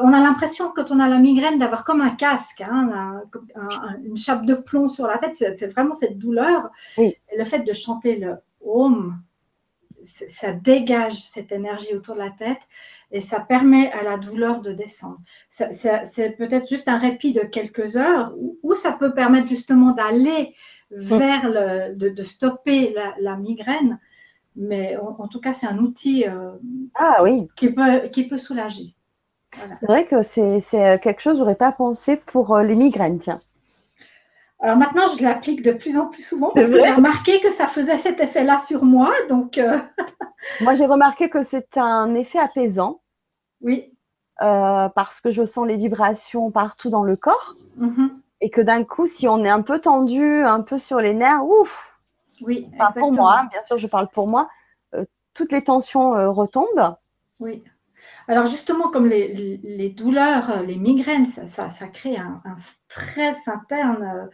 [0.02, 3.22] On a l'impression, quand on a la migraine, d'avoir comme un casque, hein,
[4.04, 5.34] une chape de plomb sur la tête.
[5.36, 6.70] C'est vraiment cette douleur.
[6.96, 9.18] Le fait de chanter le Om,
[10.04, 12.60] ça dégage cette énergie autour de la tête
[13.12, 15.18] et ça permet à la douleur de descendre.
[15.48, 18.32] C'est peut-être juste un répit de quelques heures
[18.62, 20.54] ou, ça peut permettre justement d'aller
[20.90, 23.98] vers le, de, stopper la, migraine.
[24.56, 26.52] Mais en, tout cas, c'est un outil euh,
[26.94, 27.48] ah, oui.
[27.56, 28.94] qui, peut, qui peut soulager.
[29.72, 30.60] C'est vrai que c'est
[31.02, 33.40] quelque chose que n'aurais pas pensé pour euh, les migraines, tiens.
[34.62, 37.66] Alors maintenant, je l'applique de plus en plus souvent parce que j'ai remarqué que ça
[37.66, 39.10] faisait cet effet-là sur moi.
[39.28, 39.78] Donc, euh,
[40.60, 43.00] moi, j'ai remarqué que c'est un effet apaisant.
[43.62, 43.92] Oui.
[44.42, 47.56] Euh, parce que je sens les vibrations partout dans le corps.
[47.78, 48.10] Mm-hmm.
[48.42, 51.44] Et que d'un coup, si on est un peu tendu, un peu sur les nerfs,
[51.44, 52.00] ouf.
[52.42, 52.68] Oui.
[52.74, 54.48] Enfin, pour moi, bien sûr, je parle pour moi.
[54.94, 55.04] Euh,
[55.34, 56.96] toutes les tensions retombent.
[57.38, 57.62] Oui.
[58.31, 64.31] Alors justement, comme les, douleurs, les migraines, ça, crée un, stress interne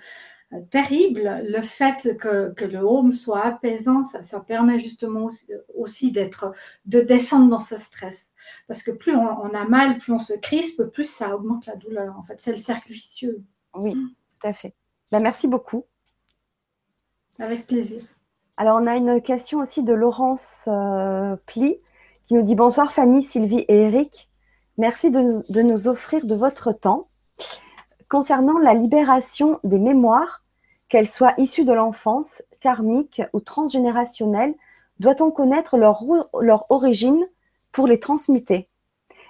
[0.53, 1.43] euh, terrible.
[1.49, 5.29] Le fait que, le home soit apaisant, ça, permet justement
[5.75, 6.53] aussi, d'être,
[6.85, 8.35] de descendre dans ce stress.
[8.69, 12.19] Parce que plus on, a mal, plus on se crispe, plus ça augmente la douleur.
[12.19, 13.43] En fait, c'est le cercle vicieux.
[13.73, 14.75] Oui, tout à fait.
[15.11, 15.87] Ben, merci beaucoup.
[17.39, 18.03] Avec plaisir.
[18.59, 21.79] Alors, on a une question aussi de Laurence euh, Pli
[22.27, 24.29] qui nous dit bonsoir Fanny, Sylvie et Eric.
[24.79, 27.07] Merci de, nous offrir de votre temps.
[28.09, 30.43] Concernant la libération des mémoires,
[30.89, 34.55] qu'elles soient issues de l'enfance, karmiques ou transgénérationnelles,
[34.99, 36.03] doit-on connaître leur,
[36.41, 37.25] leur origine
[37.71, 38.69] pour les transmuter?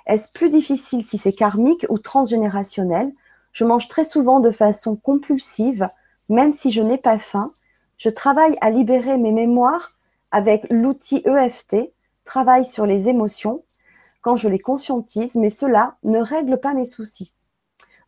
[0.07, 3.13] Est-ce plus difficile si c'est karmique ou transgénérationnel?
[3.53, 5.89] Je mange très souvent de façon compulsive,
[6.31, 7.53] même si je n'ai pas faim.
[7.99, 9.93] Je travaille à libérer mes mémoires
[10.31, 11.93] avec l'outil EFT
[12.27, 13.65] travaille sur les émotions
[14.21, 17.33] quand je les conscientise, mais cela ne règle pas mes soucis.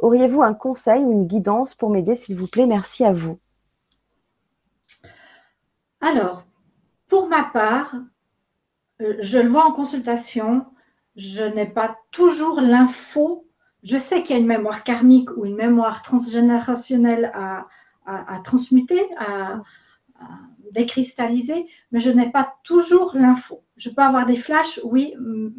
[0.01, 2.67] Auriez-vous un conseil ou une guidance pour m'aider, s'il vous plaît?
[2.67, 3.39] Merci à vous.
[6.01, 6.45] Alors,
[7.09, 7.95] pour ma part,
[9.01, 10.67] euh, je le vois en consultation,
[11.17, 13.47] je n'ai pas toujours l'info.
[13.83, 17.67] Je sais qu'il y a une mémoire karmique ou une mémoire transgénérationnelle à,
[18.43, 19.05] transmuter,
[20.73, 23.65] décristalliser, mais je n'ai pas toujours l'info.
[23.77, 25.15] Je peux avoir des flashs, oui,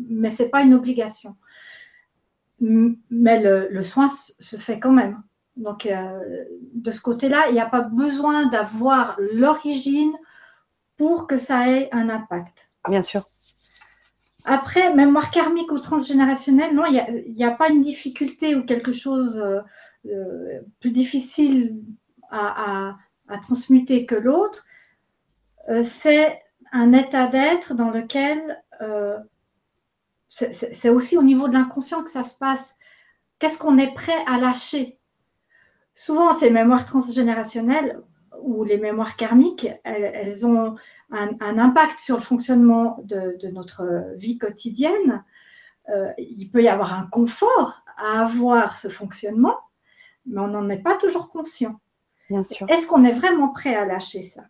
[0.09, 1.35] mais ce n'est pas une obligation.
[2.59, 5.21] Mais le, soin se fait quand même.
[5.55, 6.19] Donc, euh,
[6.73, 10.13] de ce côté-là, il n'y a pas besoin d'avoir l'origine
[10.97, 12.71] pour que ça ait un impact.
[12.87, 13.25] Bien sûr.
[14.45, 19.37] Après, mémoire karmique ou transgénérationnelle, non, il n'y a, pas une difficulté ou quelque chose
[19.37, 19.59] euh,
[20.05, 21.81] euh, plus difficile
[22.31, 22.95] à
[23.37, 24.65] transmuter que l'autre.
[25.69, 26.41] Euh, c'est
[26.71, 29.17] un état d'être dans lequel euh,
[30.29, 32.77] c'est aussi au niveau de l'inconscient que ça se passe.
[33.39, 34.99] Qu'est-ce qu'on est prêt à lâcher?
[35.93, 37.99] Souvent, ces mémoires transgénérationnelles
[38.41, 40.75] ou les mémoires karmiques, elles, ont
[41.11, 45.23] un, impact sur le fonctionnement de, notre vie quotidienne.
[45.89, 49.57] Euh, il peut y avoir un confort à avoir ce fonctionnement,
[50.25, 51.79] mais on n'en est pas toujours conscient.
[52.29, 52.69] Bien sûr.
[52.69, 54.43] Est-ce qu'on est vraiment prêt à lâcher ça?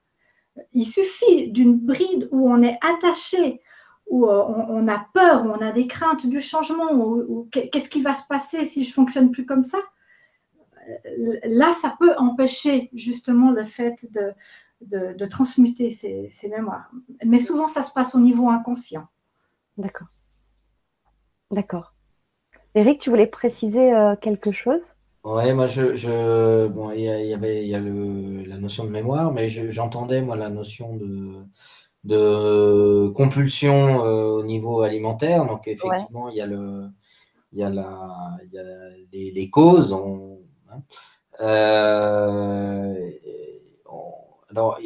[0.74, 3.62] Il suffit d'une bride où on est attaché,
[4.08, 8.02] où euh, on, a peur, où on a des craintes du changement, ou, qu'est-ce qui
[8.02, 9.78] va se passer si je fonctionne plus comme ça?
[10.90, 16.92] Euh, là, ça peut empêcher justement le fait de, transmuter ces, mémoires.
[17.24, 19.08] Mais souvent, ça se passe au niveau inconscient.
[19.78, 20.08] D'accord.
[21.52, 21.94] D'accord.
[22.76, 24.94] Eric, tu voulais préciser euh, quelque chose?
[25.24, 28.90] Ouais, moi, je, je bon, il y, avait, il y a le, la notion de
[28.90, 31.46] mémoire, mais j'entendais, moi, la notion de,
[32.06, 35.46] de compulsion euh, au niveau alimentaire.
[35.46, 36.90] Donc, effectivement, il y a le,
[37.54, 38.64] il y a la, il y a
[39.12, 39.94] les, les causes.
[39.94, 40.40] On,
[40.72, 40.82] hein.
[41.42, 43.12] euh,
[44.52, 44.80] alors,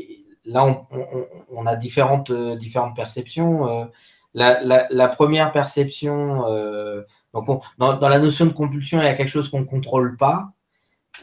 [0.45, 3.68] là, on, on, on, a différentes, différentes perceptions.
[3.69, 3.85] Euh,
[4.34, 7.03] la, la, la première perception, euh,
[7.34, 10.51] donc, dans, la notion de compulsion, il y a quelque chose qu'on ne contrôle pas.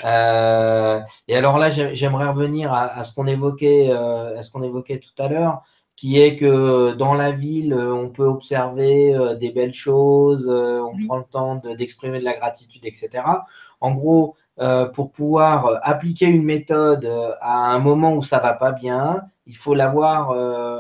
[0.04, 5.00] Euh, et alors là, j'aimerais revenir à, ce qu'on évoquait, euh, à ce qu'on évoquait
[5.00, 5.62] tout à l'heure,
[5.96, 11.24] qui est que dans la ville, on peut observer des belles choses, on prend le
[11.24, 13.22] temps d'exprimer de, la gratitude, etc.
[13.80, 14.36] En gros,
[14.94, 17.10] pour pouvoir appliquer une méthode
[17.40, 20.30] à un moment où ça va pas bien, il faut l'avoir,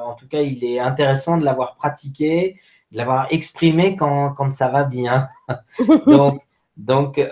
[0.06, 2.60] en tout cas, il est intéressant de l'avoir pratiqué
[2.92, 5.28] de l'avoir exprimé quand, quand, ça va bien.
[6.06, 6.42] donc,
[6.76, 7.28] donc euh,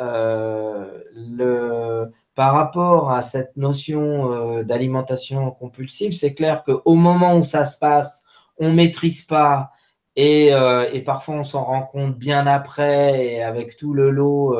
[0.00, 7.44] euh, le, par rapport à cette notion euh, d'alimentation compulsive, c'est clair qu'au moment où
[7.44, 8.24] ça se passe,
[8.58, 9.70] on ne maîtrise pas
[10.14, 14.54] et, et, parfois on s'en rend compte bien après et avec tout le lot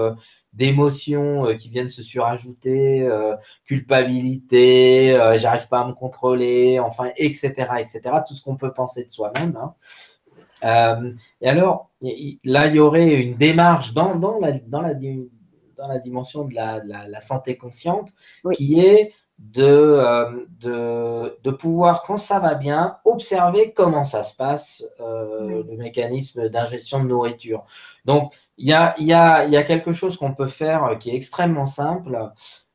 [0.52, 3.08] d'émotions qui viennent se surajouter,
[3.64, 8.00] culpabilité, j'arrive pas à me contrôler, enfin, etc., etc.
[8.26, 9.56] Tout ce qu'on peut penser de soi-même.
[10.62, 11.14] Hein.
[11.40, 11.90] et alors,
[12.44, 16.54] là, il y aurait une démarche dans, dans, la, dans, la, dans la dimension de
[16.54, 18.12] la, la, santé consciente
[18.54, 19.12] qui est
[19.50, 25.76] de, de, de, pouvoir, quand ça va bien, observer comment ça se passe, euh, le
[25.76, 27.64] mécanisme d'ingestion de nourriture.
[28.04, 31.16] Donc, il y a, y, a, y a, quelque chose qu'on peut faire qui est
[31.16, 32.30] extrêmement simple,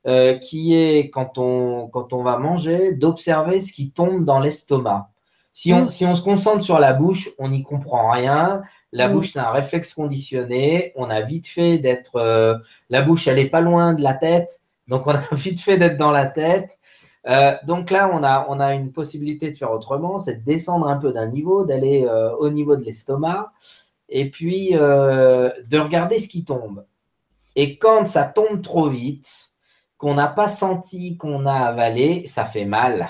[0.07, 5.10] euh, qui est quand on, quand on va manger, d'observer ce qui tombe dans l'estomac.
[5.53, 8.61] Si on, si on se concentre sur la bouche, on n'y comprend rien.
[8.91, 10.94] La bouche, c'est un réflexe conditionné.
[10.95, 12.18] On a vite fait d'être.
[12.18, 12.57] Euh,
[12.91, 14.61] la bouche, elle n'est pas loin de la tête.
[14.88, 16.80] Donc, on a vite fait d'être dans la tête.
[17.27, 18.09] Euh, donc là,
[18.49, 22.05] on a, une possibilité de faire autrement, c'est de descendre un peu d'un niveau, d'aller
[22.05, 23.51] euh, au niveau de l'estomac,
[24.07, 26.85] et puis euh, de regarder ce qui tombe.
[27.55, 29.53] Et quand ça tombe trop vite,
[29.97, 33.09] qu'on n'a pas senti qu'on a avalé, ça fait mal.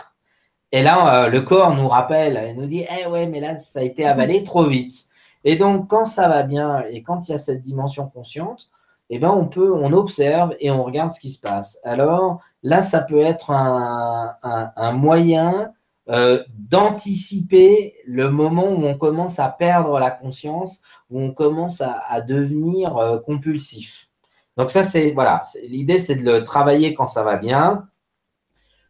[0.71, 3.83] Et là, le corps nous rappelle, il nous dit, eh ouais, mais là, ça a
[3.83, 5.07] été avalé trop vite.
[5.43, 8.69] Et donc, quand ça va bien et quand il y a cette dimension consciente,
[9.09, 11.79] eh ben, on peut, on observe et on regarde ce qui se passe.
[11.83, 15.71] Alors là, ça peut être un, moyen
[16.09, 22.21] euh, d'anticiper le moment où on commence à perdre la conscience, où on commence à,
[22.21, 24.09] devenir euh, compulsif.
[24.57, 27.87] Donc ça, c'est voilà, l'idée, c'est de le travailler quand ça va bien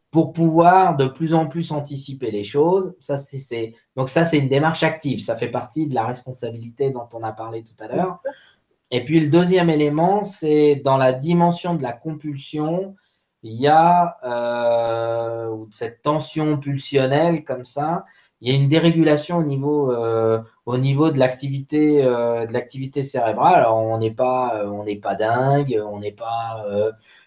[0.09, 2.95] pour pouvoir de plus en plus anticiper les choses.
[3.95, 5.19] Donc ça, c'est une démarche active.
[5.19, 8.19] Ça fait partie de la responsabilité dont on a parlé tout à l'heure.
[8.91, 12.95] Et puis le deuxième élément, c'est dans la dimension de la compulsion,
[13.43, 18.05] il y a euh, cette tension pulsionnelle comme ça,
[18.41, 23.03] il y a une dérégulation au niveau, euh, au niveau de l'activité euh, de l'activité
[23.03, 23.55] cérébrale.
[23.55, 26.63] Alors on n'est pas on n'est pas dingue, on n'est pas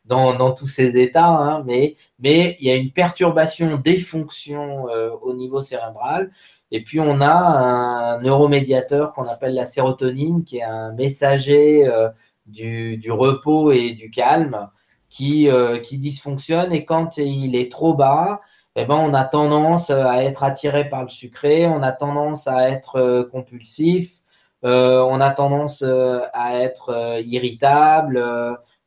[0.05, 4.85] dans, dans, tous ces états, hein, mais mais il y a une perturbation des fonctions
[5.23, 6.31] au niveau cérébral
[6.73, 12.09] et puis, on a un neuromédiateur qu'on appelle la sérotonine, qui est un messager euh,
[12.47, 14.69] du, repos et du calme,
[15.09, 16.73] qui, euh, qui dysfonctionne.
[16.73, 18.41] Et quand il est trop bas,
[18.77, 22.71] eh ben, on a tendance à être attiré par le sucré, on a tendance à
[22.71, 24.21] être euh, compulsif,
[24.63, 28.23] on a tendance à être irritable.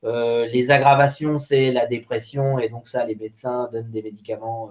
[0.03, 4.69] les aggravations, c'est la dépression, et donc ça, les médecins donnent des médicaments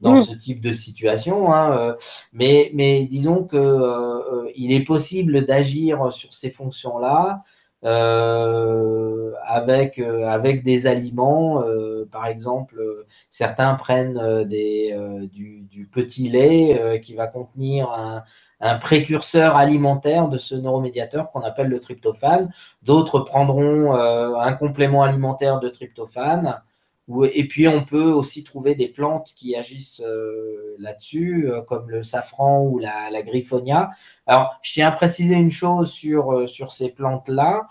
[0.00, 0.24] dans mm.
[0.24, 1.52] ce type de situation.
[1.52, 1.94] Hein, euh,
[2.32, 7.42] mais, mais disons que euh, il est possible d'agir sur ces fonctions-là
[7.84, 11.62] euh, avec, avec des aliments.
[12.10, 12.82] par exemple,
[13.30, 14.96] certains prennent des,
[15.32, 18.24] du, du, petit lait qui va contenir un,
[18.60, 22.50] un précurseur alimentaire de ce neuromédiateur qu'on appelle le tryptophane.
[22.82, 26.60] D'autres prendront un complément alimentaire de tryptophane
[27.32, 32.02] et puis on peut aussi trouver des plantes qui agissent euh, là-dessus, euh, comme le
[32.02, 33.90] safran ou la, la, griffonia.
[34.26, 37.66] Alors, je tiens à préciser une chose sur, euh, sur ces plantes-là,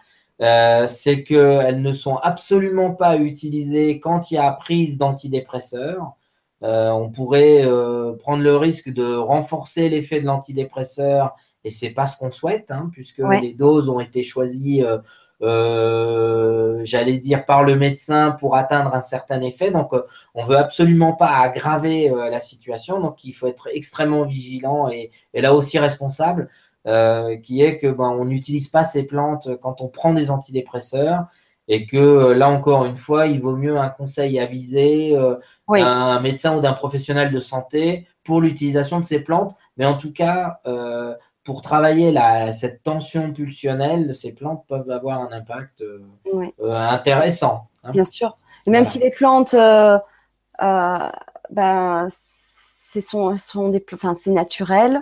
[0.87, 6.11] c'est qu'elles ne sont absolument pas utilisées quand il y a prise d'antidépresseurs.
[6.61, 7.65] on pourrait
[8.19, 12.89] prendre le risque de renforcer l'effet de l'antidépresseur, et c'est pas ce qu'on souhaite, hein,
[12.91, 14.83] puisque les doses ont été choisies
[15.41, 19.71] euh, j'allais dire par le médecin pour atteindre un certain effet.
[19.71, 20.03] Donc, euh,
[20.33, 22.99] on veut absolument pas aggraver euh, la situation.
[22.99, 26.49] Donc, il faut être extrêmement vigilant et, là aussi responsable,
[27.43, 31.25] qui est que ben, on n'utilise pas ces plantes quand on prend des antidépresseurs
[31.67, 35.17] et que là encore une fois, il vaut mieux un conseil avisé
[35.67, 39.55] d'un médecin ou d'un professionnel de santé pour l'utilisation de ces plantes.
[39.77, 40.59] Mais en tout cas,
[41.45, 46.03] pour travailler la, cette tension pulsionnelle, ces plantes peuvent avoir un impact euh,
[46.59, 47.67] euh, intéressant.
[47.83, 47.91] Hein.
[47.91, 48.37] Bien sûr.
[48.65, 49.99] Et même si les plantes, euh,
[50.59, 52.07] ben,
[52.99, 55.01] sont, sont des, enfin, c'est naturel.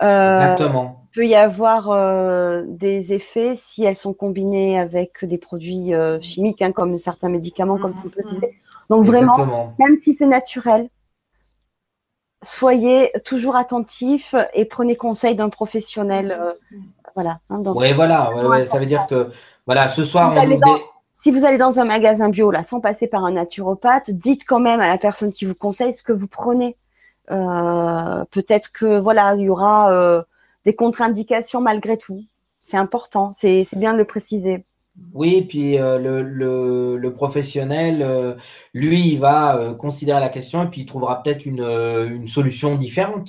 [0.00, 1.02] Exactement.
[1.12, 6.72] Il peut y avoir des effets si elles sont combinées avec des produits chimiques, hein,
[6.72, 8.58] comme certains médicaments, comme tu précisais.
[8.90, 10.88] Donc vraiment, même si c'est naturel,
[12.44, 16.36] soyez toujours attentifs et prenez conseil d'un professionnel.
[16.38, 16.52] Euh,
[17.14, 17.40] voilà.
[17.50, 18.30] Hein, oui, voilà.
[18.66, 19.30] ça veut dire que
[19.66, 20.34] voilà, ce soir,
[21.16, 24.58] si vous allez dans un magasin bio, là, sans passer par un naturopathe, dites quand
[24.58, 26.76] même à la personne qui vous conseille ce que vous prenez.
[27.30, 30.22] Euh, peut-être que voilà, il y aura euh,
[30.64, 32.20] des contre-indications malgré tout.
[32.60, 34.64] C'est important, c'est bien de le préciser.
[35.12, 38.34] Oui, puis euh, le, le, professionnel, euh,
[38.74, 42.76] lui, il va euh, considérer la question et puis il trouvera peut-être une, une, solution
[42.76, 43.28] différente.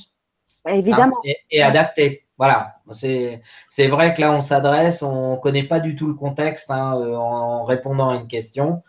[0.67, 1.17] Évidemment.
[1.25, 2.25] Hein, et, adaptée.
[2.37, 6.69] voilà, c'est vrai que là, on s'adresse, on ne connaît pas du tout le contexte
[6.69, 8.83] hein, en répondant à une question.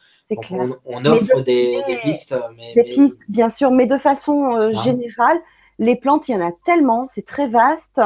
[0.84, 2.34] On, offre des, pistes.
[2.74, 4.70] des pistes, bien sûr, mais de façon hein?
[4.82, 5.38] générale,
[5.78, 8.00] les plantes, il y en a tellement, c'est très vaste.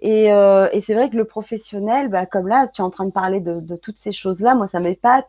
[0.00, 3.06] Et, euh, et c'est vrai que le professionnel, bah, comme là, tu es en train
[3.06, 5.28] de parler de, de toutes ces choses-là, moi, ça m'épate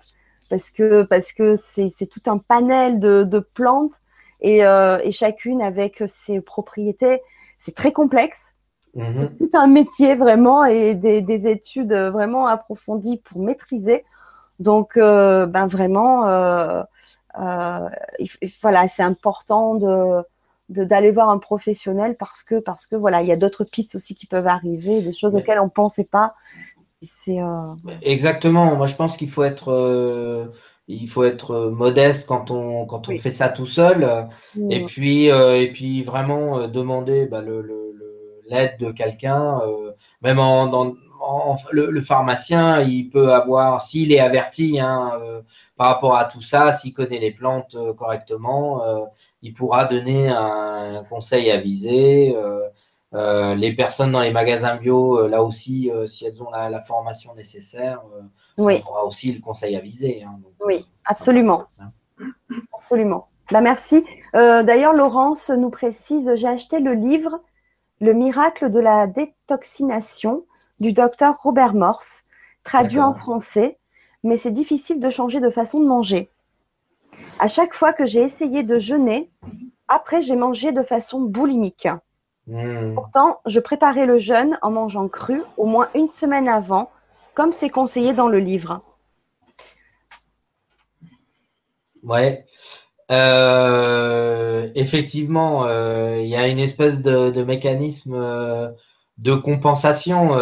[0.49, 3.95] parce que parce que c'est tout un panel de, de plantes
[4.41, 7.21] et, euh, et, chacune avec ses propriétés.
[7.57, 8.55] C'est très complexe.
[8.95, 9.37] C'est mhm.
[9.37, 14.03] tout un métier vraiment et des, des, études vraiment approfondies pour maîtriser.
[14.59, 16.23] Donc, euh, ben vraiment,
[18.61, 20.23] voilà, c'est important de
[20.69, 24.13] d'aller voir un professionnel parce que parce que voilà il y a d'autres pistes aussi
[24.13, 26.33] qui peuvent arriver des choses auxquelles on pensait pas.
[27.01, 27.65] C'est euh...
[28.01, 28.75] exactement.
[28.75, 30.45] Moi je pense qu'il faut être euh,
[30.87, 34.27] il faut être modeste quand on quand on fait ça tout seul.
[34.69, 37.95] Et puis euh, et puis vraiment euh, demander bah, le
[38.47, 39.61] l'aide de quelqu'un
[40.23, 40.95] même en, dans,
[41.71, 45.11] le, pharmacien, il peut avoir, s'il est averti hein,
[45.77, 48.81] par rapport à tout ça, s'il connaît les plantes correctement,
[49.41, 52.35] il pourra donner un conseil avisé.
[52.35, 52.67] Euh,
[53.15, 57.33] euh, les personnes dans les magasins bio, euh, là aussi, si elles ont la, formation
[57.35, 58.01] nécessaire,
[58.57, 58.81] oui.
[58.85, 60.23] on aura aussi le conseil avisé.
[60.23, 61.63] Hein, oui, absolument.
[62.73, 63.27] Absolument.
[63.51, 64.05] Bah, merci.
[64.33, 67.41] D'ailleurs, Laurence nous précise, j'ai acheté le livre
[67.99, 70.45] Le miracle de la détoxination
[70.79, 72.23] du docteur Robert Morse,
[72.63, 73.77] traduit en français,
[74.23, 76.29] mais c'est difficile de changer de façon de manger.
[77.39, 79.31] À chaque fois que j'ai essayé de jeûner,
[79.87, 81.87] après j'ai mangé de façon boulimique.
[82.47, 82.93] Hmm.
[82.95, 86.91] Pourtant, je préparais le jeûne en mangeant cru au moins une semaine avant,
[87.35, 88.81] comme c'est conseillé dans le livre.
[92.03, 92.45] Ouais.
[93.11, 98.69] Euh, effectivement, euh, il y a une espèce de, mécanisme euh,
[99.17, 100.37] de compensation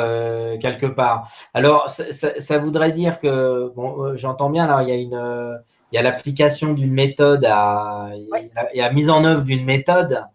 [0.60, 1.32] quelque part.
[1.54, 5.60] Alors, ça, voudrait dire que, bon, j'entends bien, là, il y a une
[5.92, 9.66] il y a l'application d'une méthode, à, il y a la mise en œuvre d'une
[9.66, 10.26] méthode.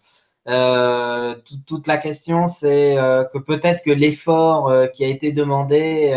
[0.49, 6.13] Euh, toute la question, c'est euh, que peut-être que l'effort euh, qui a été demandé,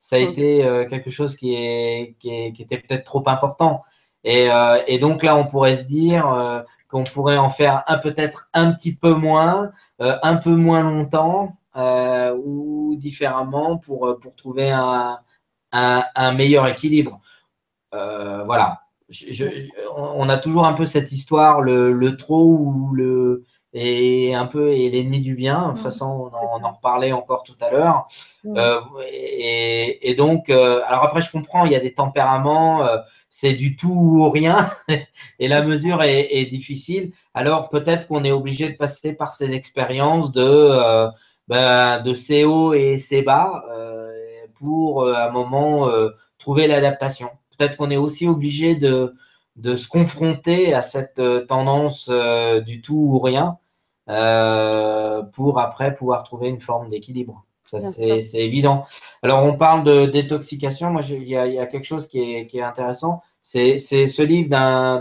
[0.00, 0.22] ça a mm.
[0.22, 3.84] été quelque chose qui, est, qui, est, qui était peut-être trop important.
[4.24, 4.48] Et,
[4.86, 8.94] et, donc là, on pourrait se dire qu'on pourrait en faire un peut-être un petit
[8.94, 9.70] peu moins,
[10.00, 15.18] un peu moins longtemps ou différemment pour, pour trouver un,
[15.72, 17.20] un, un meilleur équilibre.
[17.94, 18.82] Euh, voilà.
[19.96, 23.44] on a toujours un peu cette histoire, le, trop ou le
[23.74, 25.68] et un peu et l'ennemi du bien.
[25.68, 28.06] De toute façon, on en, reparlait encore tout à l'heure.
[28.46, 28.80] Euh,
[29.12, 32.86] et, donc, euh, alors après, je comprends, il y a des tempéraments,
[33.28, 34.70] c'est du tout ou rien,
[35.38, 37.12] et la mesure est, difficile.
[37.34, 41.08] Alors peut-être qu'on est obligé de passer par ces expériences de
[41.48, 43.64] ben, de ces hauts et ces bas
[44.58, 45.88] pour à un moment
[46.38, 49.14] trouver l'adaptation peut-être qu'on est aussi obligé de,
[49.56, 53.58] de, se confronter à cette euh, tendance euh, du tout ou rien
[54.08, 57.44] euh, pour après pouvoir trouver une forme d'équilibre.
[57.70, 58.86] Ça, c'est évident.
[59.22, 60.90] Alors, on parle de détoxication.
[60.90, 63.22] Moi, il y, a quelque chose qui est, qui est intéressant.
[63.42, 64.48] C'est ce livre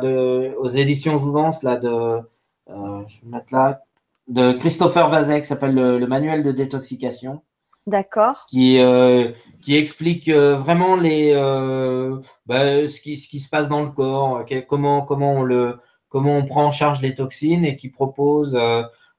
[0.01, 2.19] de, aux éditions Jouvence, là, de,
[2.67, 3.83] je vais mettre là,
[4.27, 7.41] de Christopher Vazek, qui s'appelle le, Manuel de détoxication.
[7.87, 8.45] D'accord.
[8.49, 9.31] Qui, euh,
[9.61, 13.91] qui explique euh, vraiment les, euh, bah, ce, qui, ce qui se passe dans le
[13.91, 18.59] corps, comment, comment, on le, comment on prend en charge les toxines et qui propose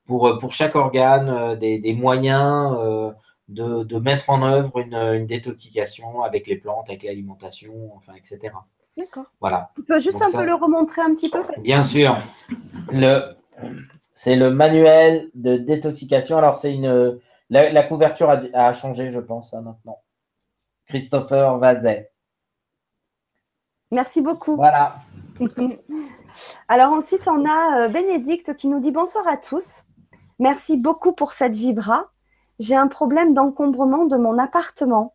[0.05, 2.77] pour, pour chaque organe des, des moyens
[3.49, 8.53] de, de, mettre en œuvre une, une, détoxication avec les plantes, avec l'alimentation, enfin, etc.
[8.99, 9.25] D'accord.
[9.41, 9.71] Voilà.
[9.77, 12.19] Tu peux juste un peu le remontrer un petit peu Bien sûr.
[12.93, 13.35] Le,
[14.15, 16.37] c'est le manuel de détoxication.
[16.37, 17.19] Alors, c'est une
[17.51, 20.01] la, couverture a, changé, je pense, hein, maintenant.
[20.87, 22.11] Christopher Vazet.
[23.91, 24.57] Merci beaucoup.
[24.57, 24.97] Voilà.
[26.69, 29.85] Alors ensuite, on a euh, Bénédicte qui nous dit bonsoir à tous.
[30.39, 32.11] Merci beaucoup pour cette vibra.
[32.59, 35.15] J'ai un problème d'encombrement de mon appartement.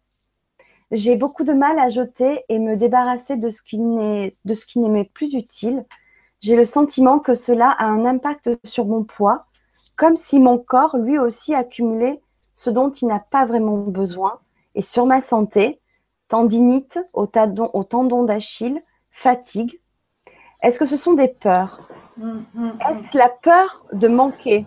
[0.91, 5.33] J'ai beaucoup de mal à jeter et me débarrasser de ce qui n'est m'est plus
[5.33, 5.85] utile.
[6.41, 9.45] J'ai le sentiment que cela a un impact sur mon poids,
[9.95, 12.21] comme si mon corps lui aussi accumulait
[12.55, 14.39] ce dont il n'a pas vraiment besoin,
[14.75, 15.79] et sur ma santé,
[16.27, 18.81] tendinite au, tendon, d'Achille,
[19.11, 19.79] fatigue.
[20.61, 21.87] Est-ce que ce sont des peurs?
[22.17, 22.79] Mm, mm, mm.
[22.89, 24.65] Est-ce la peur de manquer?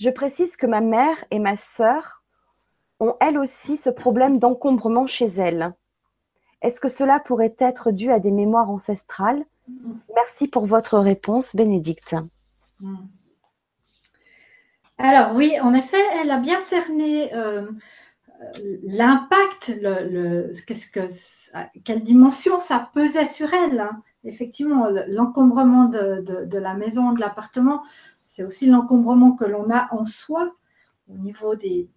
[0.00, 2.22] Je précise que ma mère et ma sœur
[3.00, 5.72] ont elles aussi ce problème d'encombrement chez elles.
[6.62, 9.44] Est-ce que cela pourrait être dû à des mémoires ancestrales?
[10.14, 12.16] Merci pour votre réponse, Bénédicte.
[14.98, 17.30] Alors oui, en effet, elle a bien cerné
[18.82, 21.06] l'impact, le, qu'est-ce que,
[21.84, 23.80] quelle dimension ça pesait sur elle.
[23.80, 24.02] Hein.
[24.24, 27.82] Effectivement, l'encombrement de, la maison, de l'appartement,
[28.22, 30.54] c'est aussi l'encombrement que l'on a en soi
[31.08, 31.90] au niveau des,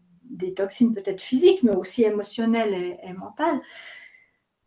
[0.56, 3.62] toxines peut-être physiques, mais aussi émotionnelles et, mentales.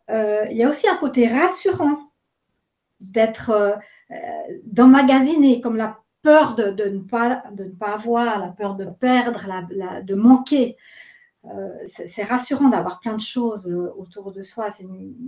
[0.09, 2.11] Euh, il y a aussi un côté rassurant
[2.99, 3.75] d'être euh,
[4.65, 9.47] d'emmagasiner, comme la peur de, ne pas, de ne pas avoir, la peur de perdre,
[10.03, 10.77] de manquer.
[11.45, 14.69] Euh, c'est rassurant d'avoir plein de choses euh, autour de soi.
[14.69, 14.85] C'est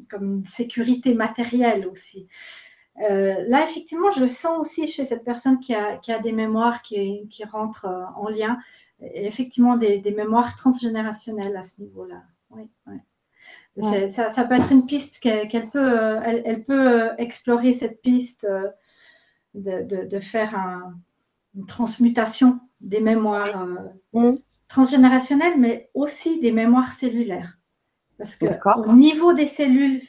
[0.09, 2.27] comme une sécurité matérielle aussi.
[3.01, 7.43] Euh, là, effectivement, je sens aussi chez cette personne qui a, des mémoires qui, qui
[7.43, 8.59] rentrent en lien,
[9.01, 12.21] effectivement des, mémoires transgénérationnelles à ce niveau-là.
[12.51, 12.69] Oui,
[13.81, 18.47] Ça, peut être une piste qu'elle peut, elle, peut explorer cette piste
[19.53, 20.55] de, faire
[21.55, 23.67] une transmutation des mémoires.
[24.13, 24.33] Mm
[24.73, 27.59] transgénérationnel, mais aussi des mémoires cellulaires.
[28.17, 28.45] Parce que
[28.87, 30.01] au niveau des cellules,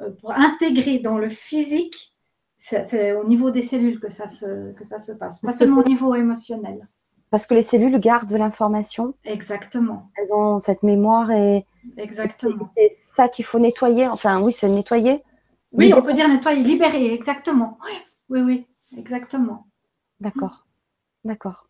[0.00, 2.12] euh, pour intégrer dans le physique,
[2.58, 5.88] c'est au niveau des cellules que ça se, que ça se passe, pas seulement au
[5.88, 6.88] niveau émotionnel.
[7.30, 9.14] Parce que les cellules gardent de l'information.
[9.24, 10.10] Exactement.
[10.16, 11.64] Elles ont cette mémoire et.
[11.96, 12.70] Exactement.
[12.76, 14.06] C'est ça qu'il faut nettoyer.
[14.06, 15.22] Enfin, oui, c'est nettoyer.
[15.72, 17.78] Oui, on peut dire nettoyer, libérer, exactement.
[18.28, 18.66] Oui, oui,
[18.96, 19.66] exactement.
[20.20, 20.66] D'accord.
[21.24, 21.68] D'accord.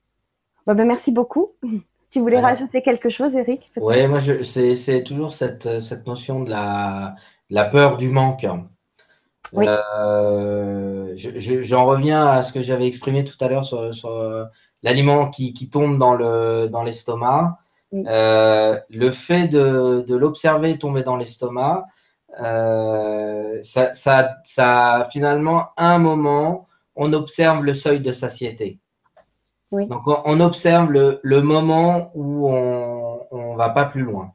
[0.66, 1.53] ben, merci beaucoup.
[2.11, 7.15] Tu voulais rajouter quelque chose, Eric Oui, moi, c'est toujours cette, cette, notion de la,
[7.49, 8.47] la peur du manque.
[9.55, 9.65] Oui.
[9.66, 14.44] Euh, j'en reviens à ce que j'avais exprimé tout à l'heure sur, sur euh,
[14.82, 17.59] l'aliment qui, qui, tombe dans l'estomac.
[17.93, 21.86] Dans euh, le fait de, de l'observer tomber dans l'estomac,
[22.40, 26.66] euh, ça, ça, ça, finalement, un moment,
[26.97, 28.78] on observe le seuil de satiété.
[29.73, 34.35] Donc, on, observe le, moment où on ne va pas plus loin.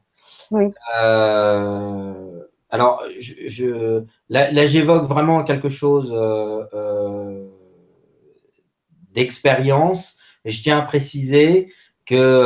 [1.00, 7.46] Euh, alors, je, là, j'évoque vraiment quelque chose euh, euh,
[9.12, 10.18] d'expérience.
[10.44, 11.72] Je tiens à préciser
[12.06, 12.42] que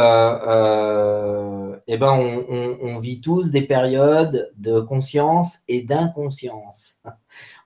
[1.87, 7.01] eh ben, on, vit tous des périodes de conscience et d'inconscience.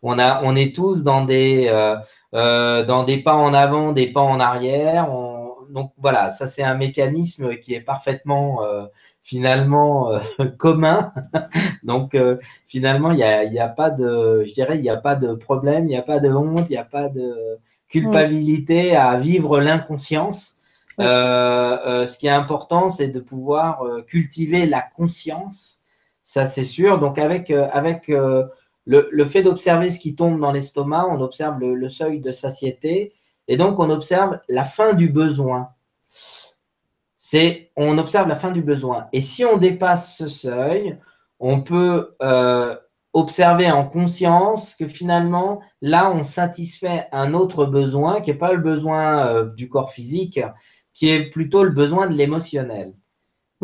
[0.02, 1.97] On, a, on est tous dans des, euh,
[2.36, 5.08] dans des pas en avant, des pas en arrière.
[5.70, 8.86] Donc voilà, ça c'est un mécanisme qui est parfaitement euh,
[9.22, 10.20] finalement euh,
[10.58, 11.12] commun.
[11.82, 12.16] Donc
[12.66, 15.34] finalement, il n'y a, y a, pas de, je dirais, il n'y a pas de
[15.34, 17.58] problème, il n'y a pas de honte, il n'y a pas de
[17.88, 20.56] culpabilité à vivre l'inconscience.
[20.98, 25.80] ce qui est important, c'est de pouvoir cultiver la conscience.
[26.24, 26.98] Ça, c'est sûr.
[26.98, 28.10] Donc avec avec
[28.86, 33.14] le, fait d'observer ce qui tombe dans l'estomac, on observe le, seuil de satiété
[33.48, 35.70] et donc on observe la fin du besoin.
[37.18, 39.08] C'est on observe la fin du besoin.
[39.12, 40.98] Et si on dépasse ce seuil,
[41.40, 42.76] on peut euh,
[43.12, 48.60] observer en conscience que finalement, là, on satisfait un autre besoin qui n'est pas le
[48.60, 50.40] besoin euh, du corps physique,
[50.92, 52.94] qui est plutôt le besoin de l'émotionnel.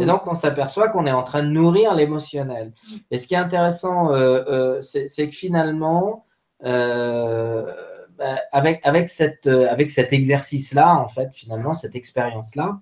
[0.01, 2.73] Et donc, on s'aperçoit qu'on est en train de nourrir l'émotionnel.
[3.11, 6.25] Et ce qui est intéressant, euh, euh, c'est que finalement,
[6.65, 7.71] euh,
[8.17, 12.81] bah, avec, avec, cette, avec cet exercice-là, en fait, finalement, cette expérience-là,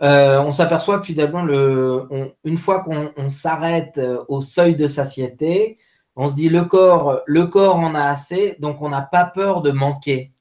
[0.00, 2.08] on s'aperçoit que finalement, le,
[2.42, 5.78] une fois qu'on s'arrête au seuil de satiété,
[6.16, 9.62] on se dit le corps, le corps en a assez, donc on n'a pas peur
[9.62, 10.32] de manquer.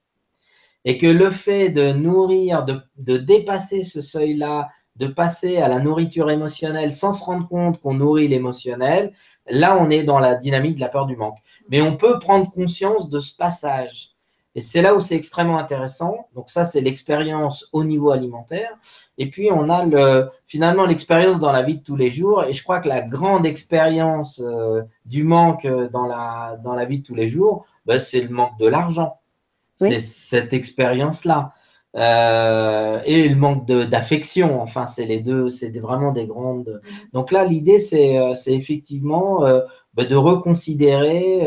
[0.83, 4.69] Et que le fait de nourrir, de, de dépasser ce seuil-là,
[5.01, 9.13] de passer à la nourriture émotionnelle sans se rendre compte qu'on nourrit l'émotionnel,
[9.49, 11.39] là, on est dans la dynamique de la peur du manque.
[11.69, 14.11] Mais on peut prendre conscience de ce passage.
[14.53, 16.27] Et c'est là où c'est extrêmement intéressant.
[16.35, 18.77] Donc ça, c'est l'expérience au niveau alimentaire.
[19.17, 22.43] Et puis, on a le, finalement l'expérience dans la vie de tous les jours.
[22.43, 26.99] Et je crois que la grande expérience euh, du manque dans la, dans la vie
[26.99, 29.17] de tous les jours, ben, c'est le manque de l'argent.
[29.77, 31.53] C'est cette expérience-là.
[31.97, 34.61] Euh, et le manque d'affection.
[34.61, 36.81] Enfin, c'est les deux, c'est vraiment des grandes.
[37.13, 39.61] Donc là, l'idée, c'est euh, effectivement euh,
[39.93, 41.45] bah, de reconsidérer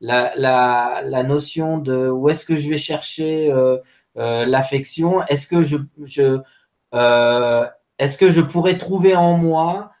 [0.00, 3.52] la, la, la, notion de où est-ce que je vais chercher
[4.14, 5.24] l'affection.
[5.26, 6.40] Est-ce que je, je
[7.98, 9.92] est-ce que je pourrais trouver en moi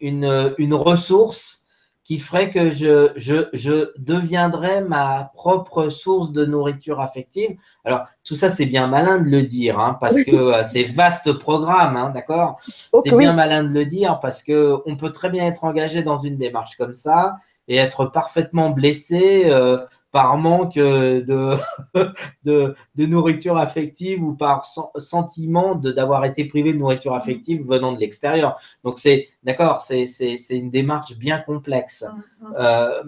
[0.00, 1.65] une, une ressource
[2.06, 7.56] qui ferait que je, je, je deviendrais ma propre source de nourriture affective.
[7.84, 11.32] Alors, tout ça, c'est bien malin de le dire, hein, parce que euh, c'est vaste
[11.32, 12.60] programme, hein, d'accord?
[13.02, 16.18] C'est bien malin de le dire, parce que on peut très bien être engagé dans
[16.18, 19.78] une démarche comme ça et être parfaitement blessé euh,
[20.16, 21.58] par manque de,
[22.46, 28.58] de, nourriture affective ou par sentiment d'avoir été privé de nourriture affective venant de l'extérieur.
[28.82, 30.06] Donc c'est d'accord, c'est
[30.48, 32.02] une démarche bien complexe.
[32.02, 32.54] Mmh, mmh.
[32.58, 33.02] Euh,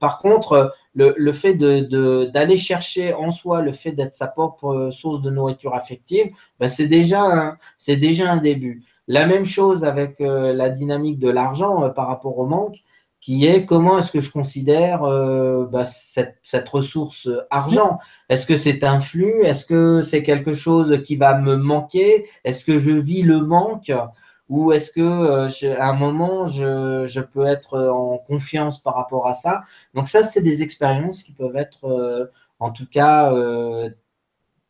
[0.00, 4.88] par contre, le, le fait d'aller de, chercher en soi le fait d'être sa propre
[4.90, 8.82] source de nourriture affective, ben c'est déjà, c'est déjà un début.
[9.06, 12.78] La même chose avec euh, la dynamique de l'argent euh, par rapport au manque
[13.24, 17.96] qui est comment est-ce que je considère euh, bah, cette, cette, ressource argent?
[18.28, 19.42] Est-ce que c'est un flux?
[19.44, 22.28] Est-ce que c'est quelque chose qui va me manquer?
[22.44, 23.90] Est-ce que je vis le manque?
[24.50, 25.48] Ou est-ce que euh,
[25.80, 29.62] à un moment je, je, peux être en confiance par rapport à ça?
[29.94, 32.26] Donc ça, c'est des expériences qui peuvent être euh,
[32.60, 33.32] en tout cas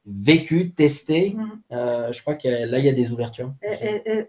[0.06, 1.31] vécu, testé.
[1.36, 1.60] Mm.
[1.72, 3.52] Euh, je crois que là, il y a des ouvertures.
[3.62, 4.26] Et,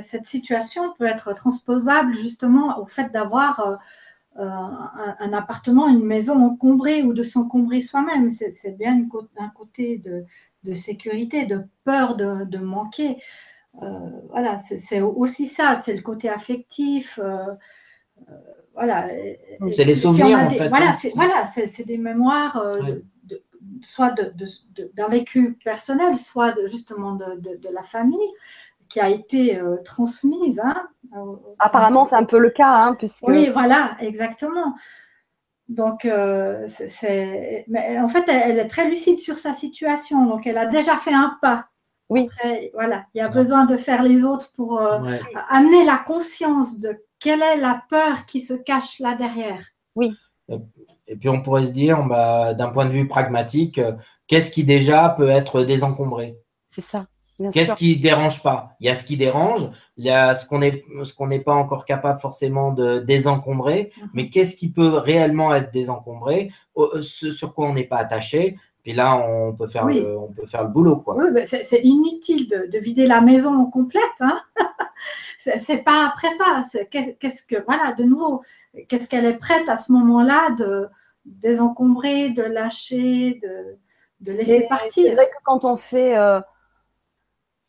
[0.00, 3.76] cette situation peut être transposable justement au fait d'avoir euh,
[4.38, 4.48] euh,
[5.20, 8.30] un, appartement, une maison encombrée ou de s'encombrer soi-même.
[8.30, 9.06] C'est bien
[9.38, 13.16] un côté de, sécurité, de peur de, manquer.
[14.30, 17.20] voilà, c'est aussi ça, c'est le côté affectif.
[18.74, 19.08] voilà.
[19.72, 20.68] C'est les souvenirs, en fait.
[20.68, 20.96] Voilà,
[21.44, 21.46] hein.
[21.54, 22.72] c'est des mémoires
[23.82, 24.14] soit
[24.94, 28.18] d'un vécu personnel, soit justement de, la famille
[28.88, 30.60] qui a été euh, transmise.
[30.60, 30.88] Hein,
[31.58, 32.74] Apparemment, c'est un peu le cas.
[32.74, 33.26] Hein, puisque...
[33.26, 34.74] Oui, voilà, exactement.
[35.68, 40.26] Donc, euh, c'est, mais en fait, elle, est très lucide sur sa situation.
[40.26, 41.66] Donc, elle a déjà fait un pas.
[42.10, 42.28] Oui.
[42.74, 44.98] voilà, il y a besoin de faire les autres pour euh,
[45.48, 49.64] amener la conscience de quelle est la peur qui se cache là derrière.
[49.94, 50.14] Oui.
[51.12, 53.92] Et puis on pourrait se dire, bah, d'un point de vue pragmatique, euh,
[54.26, 56.38] qu'est-ce qui déjà peut être désencombré?
[56.68, 57.06] C'est ça.
[57.52, 58.76] Qu'est-ce qui dérange pas?
[58.80, 62.20] Il y a ce qui dérange, il y a ce qu'on n'est pas encore capable
[62.20, 64.08] forcément de désencombrer, mhm.
[64.14, 66.50] mais qu'est-ce qui peut réellement être désencombré?
[66.78, 68.56] Euh, Ce sur quoi on n'est pas attaché.
[68.82, 70.96] Puis là, on peut faire, le, on peut faire le boulot.
[70.96, 71.16] Quoi.
[71.16, 74.02] Oui, c'est inutile de, vider la maison complète.
[74.18, 74.40] Hein
[75.38, 76.62] c'est pas après pas.
[76.90, 78.42] Qu'est-ce que, voilà, de nouveau,
[78.88, 80.88] qu'est-ce qu'elle est prête à ce moment-là de,
[81.24, 83.78] désencombrer, de lâcher, de,
[84.20, 85.04] de laisser partir.
[85.08, 86.40] C'est vrai que quand on fait, euh,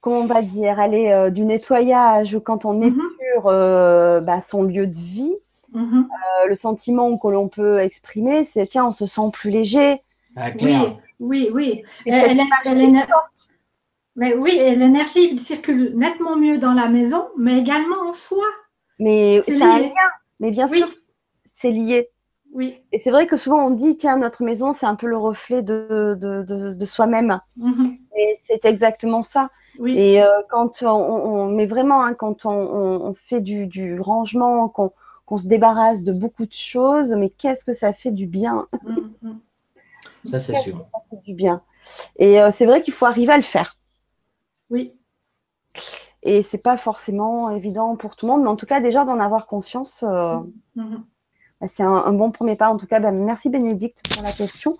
[0.01, 2.87] comment on va dire, aller euh, du nettoyage ou quand on mhm.
[2.87, 5.35] épure euh, bah, son lieu de vie,
[5.73, 6.07] mhm.
[6.47, 10.01] le sentiment que l'on peut exprimer, c'est tiens, on se sent plus léger.
[10.35, 10.77] Ah, oui,
[11.19, 11.83] oui, oui.
[12.05, 12.41] Elle,
[14.15, 18.45] mais oui, l'énergie circule nettement mieux dans la maison, mais également en soi.
[18.99, 19.89] Mais c'est un lien.
[20.39, 20.87] Mais bien sûr,
[21.57, 22.09] c'est lié.
[22.53, 22.75] Oui.
[22.91, 25.63] Et c'est vrai que souvent on dit, tiens, notre maison, c'est un peu le reflet
[25.63, 27.39] de, de, soi-même.
[27.57, 27.97] Mhm.
[28.15, 29.49] Et c'est exactement ça.
[29.79, 29.97] Oui.
[29.97, 36.03] Et euh, quand on, met vraiment, hein, quand on, fait du, rangement, qu'on se débarrasse
[36.03, 38.67] de beaucoup de choses, mais qu'est-ce que ça fait du bien?
[38.83, 39.39] Mhm.
[40.29, 40.85] Ça, c'est sûr.
[40.93, 41.61] ça fait du bien?
[42.17, 43.77] Et euh, c'est vrai qu'il faut arriver à le faire.
[44.69, 44.93] Oui.
[46.21, 49.19] Et c'est pas forcément évident pour tout le monde, mais en tout cas, déjà d'en
[49.19, 50.03] avoir conscience.
[50.03, 50.37] Euh,
[50.75, 51.03] mhm.
[51.67, 52.69] C'est un, bon premier pas.
[52.69, 54.77] En tout cas, bah, merci Bénédicte pour la question.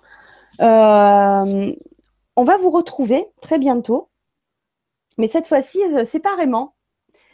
[0.61, 1.73] Euh,
[2.35, 4.09] on va vous retrouver très bientôt,
[5.17, 6.75] mais cette fois-ci euh, séparément.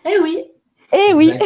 [0.06, 0.46] Eh oui.
[0.94, 1.34] Eh oui.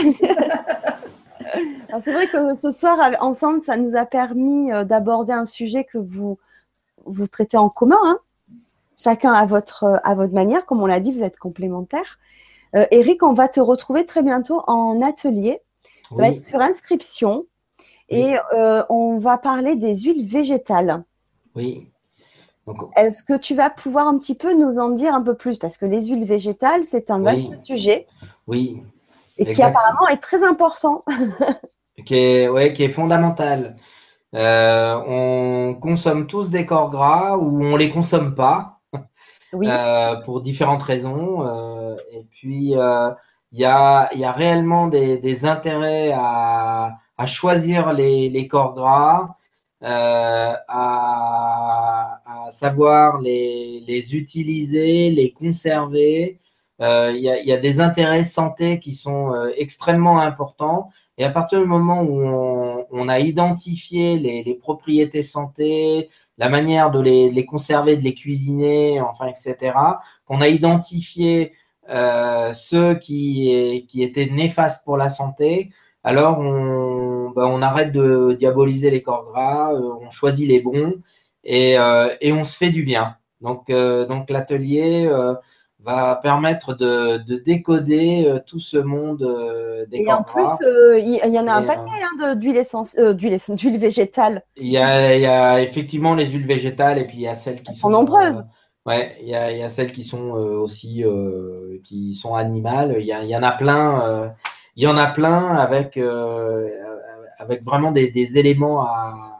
[2.03, 5.97] c'est vrai que ce soir, ensemble, ça nous a permis euh, d'aborder un sujet que
[5.97, 6.37] vous,
[7.05, 8.19] vous traitez en commun, hein.
[8.97, 10.65] chacun à votre, à votre manière.
[10.65, 12.19] Comme on l'a dit, vous êtes complémentaires.
[12.89, 15.61] Eric, on va te retrouver très bientôt en atelier.
[16.09, 17.45] Ça va être sur inscription.
[18.13, 21.03] Et euh, on va parler des huiles végétales.
[21.55, 21.89] Oui.
[22.95, 25.57] Est-ce que tu vas pouvoir un petit peu nous en dire un peu plus?
[25.57, 28.07] Parce que les huiles végétales, c'est un vaste sujet.
[28.47, 28.81] Oui.
[29.37, 31.03] Et qui apparemment est très important.
[32.05, 33.75] qui, est, ouais, qui est fondamental.
[34.33, 38.79] Euh, on consomme tous des corps gras ou on ne les consomme pas.
[39.55, 39.67] Oui.
[39.69, 41.43] Euh, pour différentes raisons.
[42.11, 42.73] et puis,
[43.53, 48.73] il y a, y, a, réellement des, des intérêts à, à choisir les, les corps
[48.73, 49.35] gras,
[49.83, 56.39] euh, à, à, savoir les, les, utiliser, les conserver.
[56.81, 60.89] Euh, il y, a, y, a, des intérêts santé qui sont euh, extrêmement importants.
[61.17, 66.49] Et à partir du moment où on, on a identifié les, les, propriétés santé, la
[66.49, 69.77] manière de les, les, conserver, de les cuisiner, enfin, etc.,
[70.25, 71.51] qu'on a identifié
[71.89, 75.71] euh, ceux qui, qui étaient néfastes pour la santé,
[76.03, 80.93] alors on, bah, on arrête de diaboliser les corps gras, euh, on choisit les bons
[81.43, 83.15] et, euh, et, on se fait du bien.
[83.41, 85.09] Donc, euh, donc l'atelier
[85.79, 90.47] va permettre de, décoder tout ce monde des Et en plus,
[90.97, 94.43] il y, en a un paquet hein, d'huile végétale.
[94.55, 97.89] Il y, a, effectivement les huiles végétales et puis il y a celles qui sont,
[97.89, 98.45] nombreuses.
[98.85, 101.03] Ouais, il y a, celles qui sont aussi
[101.83, 102.95] qui sont animales.
[102.99, 104.33] Il y, en a plein.
[104.75, 105.97] Il y en a plein avec
[107.43, 109.39] avec vraiment des, éléments à,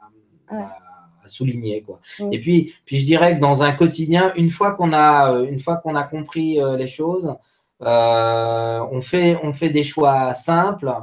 [1.25, 1.81] souligner.
[1.81, 1.99] Quoi.
[2.31, 5.77] Et puis, puis, je dirais que dans un quotidien, une fois qu'on a, une fois
[5.77, 7.33] qu'on a compris euh, les choses,
[7.81, 10.93] euh, on, fait, on fait des choix simples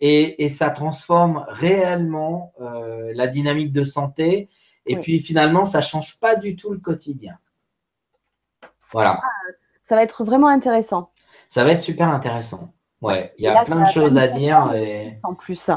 [0.00, 4.48] et, ça transforme réellement euh, la dynamique de santé.
[4.86, 7.38] Et puis finalement, ça ne change pas du tout le quotidien.
[8.92, 9.20] Voilà.
[9.82, 11.10] Ça va être vraiment intéressant.
[11.48, 12.72] Ça va être super intéressant.
[13.02, 14.72] Ouais, il y a plein de choses à dire.
[14.74, 15.16] Et...
[15.22, 15.70] En plus.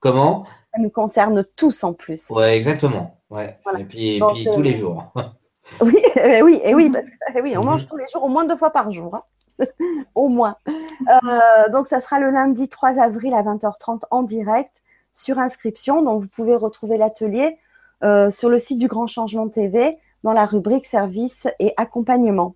[0.00, 0.44] Comment?
[0.74, 2.30] Ça nous concerne tous en plus.
[2.30, 3.20] Ouais, exactement.
[3.28, 3.58] Ouais.
[3.78, 5.12] Et puis, puis tous les euh, jours.
[5.80, 8.28] oui, eh oui, et oui, parce que eh oui, on mange tous les jours, au
[8.28, 9.14] moins deux fois par jour.
[9.14, 9.22] Hein.
[10.14, 10.56] au moins.
[10.68, 14.82] Euh, donc, ça sera le lundi 3 avril à 20h30 en direct
[15.12, 16.02] sur inscription.
[16.02, 17.58] Donc, vous pouvez retrouver l'atelier
[18.02, 22.54] euh, sur le site du Grand Changement TV dans la rubrique services et accompagnement.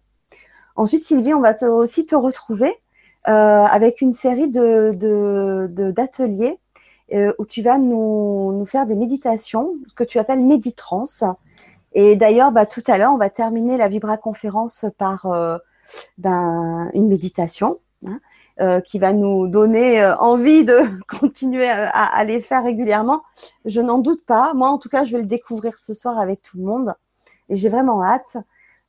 [0.77, 2.75] Ensuite, Sylvie, on va aussi te retrouver
[3.25, 6.59] avec une série d'ateliers de, de,
[7.13, 11.23] euh, où tu vas nous, nous, faire des méditations, ce que tu appelles méditrance.
[11.93, 15.59] Et d'ailleurs, bah, tout à l'heure, on va terminer la Vibra conférence par euh,
[16.19, 18.21] ben, une méditation hein,
[18.61, 20.81] euh, qui va nous donner euh, envie de
[21.21, 23.23] continuer à, à, les faire régulièrement.
[23.65, 24.55] Je n'en doute pas.
[24.55, 26.95] Moi, en tout cas, je vais le découvrir ce soir avec tout le monde
[27.49, 28.39] et j'ai vraiment hâte.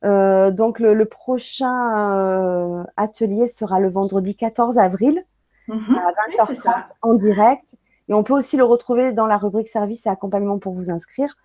[0.06, 5.24] Euh, donc, le, le prochain atelier sera le vendredi 14 avril
[5.68, 5.98] mm-hmm.
[5.98, 7.76] à 20h30 en direct.
[8.08, 11.36] Et on peut aussi le retrouver dans la rubrique service et accompagnement pour vous inscrire.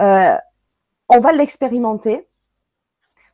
[0.00, 0.36] Euh,
[1.08, 2.26] on va l'expérimenter.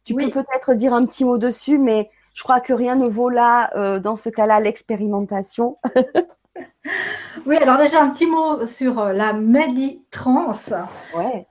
[0.05, 3.29] Tu peux peut-être dire un petit mot dessus, mais je crois que rien ne vaut
[3.29, 5.79] là, euh, dans ce cas-là, l'expérimentation.
[7.47, 10.73] oui, alors déjà un petit mot sur euh, la méditrance.
[11.17, 11.47] Ouais.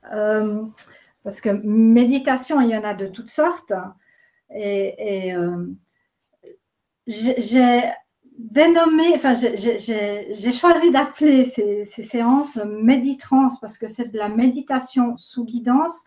[1.24, 3.74] Parce que méditation, il y en a de toutes sortes.
[4.54, 5.36] Et, et
[7.08, 7.84] j'ai
[8.38, 15.46] dénommé, enfin, j'ai choisi d'appeler ces, séances méditrance parce que c'est de la méditation sous
[15.46, 16.04] guidance,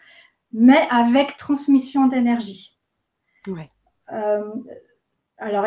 [0.53, 2.79] mais avec transmission d'énergie.
[4.13, 4.53] Euh,
[5.39, 5.67] alors,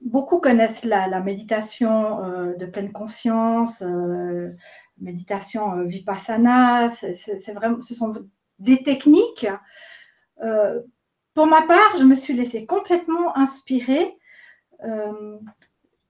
[0.00, 4.50] beaucoup connaissent la, méditation euh, de pleine conscience, euh,
[4.98, 6.90] méditation vipassana.
[6.90, 8.14] C'est vraiment, ce sont
[8.58, 9.46] des techniques.
[11.34, 14.16] pour ma part, je me suis laissée complètement inspirer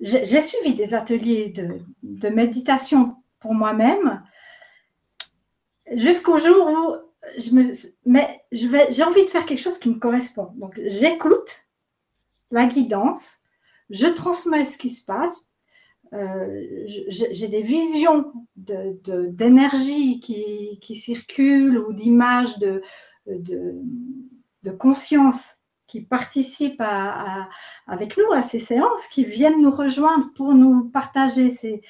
[0.01, 1.49] j'ai suivi des ateliers
[2.03, 4.23] de, méditation pour moi-même
[5.93, 6.97] jusqu'au jour où
[7.39, 7.63] je me,
[8.05, 10.53] mais j'ai envie de faire quelque chose qui me correspond.
[10.57, 11.65] Donc, j'écoute
[12.51, 13.39] la guidance,
[13.91, 15.48] je transmets ce qui se passe,
[16.13, 16.65] euh,
[17.09, 22.83] j'ai des visions d'énergie qui, circulent ou d'images de,
[23.27, 25.57] de, conscience
[25.87, 26.83] qui participent
[27.87, 31.83] avec nous à ces séances, qui viennent nous rejoindre pour nous partager ces,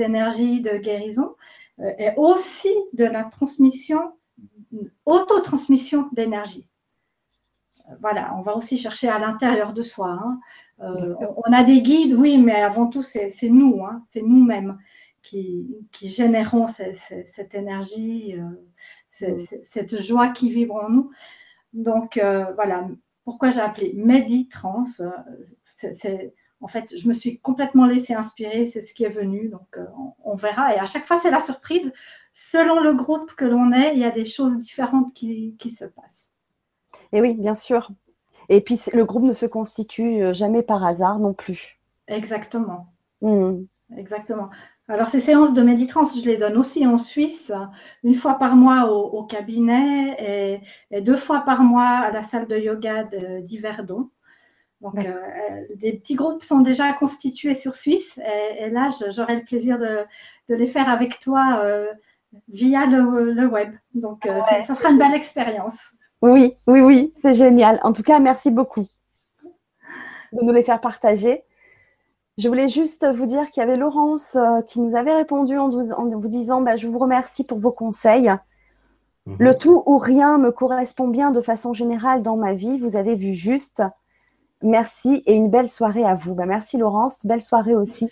[0.00, 1.36] énergies de guérison,
[1.80, 4.12] euh, et aussi de la transmission,
[5.04, 6.66] autotransmission d'énergie.
[7.90, 10.10] Euh, voilà, on va aussi chercher à l'intérieur de soi.
[10.10, 10.40] Hein.
[10.80, 11.14] Euh,
[11.46, 14.78] on a des guides, oui, mais avant tout, c'est nous, hein, c'est nous-mêmes
[15.22, 15.66] qui,
[16.02, 18.34] générons cette énergie,
[19.10, 21.10] cette joie qui vibre en nous.
[21.72, 22.20] Donc
[22.54, 22.88] voilà,
[23.24, 24.84] pourquoi j'ai appelé Meditrans
[25.64, 29.76] c'est, En fait, je me suis complètement laissée inspirer, c'est ce qui est venu, donc
[29.76, 29.86] euh,
[30.22, 30.74] on, verra.
[30.74, 31.92] Et à chaque fois, c'est la surprise.
[32.32, 36.30] Selon le groupe que l'on est, il y a des choses différentes qui, se passent.
[37.12, 37.88] Et oui, bien sûr.
[38.48, 41.80] Et puis, le groupe ne se constitue euh, jamais par hasard non plus.
[42.08, 42.86] Exactement.
[43.22, 43.64] Mmh.
[43.96, 44.50] Exactement.
[44.88, 47.52] Alors, ces séances de méditrance, je les donne aussi en Suisse,
[48.02, 50.60] une fois par mois au, cabinet
[50.90, 53.04] et, deux fois par mois à la salle de yoga
[53.40, 54.10] d'Yverdon.
[54.84, 58.20] Donc, euh, des petits groupes sont déjà constitués sur Suisse
[58.58, 60.04] et, là, j'aurai le plaisir de,
[60.50, 61.90] les faire avec toi euh,
[62.48, 63.72] via le, web.
[63.94, 65.78] Donc, euh, ça sera une belle expérience.
[66.24, 67.78] Oui, oui, oui, c'est génial.
[67.82, 68.86] En tout cas, merci beaucoup
[70.32, 71.44] de nous les faire partager.
[72.38, 75.68] Je voulais juste vous dire qu'il y avait Laurence euh, qui nous avait répondu en,
[75.68, 78.32] vous, disant bah, Je vous remercie pour vos conseils.
[79.26, 79.36] Mhm.
[79.38, 82.78] Le tout ou rien me correspond bien de façon générale dans ma vie.
[82.78, 83.82] Vous avez vu juste.
[84.62, 86.34] Merci et une belle soirée à vous.
[86.34, 88.10] Bah, merci Laurence, belle soirée aussi.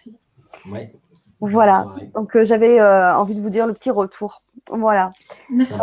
[1.40, 1.86] Voilà.
[2.14, 4.43] Donc euh, j'avais euh, envie de vous dire le petit retour.
[4.68, 5.12] Voilà.
[5.48, 5.80] Merci.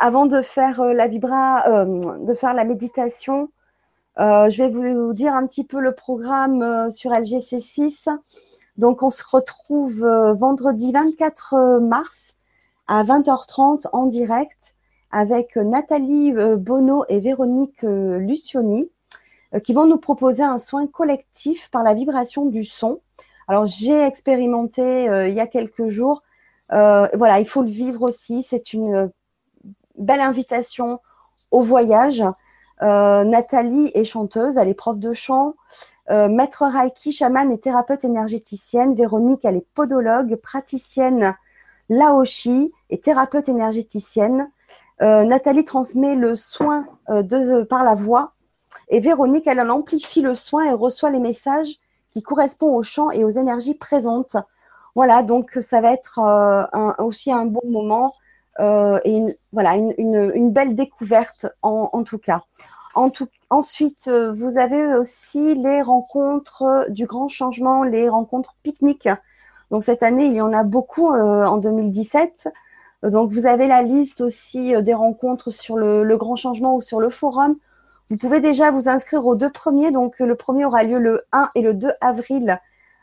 [0.00, 3.50] Avant de faire la vibra, de faire la méditation,
[4.16, 8.08] je vais vous dire un petit peu le programme sur LGC6.
[8.78, 10.00] Donc, on se retrouve
[10.38, 12.34] vendredi 24 mars
[12.88, 14.74] à 20h30 en direct
[15.12, 18.90] avec Nathalie Bonneau et Véronique Lucioni
[19.62, 23.00] qui vont nous proposer un soin collectif par la vibration du son.
[23.48, 26.22] Alors, j'ai expérimenté il y a quelques jours
[26.72, 28.42] euh, voilà, il faut le vivre aussi.
[28.42, 29.10] C'est une
[30.00, 31.00] belle invitation
[31.50, 32.24] au voyage.
[32.82, 35.54] Euh, Nathalie est chanteuse, elle est prof de chant.
[36.10, 38.94] Euh, maître Reiki, chamane et thérapeute énergéticienne.
[38.94, 41.34] Véronique, elle est podologue, praticienne
[41.88, 44.50] Laoshi et thérapeute énergéticienne.
[45.02, 48.34] Nathalie transmet le soin de, par la voix
[48.90, 51.76] et Véronique, elle, elle amplifie le soin et reçoit les messages
[52.10, 54.36] qui correspondent au chant et aux énergies présentes
[54.94, 58.12] voilà, donc ça va être euh, aussi un bon moment
[58.60, 62.42] euh, et une, voilà, une, belle découverte en, tout cas.
[63.48, 69.08] ensuite, euh, vous avez aussi les rencontres du grand changement, les rencontres pique-nique.
[69.70, 72.48] Donc cette année, il y en a beaucoup en 2017.
[73.04, 77.00] Donc vous avez la liste aussi des rencontres sur le, le, grand changement ou sur
[77.00, 77.56] le forum.
[78.10, 79.90] Vous pouvez déjà vous inscrire aux deux premiers.
[79.90, 82.58] Donc le premier aura lieu le 1 et le 2 avril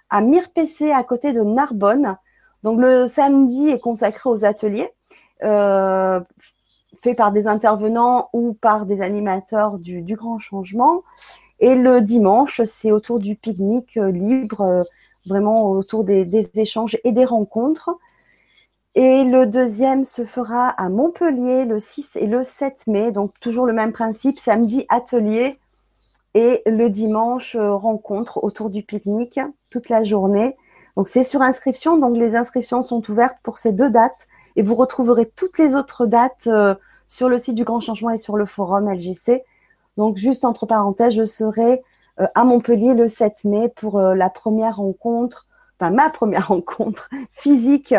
[0.10, 2.18] à Mirpc à côté de Narbonne.
[2.64, 4.92] Donc le samedi est consacré aux ateliers
[5.44, 6.20] euh,
[7.02, 11.04] faits par des intervenants ou par des animateurs du, grand changement.
[11.60, 14.82] Et le dimanche, c'est autour du pique-nique euh, libre, euh,
[15.26, 17.92] vraiment autour des, des, échanges et des rencontres.
[18.96, 23.12] Et le deuxième se fera à Montpellier le 6 et le 7 mai.
[23.12, 25.60] Donc toujours le même principe, samedi atelier,
[26.34, 29.40] et le dimanche, rencontre autour du pique-nique
[29.70, 30.56] toute la journée.
[30.96, 34.28] Donc c'est sur inscription, donc les inscriptions sont ouvertes pour ces deux dates
[34.58, 36.76] et vous retrouverez toutes les autres dates euh,
[37.08, 39.44] sur le site du Grand Changement et sur le forum LGC.
[39.96, 41.82] Donc juste entre parenthèses, je serai
[42.20, 45.48] euh, à Montpellier le 7 mai pour la première rencontre,
[45.80, 47.96] enfin ma première rencontre physique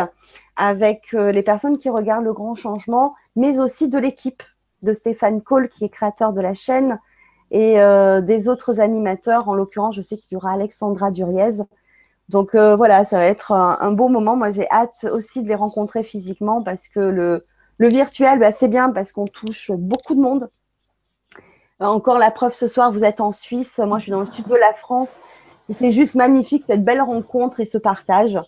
[0.55, 4.43] avec les personnes qui regardent le Grand Changement, mais aussi de l'équipe
[4.81, 6.99] de Stéphane Cole qui est créateur de la chaîne
[7.51, 9.49] et euh, des autres animateurs.
[9.49, 11.63] En l'occurrence, je sais qu'il y aura Alexandra Duriez.
[12.29, 14.35] Donc euh, voilà, ça va être un, beau moment.
[14.35, 17.45] Moi, j'ai hâte aussi de les rencontrer physiquement parce que le,
[17.77, 20.49] le virtuel, bah, c'est bien parce qu'on touche beaucoup de monde.
[21.79, 23.79] Encore la preuve ce soir, vous êtes en Suisse.
[23.79, 25.17] Moi, je suis dans le sud de la France.
[25.69, 28.39] Et c'est juste magnifique cette belle rencontre et ce partage.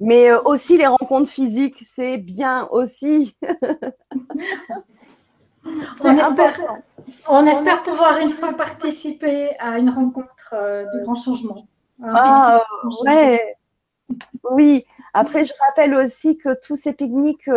[0.00, 3.34] Mais euh, aussi les rencontres physiques, c'est bien aussi.
[6.00, 6.58] On espère,
[7.28, 11.66] on espère pouvoir une fois participer à une rencontre euh, de grand changement.
[12.02, 12.64] Ah,
[13.04, 13.56] ouais.
[14.50, 14.84] Oui.
[15.14, 17.50] Après, je rappelle aussi que tous ces pique-niques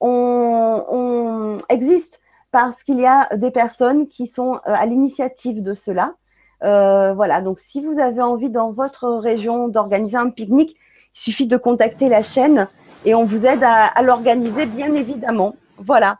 [0.00, 2.18] on, existent
[2.52, 6.14] parce qu'il y a des personnes qui sont euh, à l'initiative de cela.
[6.62, 10.76] Euh, voilà, donc si vous avez envie dans votre région d'organiser un pique-nique,
[11.14, 12.68] il suffit de contacter la chaîne
[13.04, 15.54] et on vous aide à l'organiser, bien évidemment.
[15.78, 16.18] Voilà.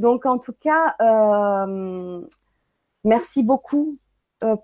[0.00, 2.20] Donc, en tout cas, euh,
[3.04, 4.09] merci beaucoup euh,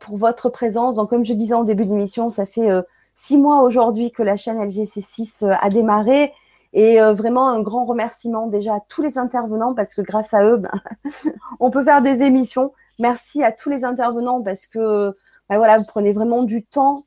[0.01, 0.97] pour votre présence.
[0.97, 2.83] Donc, comme je disais en début d'émission, ça fait euh,
[3.15, 6.33] six mois aujourd'hui que la chaîne LGC6 a démarré.
[6.73, 10.59] Et vraiment un grand remerciement déjà à tous les intervenants parce que grâce à eux,
[10.59, 10.73] ben,
[11.61, 12.73] on peut faire des émissions.
[12.99, 15.17] Merci à tous les intervenants parce que
[15.49, 17.05] ben voilà, vous prenez vraiment du temps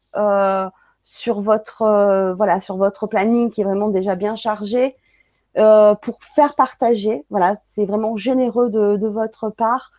[1.03, 4.95] sur votre voilà sur votre planning qui est vraiment déjà bien chargé.
[5.57, 7.25] Euh, pour faire partager.
[7.29, 9.91] Voilà, c'est vraiment généreux de, votre part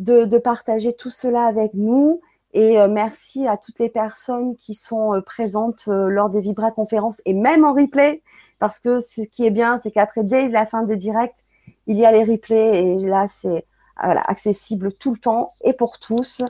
[0.00, 2.20] de, partager tout cela avec nous.
[2.52, 7.22] Et euh, merci à toutes les personnes qui sont euh, présentes lors des Vibra conférences
[7.24, 8.22] et même en replay,
[8.58, 11.44] parce que ce qui est bien, c'est qu'après, dès la fin des directs,
[11.86, 13.66] il y a les replays et là, c'est
[13.96, 16.42] accessible tout le temps et pour tous.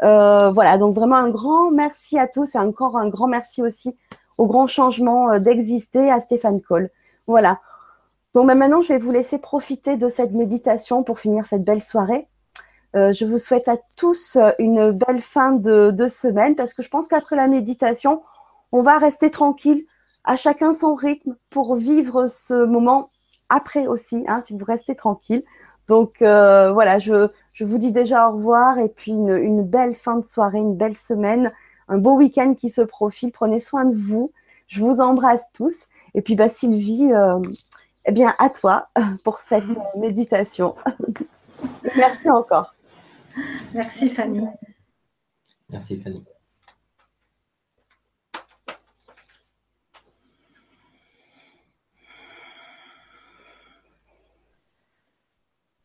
[0.00, 3.96] voilà, donc vraiment un grand merci à tous et encore un grand merci aussi
[4.38, 6.90] au grand changement d'exister à Stéphane Cole.
[7.26, 7.60] Voilà.
[8.34, 12.28] Donc maintenant, je vais vous laisser profiter de cette méditation pour finir cette belle soirée.
[12.94, 16.88] Euh, je vous souhaite à tous euh, une belle fin de, semaine parce que je
[16.88, 18.22] pense qu'après la méditation,
[18.72, 19.84] on va rester tranquille,
[20.24, 23.10] à chacun son rythme pour vivre ce moment
[23.48, 25.44] après aussi, hein, si vous restez tranquille.
[25.88, 27.28] Donc euh, voilà, je,
[27.60, 31.52] vous dis déjà au revoir et puis une, belle fin de soirée, une belle semaine,
[31.88, 33.30] un beau week-end qui se profile.
[33.30, 34.32] Prenez soin de vous.
[34.66, 35.86] Je vous embrasse tous.
[36.14, 37.12] Et puis, bah, Sylvie,
[38.06, 38.88] eh bien, à toi
[39.24, 39.64] pour cette
[39.96, 40.74] méditation.
[41.96, 42.75] Merci encore.
[43.74, 44.46] Merci Fanny.
[45.68, 46.24] Merci Fanny.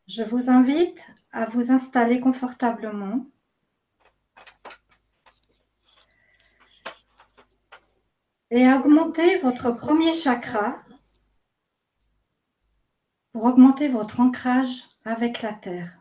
[0.07, 3.25] Je vous invite à vous installer confortablement.
[8.49, 10.75] Et à augmenter votre premier chakra
[13.31, 16.00] pour augmenter votre ancrage avec la terre.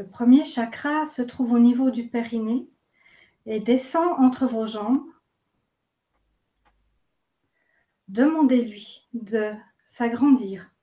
[0.00, 2.66] Le premier chakra se trouve au niveau du périnée
[3.44, 5.04] et descend entre vos jambes.
[8.08, 9.52] Demandez-lui de
[9.84, 10.74] s'agrandir,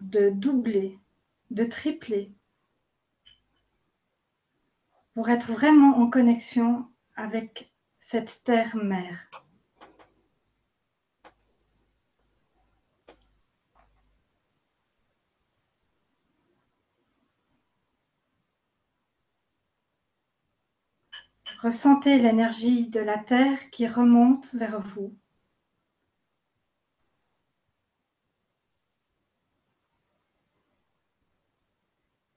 [0.00, 0.98] de doubler,
[1.50, 2.34] de tripler,
[5.14, 6.86] pour être vraiment en connexion
[7.16, 9.30] avec cette terre-mère.
[21.62, 25.14] Ressentez l'énergie de la Terre qui remonte vers vous.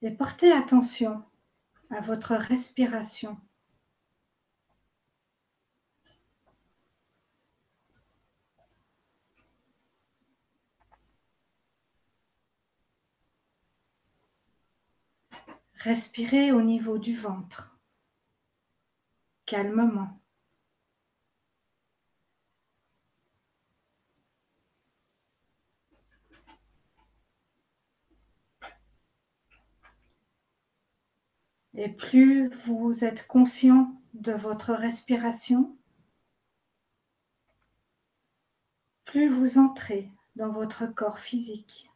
[0.01, 1.23] Et portez attention
[1.89, 3.39] à votre respiration.
[15.75, 17.72] Respirez au niveau du ventre
[19.45, 20.19] calmement.
[31.75, 35.75] Et plus vous êtes conscient de votre respiration,
[39.05, 41.92] plus vous entrez dans votre corps physique.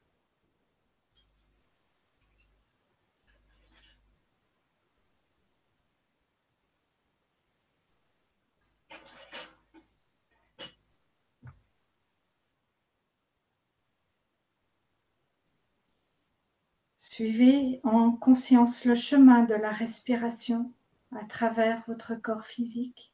[17.18, 20.72] Suivez en conscience le chemin de la respiration
[21.16, 23.12] à travers votre corps physique.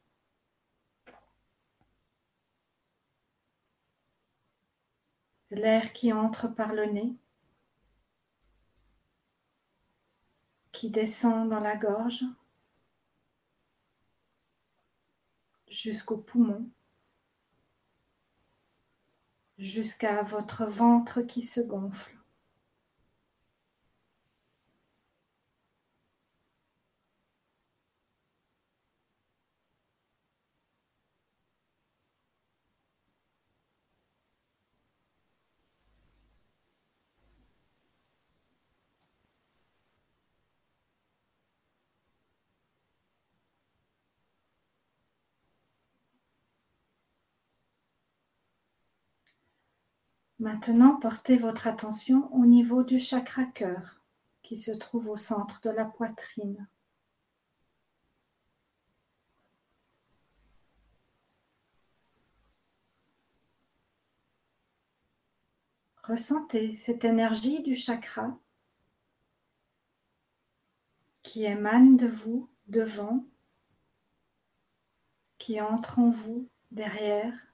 [5.48, 7.16] L'air qui entre par le nez,
[10.72, 12.24] qui descend dans la gorge
[15.70, 16.70] jusqu'au poumon,
[19.56, 22.14] jusqu'à votre ventre qui se gonfle.
[50.44, 54.02] Maintenant, portez votre attention au niveau du chakra cœur
[54.42, 56.68] qui se trouve au centre de la poitrine.
[66.02, 68.38] Ressentez cette énergie du chakra
[71.22, 73.24] qui émane de vous devant,
[75.38, 77.53] qui entre en vous derrière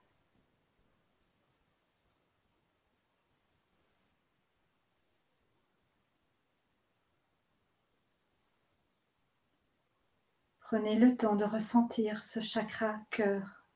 [10.70, 13.66] Prenez le temps de ressentir ce chakra cœur.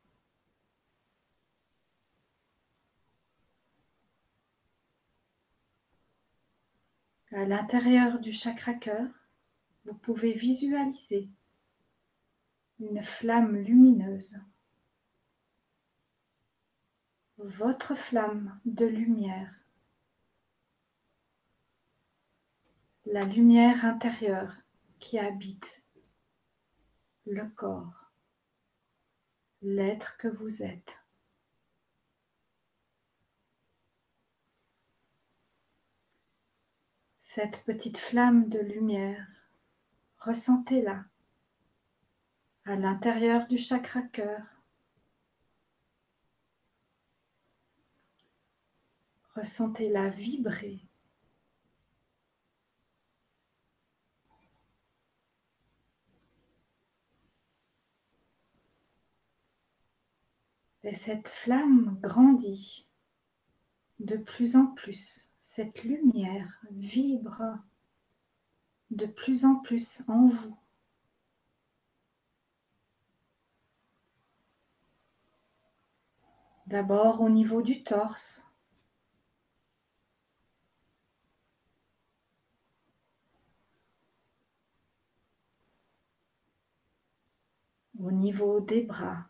[7.33, 9.09] À l'intérieur du chakra cœur,
[9.85, 11.29] vous pouvez visualiser
[12.79, 14.39] une flamme lumineuse.
[17.39, 19.53] Votre flamme de lumière.
[23.05, 24.55] La lumière intérieure
[25.01, 25.84] qui habite
[27.27, 28.13] le corps,
[29.63, 31.03] l'être que vous êtes.
[37.23, 39.27] Cette petite flamme de lumière,
[40.19, 41.05] ressentez-la
[42.65, 44.43] à l'intérieur du chakra cœur.
[49.35, 50.81] Ressentez-la vibrer
[60.85, 62.87] Et cette flamme grandit
[64.01, 65.31] de plus en plus.
[65.41, 67.59] Cette lumière vibre
[68.91, 70.57] de plus en plus en vous.
[76.67, 78.51] D'abord au niveau du torse.
[88.01, 89.25] au niveau des bras.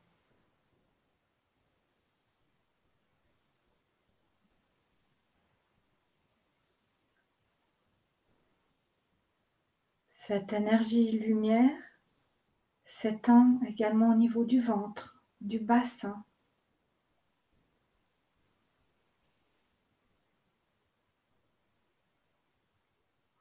[10.27, 11.79] Cette énergie lumière
[12.83, 16.25] s'étend également au niveau du ventre, du bassin.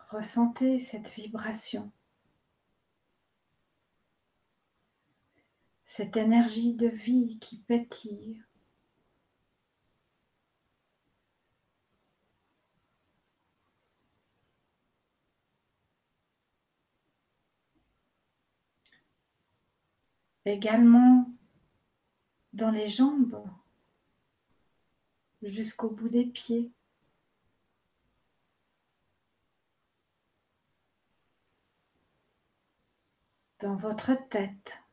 [0.10, 1.90] Ressentez cette vibration.
[5.86, 8.44] Cette énergie de vie qui pétille.
[20.46, 21.30] Également
[22.54, 23.44] dans les jambes
[25.42, 26.72] jusqu'au bout des pieds.
[33.64, 34.84] dans votre tête.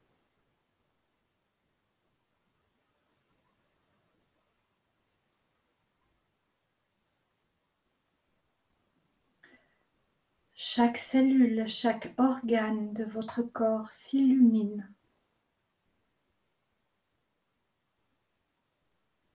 [10.55, 14.89] Chaque cellule, chaque organe de votre corps s'illumine.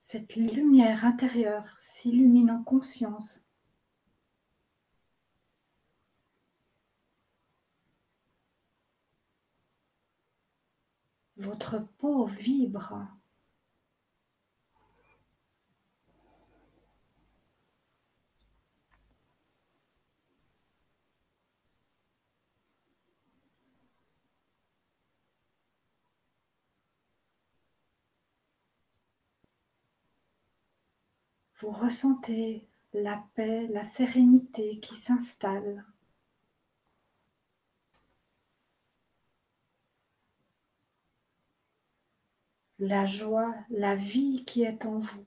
[0.08, 3.44] Cette lumière intérieure s'illumine en conscience.
[11.38, 13.08] Votre peau vibre.
[31.66, 35.84] Vous ressentez la paix, la sérénité qui s'installe.
[42.78, 45.26] la joie, la vie qui est en vous.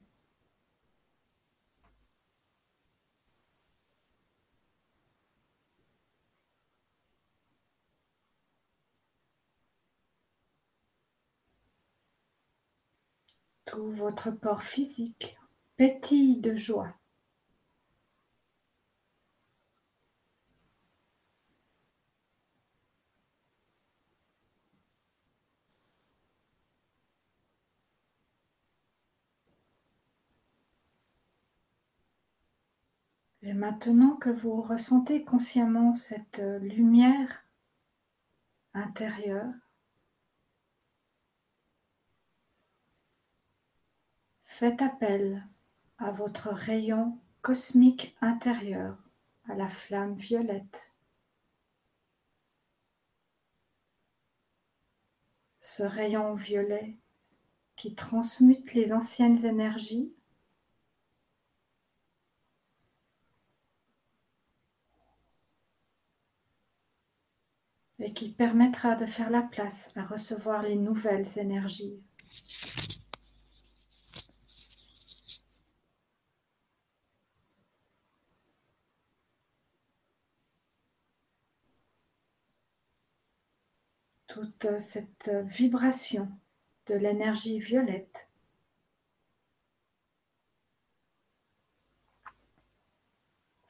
[13.66, 15.38] Tout votre corps physique
[15.78, 16.92] pétille de joie.
[33.42, 37.44] Et maintenant que vous ressentez consciemment cette lumière
[38.74, 39.54] intérieure,
[44.44, 45.46] faites appel
[45.98, 48.96] à votre rayon cosmique intérieur,
[49.48, 50.92] à la flamme violette.
[55.60, 56.96] Ce rayon violet
[57.76, 60.12] qui transmute les anciennes énergies
[68.00, 72.00] et qui permettra de faire la place à recevoir les nouvelles énergies.
[84.38, 86.30] Toute cette vibration
[86.86, 88.30] de l'énergie violette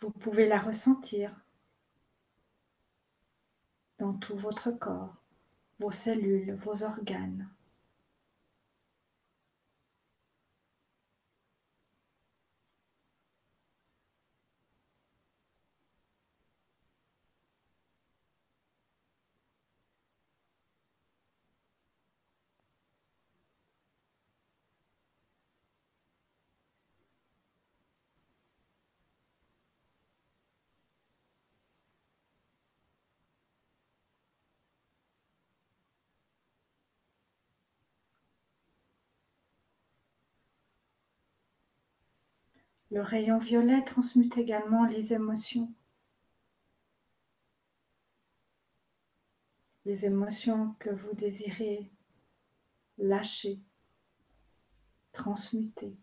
[0.03, 1.35] vous pouvez la ressentir
[3.99, 5.16] dans tout votre corps,
[5.78, 7.49] vos cellules, vos organes.
[42.90, 45.73] Le rayon violet transmute également les émotions.
[49.85, 51.90] Les émotions que vous désirez
[52.97, 53.60] lâcher,
[55.12, 55.97] transmuter.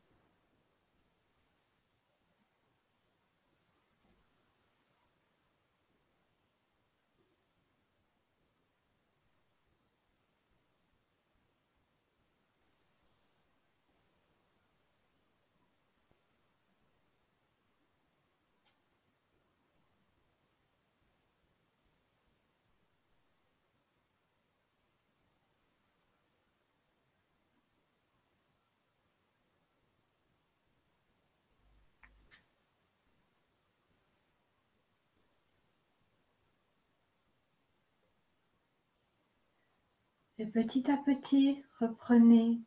[40.37, 42.59] Et petit à petit, reprenez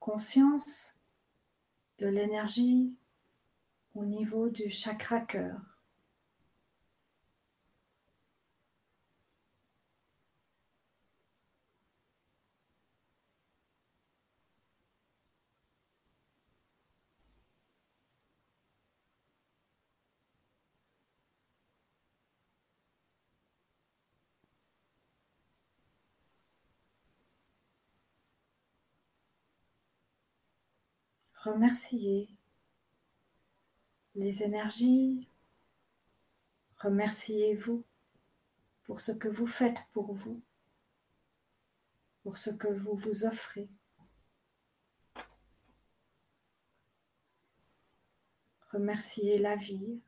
[0.00, 0.98] conscience
[1.98, 2.94] de l'énergie
[3.94, 5.60] au niveau du chakra cœur.
[31.42, 32.28] Remerciez
[34.14, 35.28] les énergies,
[36.78, 37.84] remerciez-vous
[38.84, 40.40] pour ce que vous faites pour vous,
[42.22, 43.68] pour ce que vous vous offrez.
[48.72, 50.00] Remerciez la vie,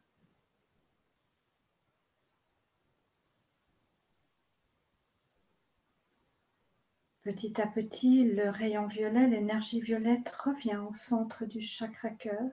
[7.30, 12.50] Petit à petit, le rayon violet, l'énergie violette revient au centre du chakra cœur.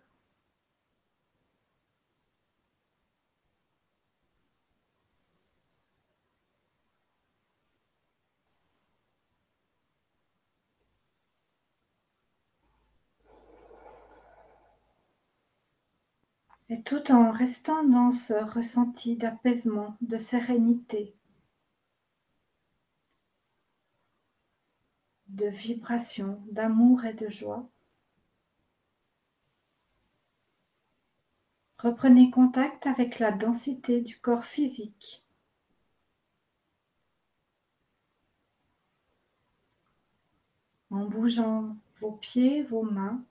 [16.69, 21.16] Et tout en restant dans ce ressenti d'apaisement, de sérénité,
[25.38, 27.69] de vibration, d'amour et de joie.
[31.77, 35.23] Reprenez contact avec la densité du corps physique.
[40.89, 43.23] En bougeant vos pieds, vos mains.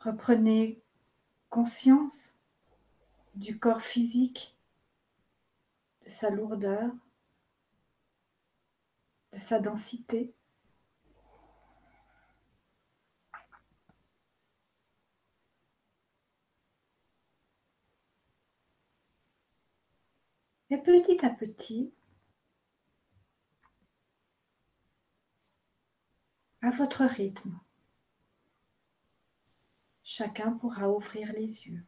[0.00, 0.82] Reprenez
[1.50, 2.34] conscience
[3.36, 4.56] du corps physique
[6.10, 6.92] de sa lourdeur,
[9.32, 10.34] de sa densité.
[20.70, 21.92] Et petit à petit,
[26.62, 27.56] à votre rythme,
[30.02, 31.84] chacun pourra ouvrir les yeux.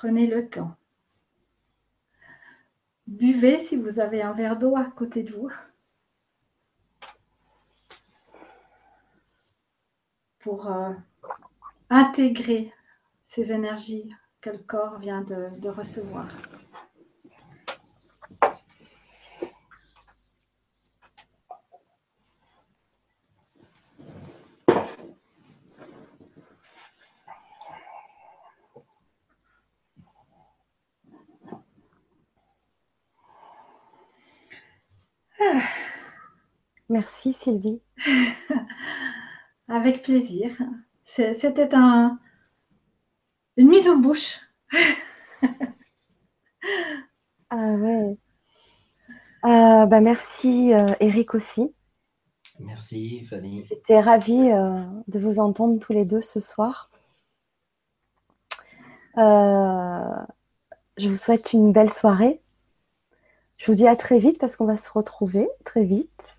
[0.00, 0.76] Prenez le temps.
[3.08, 5.50] Buvez si vous avez un verre d'eau à côté de vous.
[10.38, 10.92] Pour euh,
[11.90, 12.72] intégrer
[13.24, 16.28] ces énergies que le corps vient de recevoir.
[36.88, 37.82] Merci Sylvie.
[39.68, 40.50] Avec plaisir.
[41.04, 42.18] C'était un,
[43.56, 44.40] une mise en bouche.
[47.50, 48.16] ah ouais.
[49.44, 51.74] Euh, bah merci euh, Eric aussi.
[52.60, 53.62] Merci Fanny.
[53.62, 56.88] J'étais ravie euh, de vous entendre tous les deux ce soir.
[59.16, 62.40] je vous souhaite une belle soirée.
[63.56, 66.37] Je vous dis à très vite parce qu'on va se retrouver très vite.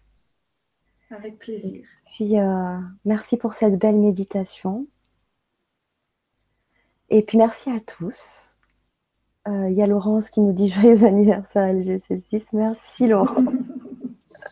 [1.11, 1.85] Avec plaisir.
[2.05, 4.87] puis, euh, merci pour cette belle méditation.
[7.09, 8.55] Et puis, merci à tous.
[9.47, 12.49] Euh, il y a Laurence qui nous dit joyeux anniversaire LGC6.
[12.53, 13.39] Merci, Laurence.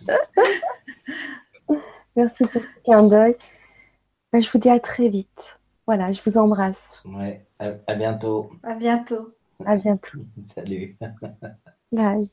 [2.15, 3.35] merci pour ce clin d'œil.
[4.33, 5.59] Ben, je vous dis à très vite.
[5.85, 7.03] Voilà, je vous embrasse.
[7.05, 8.51] Ouais, à, à bientôt.
[8.63, 9.33] À bientôt.
[9.65, 10.19] À bientôt.
[10.55, 10.97] Salut.
[11.91, 12.29] Bye.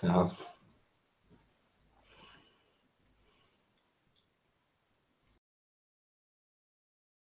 [0.00, 0.28] Ciao.